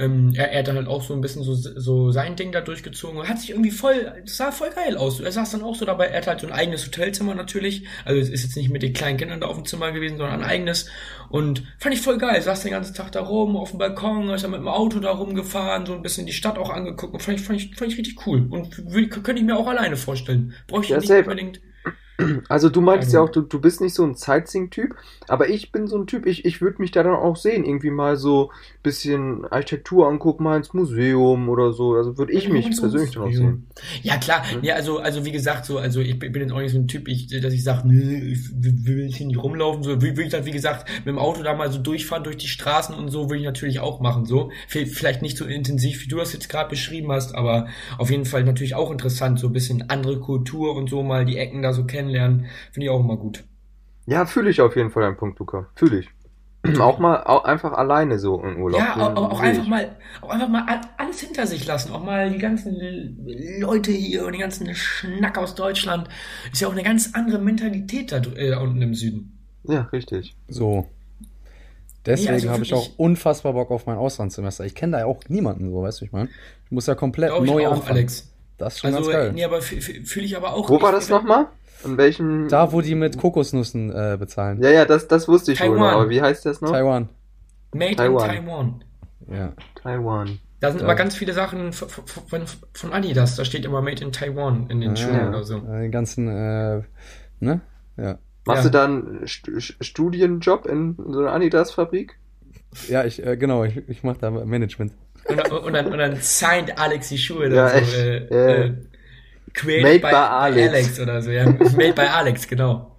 ähm, 0.00 0.32
er, 0.34 0.50
er 0.52 0.60
hat 0.60 0.68
dann 0.68 0.76
halt 0.76 0.88
auch 0.88 1.02
so 1.02 1.14
ein 1.14 1.20
bisschen 1.20 1.42
so, 1.42 1.54
so 1.54 2.10
sein 2.10 2.34
Ding 2.36 2.52
da 2.52 2.60
durchgezogen 2.62 3.18
und 3.20 3.28
hat 3.28 3.38
sich 3.38 3.50
irgendwie 3.50 3.70
voll, 3.70 4.12
das 4.24 4.36
sah 4.38 4.50
voll 4.50 4.70
geil 4.70 4.96
aus. 4.96 5.20
Er 5.20 5.30
saß 5.32 5.50
dann 5.52 5.62
auch 5.62 5.74
so 5.76 5.84
dabei, 5.84 6.06
er 6.06 6.18
hat 6.18 6.26
halt 6.26 6.40
so 6.40 6.46
ein 6.46 6.52
eigenes 6.52 6.86
Hotelzimmer 6.86 7.34
natürlich. 7.34 7.86
Also 8.04 8.20
es 8.20 8.30
ist 8.30 8.42
jetzt 8.44 8.56
nicht 8.56 8.70
mit 8.70 8.82
den 8.82 8.92
kleinen 8.94 9.18
Kindern 9.18 9.40
da 9.40 9.46
auf 9.48 9.56
dem 9.56 9.66
Zimmer 9.66 9.92
gewesen, 9.92 10.16
sondern 10.18 10.40
ein 10.42 10.48
eigenes. 10.48 10.86
Und 11.28 11.62
fand 11.78 11.94
ich 11.94 12.00
voll 12.00 12.18
geil. 12.18 12.40
Saß 12.40 12.62
den 12.62 12.72
ganzen 12.72 12.94
Tag 12.94 13.12
da 13.12 13.20
rum, 13.20 13.56
auf 13.56 13.70
dem 13.70 13.78
Balkon, 13.78 14.30
ist 14.30 14.42
dann 14.42 14.50
mit 14.52 14.60
dem 14.60 14.68
Auto 14.68 15.00
da 15.00 15.10
rumgefahren, 15.12 15.86
so 15.86 15.94
ein 15.94 16.02
bisschen 16.02 16.26
die 16.26 16.32
Stadt 16.32 16.58
auch 16.58 16.70
angeguckt. 16.70 17.12
Und 17.14 17.22
fand 17.22 17.38
ich, 17.38 17.44
fand 17.46 17.60
ich, 17.60 17.76
fand 17.76 17.92
ich 17.92 17.98
richtig 17.98 18.26
cool. 18.26 18.46
Und 18.50 18.70
könnte 19.10 19.34
ich 19.36 19.42
mir 19.44 19.56
auch 19.56 19.68
alleine 19.68 19.96
vorstellen. 19.96 20.54
Brauche 20.66 20.84
ich 20.84 20.88
Ja, 20.88 20.98
nicht 20.98 21.08
safe. 21.08 21.20
unbedingt. 21.20 21.60
Also 22.48 22.68
du 22.68 22.80
meintest 22.80 23.12
ja 23.12 23.20
auch, 23.20 23.30
du, 23.30 23.42
du 23.42 23.60
bist 23.60 23.80
nicht 23.80 23.94
so 23.94 24.04
ein 24.04 24.14
Sightseeing-Typ, 24.14 24.94
aber 25.28 25.48
ich 25.48 25.72
bin 25.72 25.86
so 25.86 25.98
ein 25.98 26.06
Typ, 26.06 26.26
ich, 26.26 26.44
ich 26.44 26.60
würde 26.60 26.80
mich 26.80 26.90
da 26.90 27.02
dann 27.02 27.14
auch 27.14 27.36
sehen, 27.36 27.64
irgendwie 27.64 27.90
mal 27.90 28.16
so 28.16 28.50
ein 28.50 28.82
bisschen 28.82 29.44
Architektur 29.46 30.08
angucken, 30.08 30.44
mal 30.44 30.56
ins 30.56 30.72
Museum 30.72 31.48
oder 31.48 31.72
so. 31.72 31.94
Also 31.94 32.18
würde 32.18 32.32
ich 32.32 32.48
mich 32.48 32.70
persönlich 32.78 33.12
dann 33.12 33.22
auch 33.24 33.32
sehen. 33.32 33.66
Ja, 34.02 34.16
klar. 34.16 34.42
Ja, 34.62 34.74
also, 34.74 34.98
also 34.98 35.24
wie 35.24 35.32
gesagt, 35.32 35.66
so, 35.66 35.78
also 35.78 36.00
ich 36.00 36.18
bin 36.18 36.34
jetzt 36.34 36.52
auch 36.52 36.60
nicht 36.60 36.72
so 36.72 36.78
ein 36.78 36.88
Typ, 36.88 37.08
ich, 37.08 37.28
dass 37.28 37.52
ich 37.52 37.64
sage, 37.64 37.88
nö, 37.88 38.32
ich 38.32 38.50
will 38.52 39.10
hier 39.12 39.26
nicht 39.26 39.42
rumlaufen. 39.42 39.82
So, 39.82 40.00
will, 40.02 40.16
will 40.16 40.26
ich 40.26 40.32
dann, 40.32 40.46
wie 40.46 40.50
gesagt, 40.50 40.88
mit 40.98 41.06
dem 41.06 41.18
Auto 41.18 41.42
da 41.42 41.54
mal 41.54 41.70
so 41.70 41.78
durchfahren 41.78 42.24
durch 42.24 42.36
die 42.36 42.48
Straßen 42.48 42.94
und 42.94 43.10
so, 43.10 43.30
will 43.30 43.38
ich 43.38 43.44
natürlich 43.44 43.80
auch 43.80 44.00
machen. 44.00 44.24
So. 44.24 44.50
Vielleicht 44.68 45.22
nicht 45.22 45.36
so 45.36 45.44
intensiv, 45.44 46.04
wie 46.04 46.08
du 46.08 46.16
das 46.16 46.32
jetzt 46.32 46.48
gerade 46.48 46.68
beschrieben 46.68 47.12
hast, 47.12 47.34
aber 47.34 47.68
auf 47.98 48.10
jeden 48.10 48.24
Fall 48.24 48.44
natürlich 48.44 48.74
auch 48.74 48.90
interessant, 48.90 49.38
so 49.38 49.48
ein 49.48 49.52
bisschen 49.52 49.88
andere 49.88 50.20
Kultur 50.20 50.74
und 50.74 50.88
so 50.90 51.02
mal 51.02 51.24
die 51.24 51.36
Ecken 51.36 51.62
da 51.62 51.72
so 51.72 51.84
kennenlernen. 51.84 52.19
Finde 52.28 52.84
ich 52.86 52.90
auch 52.90 53.00
immer 53.00 53.16
gut. 53.16 53.44
Ja, 54.06 54.26
fühle 54.26 54.50
ich 54.50 54.60
auf 54.60 54.76
jeden 54.76 54.90
Fall 54.90 55.04
einen 55.04 55.16
Punkt, 55.16 55.38
Luca. 55.38 55.68
Fühle 55.74 56.00
ich. 56.00 56.08
auch 56.80 56.98
mal 56.98 57.22
auch 57.24 57.44
einfach 57.44 57.72
alleine 57.72 58.18
so 58.18 58.42
in 58.42 58.58
Urlaub. 58.58 58.80
Ja, 58.80 59.14
auch, 59.14 59.30
auch 59.30 59.40
einfach 59.40 59.66
mal, 59.66 59.96
auch 60.20 60.28
einfach 60.28 60.48
mal 60.48 60.64
all- 60.68 60.80
alles 60.98 61.20
hinter 61.20 61.46
sich 61.46 61.66
lassen. 61.66 61.92
Auch 61.92 62.04
mal 62.04 62.30
die 62.30 62.38
ganzen 62.38 62.76
Leute 63.60 63.92
hier 63.92 64.26
und 64.26 64.32
den 64.32 64.40
ganzen 64.42 64.74
Schnack 64.74 65.38
aus 65.38 65.54
Deutschland. 65.54 66.08
Ist 66.52 66.60
ja 66.60 66.68
auch 66.68 66.72
eine 66.72 66.82
ganz 66.82 67.14
andere 67.14 67.38
Mentalität 67.38 68.12
da 68.12 68.20
äh, 68.36 68.54
unten 68.56 68.82
im 68.82 68.94
Süden. 68.94 69.38
Ja, 69.64 69.82
richtig. 69.92 70.36
So. 70.48 70.86
Deswegen 72.06 72.32
also 72.32 72.50
habe 72.50 72.62
ich 72.62 72.74
auch 72.74 72.88
unfassbar 72.96 73.52
Bock 73.52 73.70
auf 73.70 73.86
mein 73.86 73.96
Auslandssemester. 73.96 74.64
Ich 74.64 74.74
kenne 74.74 74.92
da 74.92 74.98
ja 75.00 75.06
auch 75.06 75.20
niemanden 75.28 75.70
so, 75.70 75.82
weißt 75.82 76.00
du, 76.00 76.04
ich 76.06 76.12
meine. 76.12 76.28
Ich 76.64 76.70
muss 76.70 76.86
ja 76.86 76.94
komplett 76.94 77.30
Glaube 77.30 77.46
ich 77.46 77.52
neu 77.52 77.66
auch, 77.68 77.72
anfangen. 77.72 77.90
Alex. 77.90 78.32
Das 78.60 78.74
ist 78.74 78.80
schon 78.80 78.94
Also, 78.94 79.10
ganz 79.10 79.22
geil. 79.24 79.32
nee, 79.32 79.44
aber 79.44 79.60
fühle 79.62 80.24
ich 80.26 80.36
aber 80.36 80.54
auch. 80.54 80.68
Wo 80.68 80.80
war 80.80 80.92
das 80.92 81.08
nochmal? 81.08 81.46
In 81.84 81.96
welchem? 81.96 82.48
Da, 82.48 82.72
wo 82.72 82.82
die 82.82 82.94
mit 82.94 83.16
Kokosnüssen 83.16 83.90
äh, 83.90 84.16
bezahlen. 84.18 84.62
Ja, 84.62 84.70
ja, 84.70 84.84
das, 84.84 85.08
das 85.08 85.26
wusste 85.28 85.52
ich. 85.52 85.58
Taiwan. 85.58 85.94
Aber 85.94 86.10
wie 86.10 86.20
heißt 86.20 86.44
das 86.46 86.60
noch? 86.60 86.70
Taiwan. 86.70 87.08
Made 87.72 87.96
Taiwan. 87.96 88.30
in 88.30 88.36
Taiwan. 88.44 88.84
Ja. 89.32 89.52
Taiwan. 89.82 90.38
Da 90.60 90.70
sind 90.70 90.80
Ja. 90.80 90.84
immer 90.86 90.94
ganz 90.94 91.14
viele 91.16 91.32
Sachen 91.32 91.72
von, 91.72 91.88
von, 91.88 92.42
von 92.74 92.92
Adidas. 92.92 93.36
Da 93.36 93.46
steht 93.46 93.64
immer 93.64 93.80
Made 93.80 94.04
in 94.04 94.12
Taiwan 94.12 94.68
in 94.68 94.82
den 94.82 94.94
Schuhen 94.96 95.14
ja. 95.16 95.28
oder 95.30 95.42
so. 95.42 95.58
Den 95.60 95.90
ganzen, 95.90 96.28
äh, 96.28 96.82
ne? 97.40 97.60
Ja. 97.96 98.18
Machst 98.44 98.64
Ja. 98.64 98.70
du 98.70 98.70
da 98.70 98.84
einen 98.84 99.26
St 99.26 99.48
St- 99.48 99.82
Studienjob 99.82 100.66
in 100.66 100.96
so 100.98 101.20
einer 101.20 101.32
Adidas-Fabrik? 101.32 102.18
Ja, 102.88 103.04
ich, 103.04 103.24
äh, 103.24 103.36
genau, 103.38 103.64
ich, 103.64 103.88
ich 103.88 104.02
mache 104.02 104.18
da 104.20 104.30
Management. 104.30 104.92
Und, 105.26 105.36
dann- 105.38 105.52
und, 105.52 105.72
dann, 105.72 105.86
und 105.92 105.98
dann 105.98 106.16
signed 106.20 106.78
Alex 106.78 107.08
die 107.08 107.18
Schuhe. 107.18 107.48
Ja, 107.54 107.68
dann 107.68 107.78
echt. 107.82 107.90
so, 107.90 107.96
äh, 107.98 108.26
Ja. 108.30 108.64
äh, 108.64 108.72
created 109.54 109.82
Made 109.84 109.98
by, 110.00 110.08
by 110.08 110.14
Alex. 110.14 110.68
Alex 110.68 111.00
oder 111.00 111.22
so. 111.22 111.30
Ja, 111.30 111.44
made 111.46 111.92
by 111.94 112.02
Alex, 112.02 112.46
genau. 112.48 112.96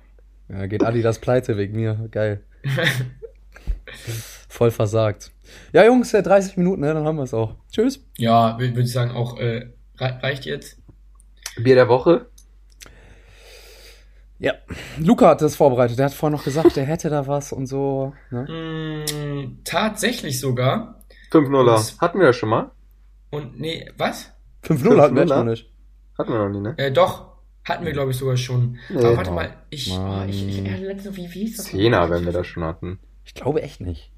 Ja, 0.50 0.66
geht 0.68 0.84
Adidas 0.84 1.20
pleite 1.20 1.58
wegen 1.58 1.76
mir. 1.76 2.08
Geil. 2.12 2.42
Voll 4.48 4.72
versagt. 4.72 5.32
Ja, 5.74 5.86
Jungs, 5.86 6.14
äh, 6.14 6.22
30 6.24 6.58
Minuten, 6.58 6.82
ne, 6.82 6.94
dann 6.94 7.06
haben 7.06 7.18
wir 7.18 7.24
es 7.24 7.34
auch. 7.34 7.56
Tschüss. 7.72 8.00
Ja, 8.18 8.56
wür- 8.58 8.70
würde 8.76 8.82
ich 8.82 8.92
sagen, 8.92 9.12
auch 9.12 9.38
äh, 9.40 9.70
rei- 9.98 10.20
reicht 10.22 10.46
jetzt. 10.46 10.78
Bier 11.58 11.76
der 11.76 11.88
Woche? 11.90 12.28
Ja, 14.40 14.54
Luca 14.98 15.30
hat 15.30 15.42
das 15.42 15.56
vorbereitet. 15.56 16.00
Der 16.00 16.06
hat 16.08 16.14
vorhin 16.14 16.36
noch 16.36 16.44
gesagt, 16.44 16.76
der 16.76 16.84
hätte 16.86 17.10
da 17.10 17.28
was 17.28 17.52
und 17.54 17.68
so. 17.68 18.14
Ne? 18.32 19.06
Mm, 19.06 19.60
tatsächlich 19.64 20.40
sogar. 20.40 21.01
5-0er. 21.32 21.76
Und- 21.78 22.02
Hatten 22.02 22.20
wir 22.20 22.28
das 22.28 22.36
schon 22.36 22.50
mal? 22.50 22.72
Und 23.30 23.60
nee, 23.60 23.90
was? 23.98 24.32
5-0 24.64 25.00
hatten 25.02 25.16
wir 25.16 25.24
5-0, 25.24 25.28
schon 25.38 25.48
nicht. 25.48 25.72
Hatten 26.18 26.32
wir 26.32 26.40
noch 26.40 26.50
nie, 26.50 26.60
ne? 26.60 26.74
Äh, 26.78 26.92
doch, 26.92 27.28
hatten 27.66 27.86
wir, 27.86 27.94
glaube 27.94 28.12
ich, 28.12 28.18
sogar 28.18 28.38
schon. 28.38 28.78
Nee. 28.90 28.98
Aber 29.00 29.18
warte 29.18 29.32
mal, 29.32 29.54
ich, 29.70 29.92
oh, 29.98 30.24
ich, 30.28 30.48
ich, 30.48 30.64
ich 30.66 30.80
letztens, 30.82 31.16
wie, 31.16 31.22
wie 31.34 31.46
hieß 31.46 31.58
das? 31.58 31.66
Zehner, 31.68 32.10
wenn 32.10 32.26
wir 32.26 32.34
das 32.34 32.48
schon 32.48 32.64
hatten. 32.64 33.00
Ich 33.24 33.34
glaube 33.34 33.62
echt 33.62 33.82
nicht. 33.82 34.12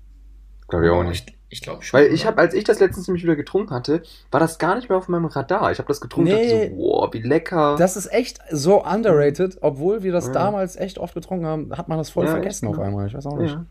Glaube 0.67 0.85
ich 0.85 0.91
auch 0.91 0.99
Oh, 0.99 1.03
nicht. 1.03 1.29
Ich, 1.29 1.37
ich 1.49 1.61
glaube 1.61 1.83
schon. 1.83 1.99
Weil 1.99 2.07
ich 2.07 2.25
habe, 2.25 2.39
als 2.39 2.53
ich 2.55 2.63
das 2.63 2.79
letztens 2.79 3.07
nämlich 3.07 3.23
wieder 3.23 3.35
getrunken 3.35 3.71
hatte, 3.75 4.01
war 4.31 4.39
das 4.39 4.57
gar 4.57 4.75
nicht 4.75 4.89
mehr 4.89 4.97
auf 4.97 5.07
meinem 5.07 5.25
Radar. 5.25 5.71
Ich 5.71 5.77
habe 5.77 5.87
das 5.87 6.01
getrunken 6.01 6.31
und 6.31 6.37
Nee. 6.37 6.49
dachte 6.69 6.75
so, 6.75 6.77
wow, 6.81 7.13
wie 7.13 7.21
lecker. 7.21 7.75
Das 7.77 7.95
ist 7.95 8.11
echt 8.11 8.39
so 8.49 8.83
underrated, 8.83 9.57
obwohl 9.61 10.01
wir 10.01 10.11
das 10.11 10.27
Ja. 10.27 10.33
damals 10.33 10.75
echt 10.75 10.97
oft 10.97 11.13
getrunken 11.13 11.45
haben, 11.45 11.77
hat 11.77 11.89
man 11.89 11.99
das 11.99 12.09
voll 12.09 12.25
Ja, 12.25 12.31
vergessen 12.31 12.67
auf 12.69 12.77
ja. 12.77 12.83
einmal. 12.83 13.05
Ich 13.07 13.13
weiß 13.13 13.27
auch 13.27 13.37
nicht. 13.37 13.51
ja. 13.53 13.65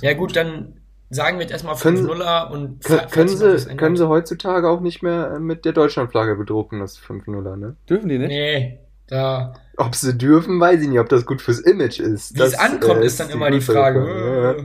Ja, 0.00 0.14
gut, 0.14 0.34
dann 0.36 0.80
sagen 1.10 1.38
wir 1.38 1.42
jetzt 1.44 1.52
erstmal 1.52 1.76
Können- 1.76 2.06
5-0er 2.06 2.50
und 2.50 2.84
können, 3.10 3.28
sie, 3.28 3.76
können 3.76 3.96
sie 3.96 4.08
heutzutage 4.08 4.68
auch 4.68 4.80
nicht 4.80 5.02
mehr 5.02 5.32
äh, 5.36 5.38
mit 5.38 5.64
der 5.64 5.72
Deutschlandflagge 5.72 6.36
bedrucken, 6.36 6.80
das 6.80 6.98
5-0er, 6.98 7.56
ne? 7.56 7.76
Dürfen 7.88 8.08
die 8.08 8.18
nicht? 8.18 8.28
Nee, 8.28 8.78
da. 9.06 9.54
Ob 9.76 9.94
sie 9.94 10.16
dürfen, 10.18 10.60
weiß 10.60 10.82
ich 10.82 10.88
nicht, 10.88 10.98
ob 10.98 11.08
das 11.08 11.24
gut 11.24 11.40
fürs 11.40 11.60
Image 11.60 12.00
ist. 12.00 12.34
Wie 12.36 12.42
es 12.42 12.52
Das, 12.52 12.60
ankommt, 12.60 13.00
äh, 13.02 13.06
ist 13.06 13.20
dann 13.20 13.30
immer 13.30 13.50
die 13.50 13.60
Frage. 13.60 14.04
Frage. 14.04 14.56
Ja. 14.58 14.64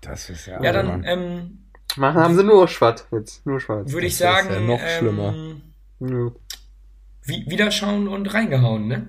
Das 0.00 0.30
ist 0.30 0.46
ja. 0.46 0.62
Ja, 0.62 0.72
dann 0.72 1.02
ähm, 1.04 1.58
Machen 1.96 2.20
haben 2.20 2.36
sie 2.36 2.44
nur 2.44 2.68
schwarz 2.68 3.06
jetzt, 3.10 3.44
nur 3.46 3.58
schwarz. 3.60 3.90
würde 3.92 4.06
ich 4.06 4.16
sagen, 4.16 4.48
ja 4.52 4.60
noch 4.60 4.78
ähm, 4.80 4.98
schlimmer. 4.98 5.34
Ja. 6.00 6.30
Wie, 7.24 7.44
wiederschauen 7.48 8.06
und 8.06 8.32
reingehauen, 8.32 8.86
ne? 8.86 9.08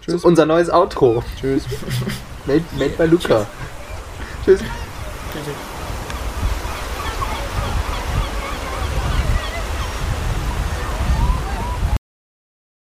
Tschüss. 0.00 0.24
Unser 0.24 0.44
neues 0.46 0.70
Outro. 0.70 1.22
Tschüss. 1.40 1.64
Made, 2.46 2.62
made 2.78 2.90
by 2.96 3.04
Luca. 3.04 3.46
Tschüss. 4.44 4.60
Bitte. 4.60 5.50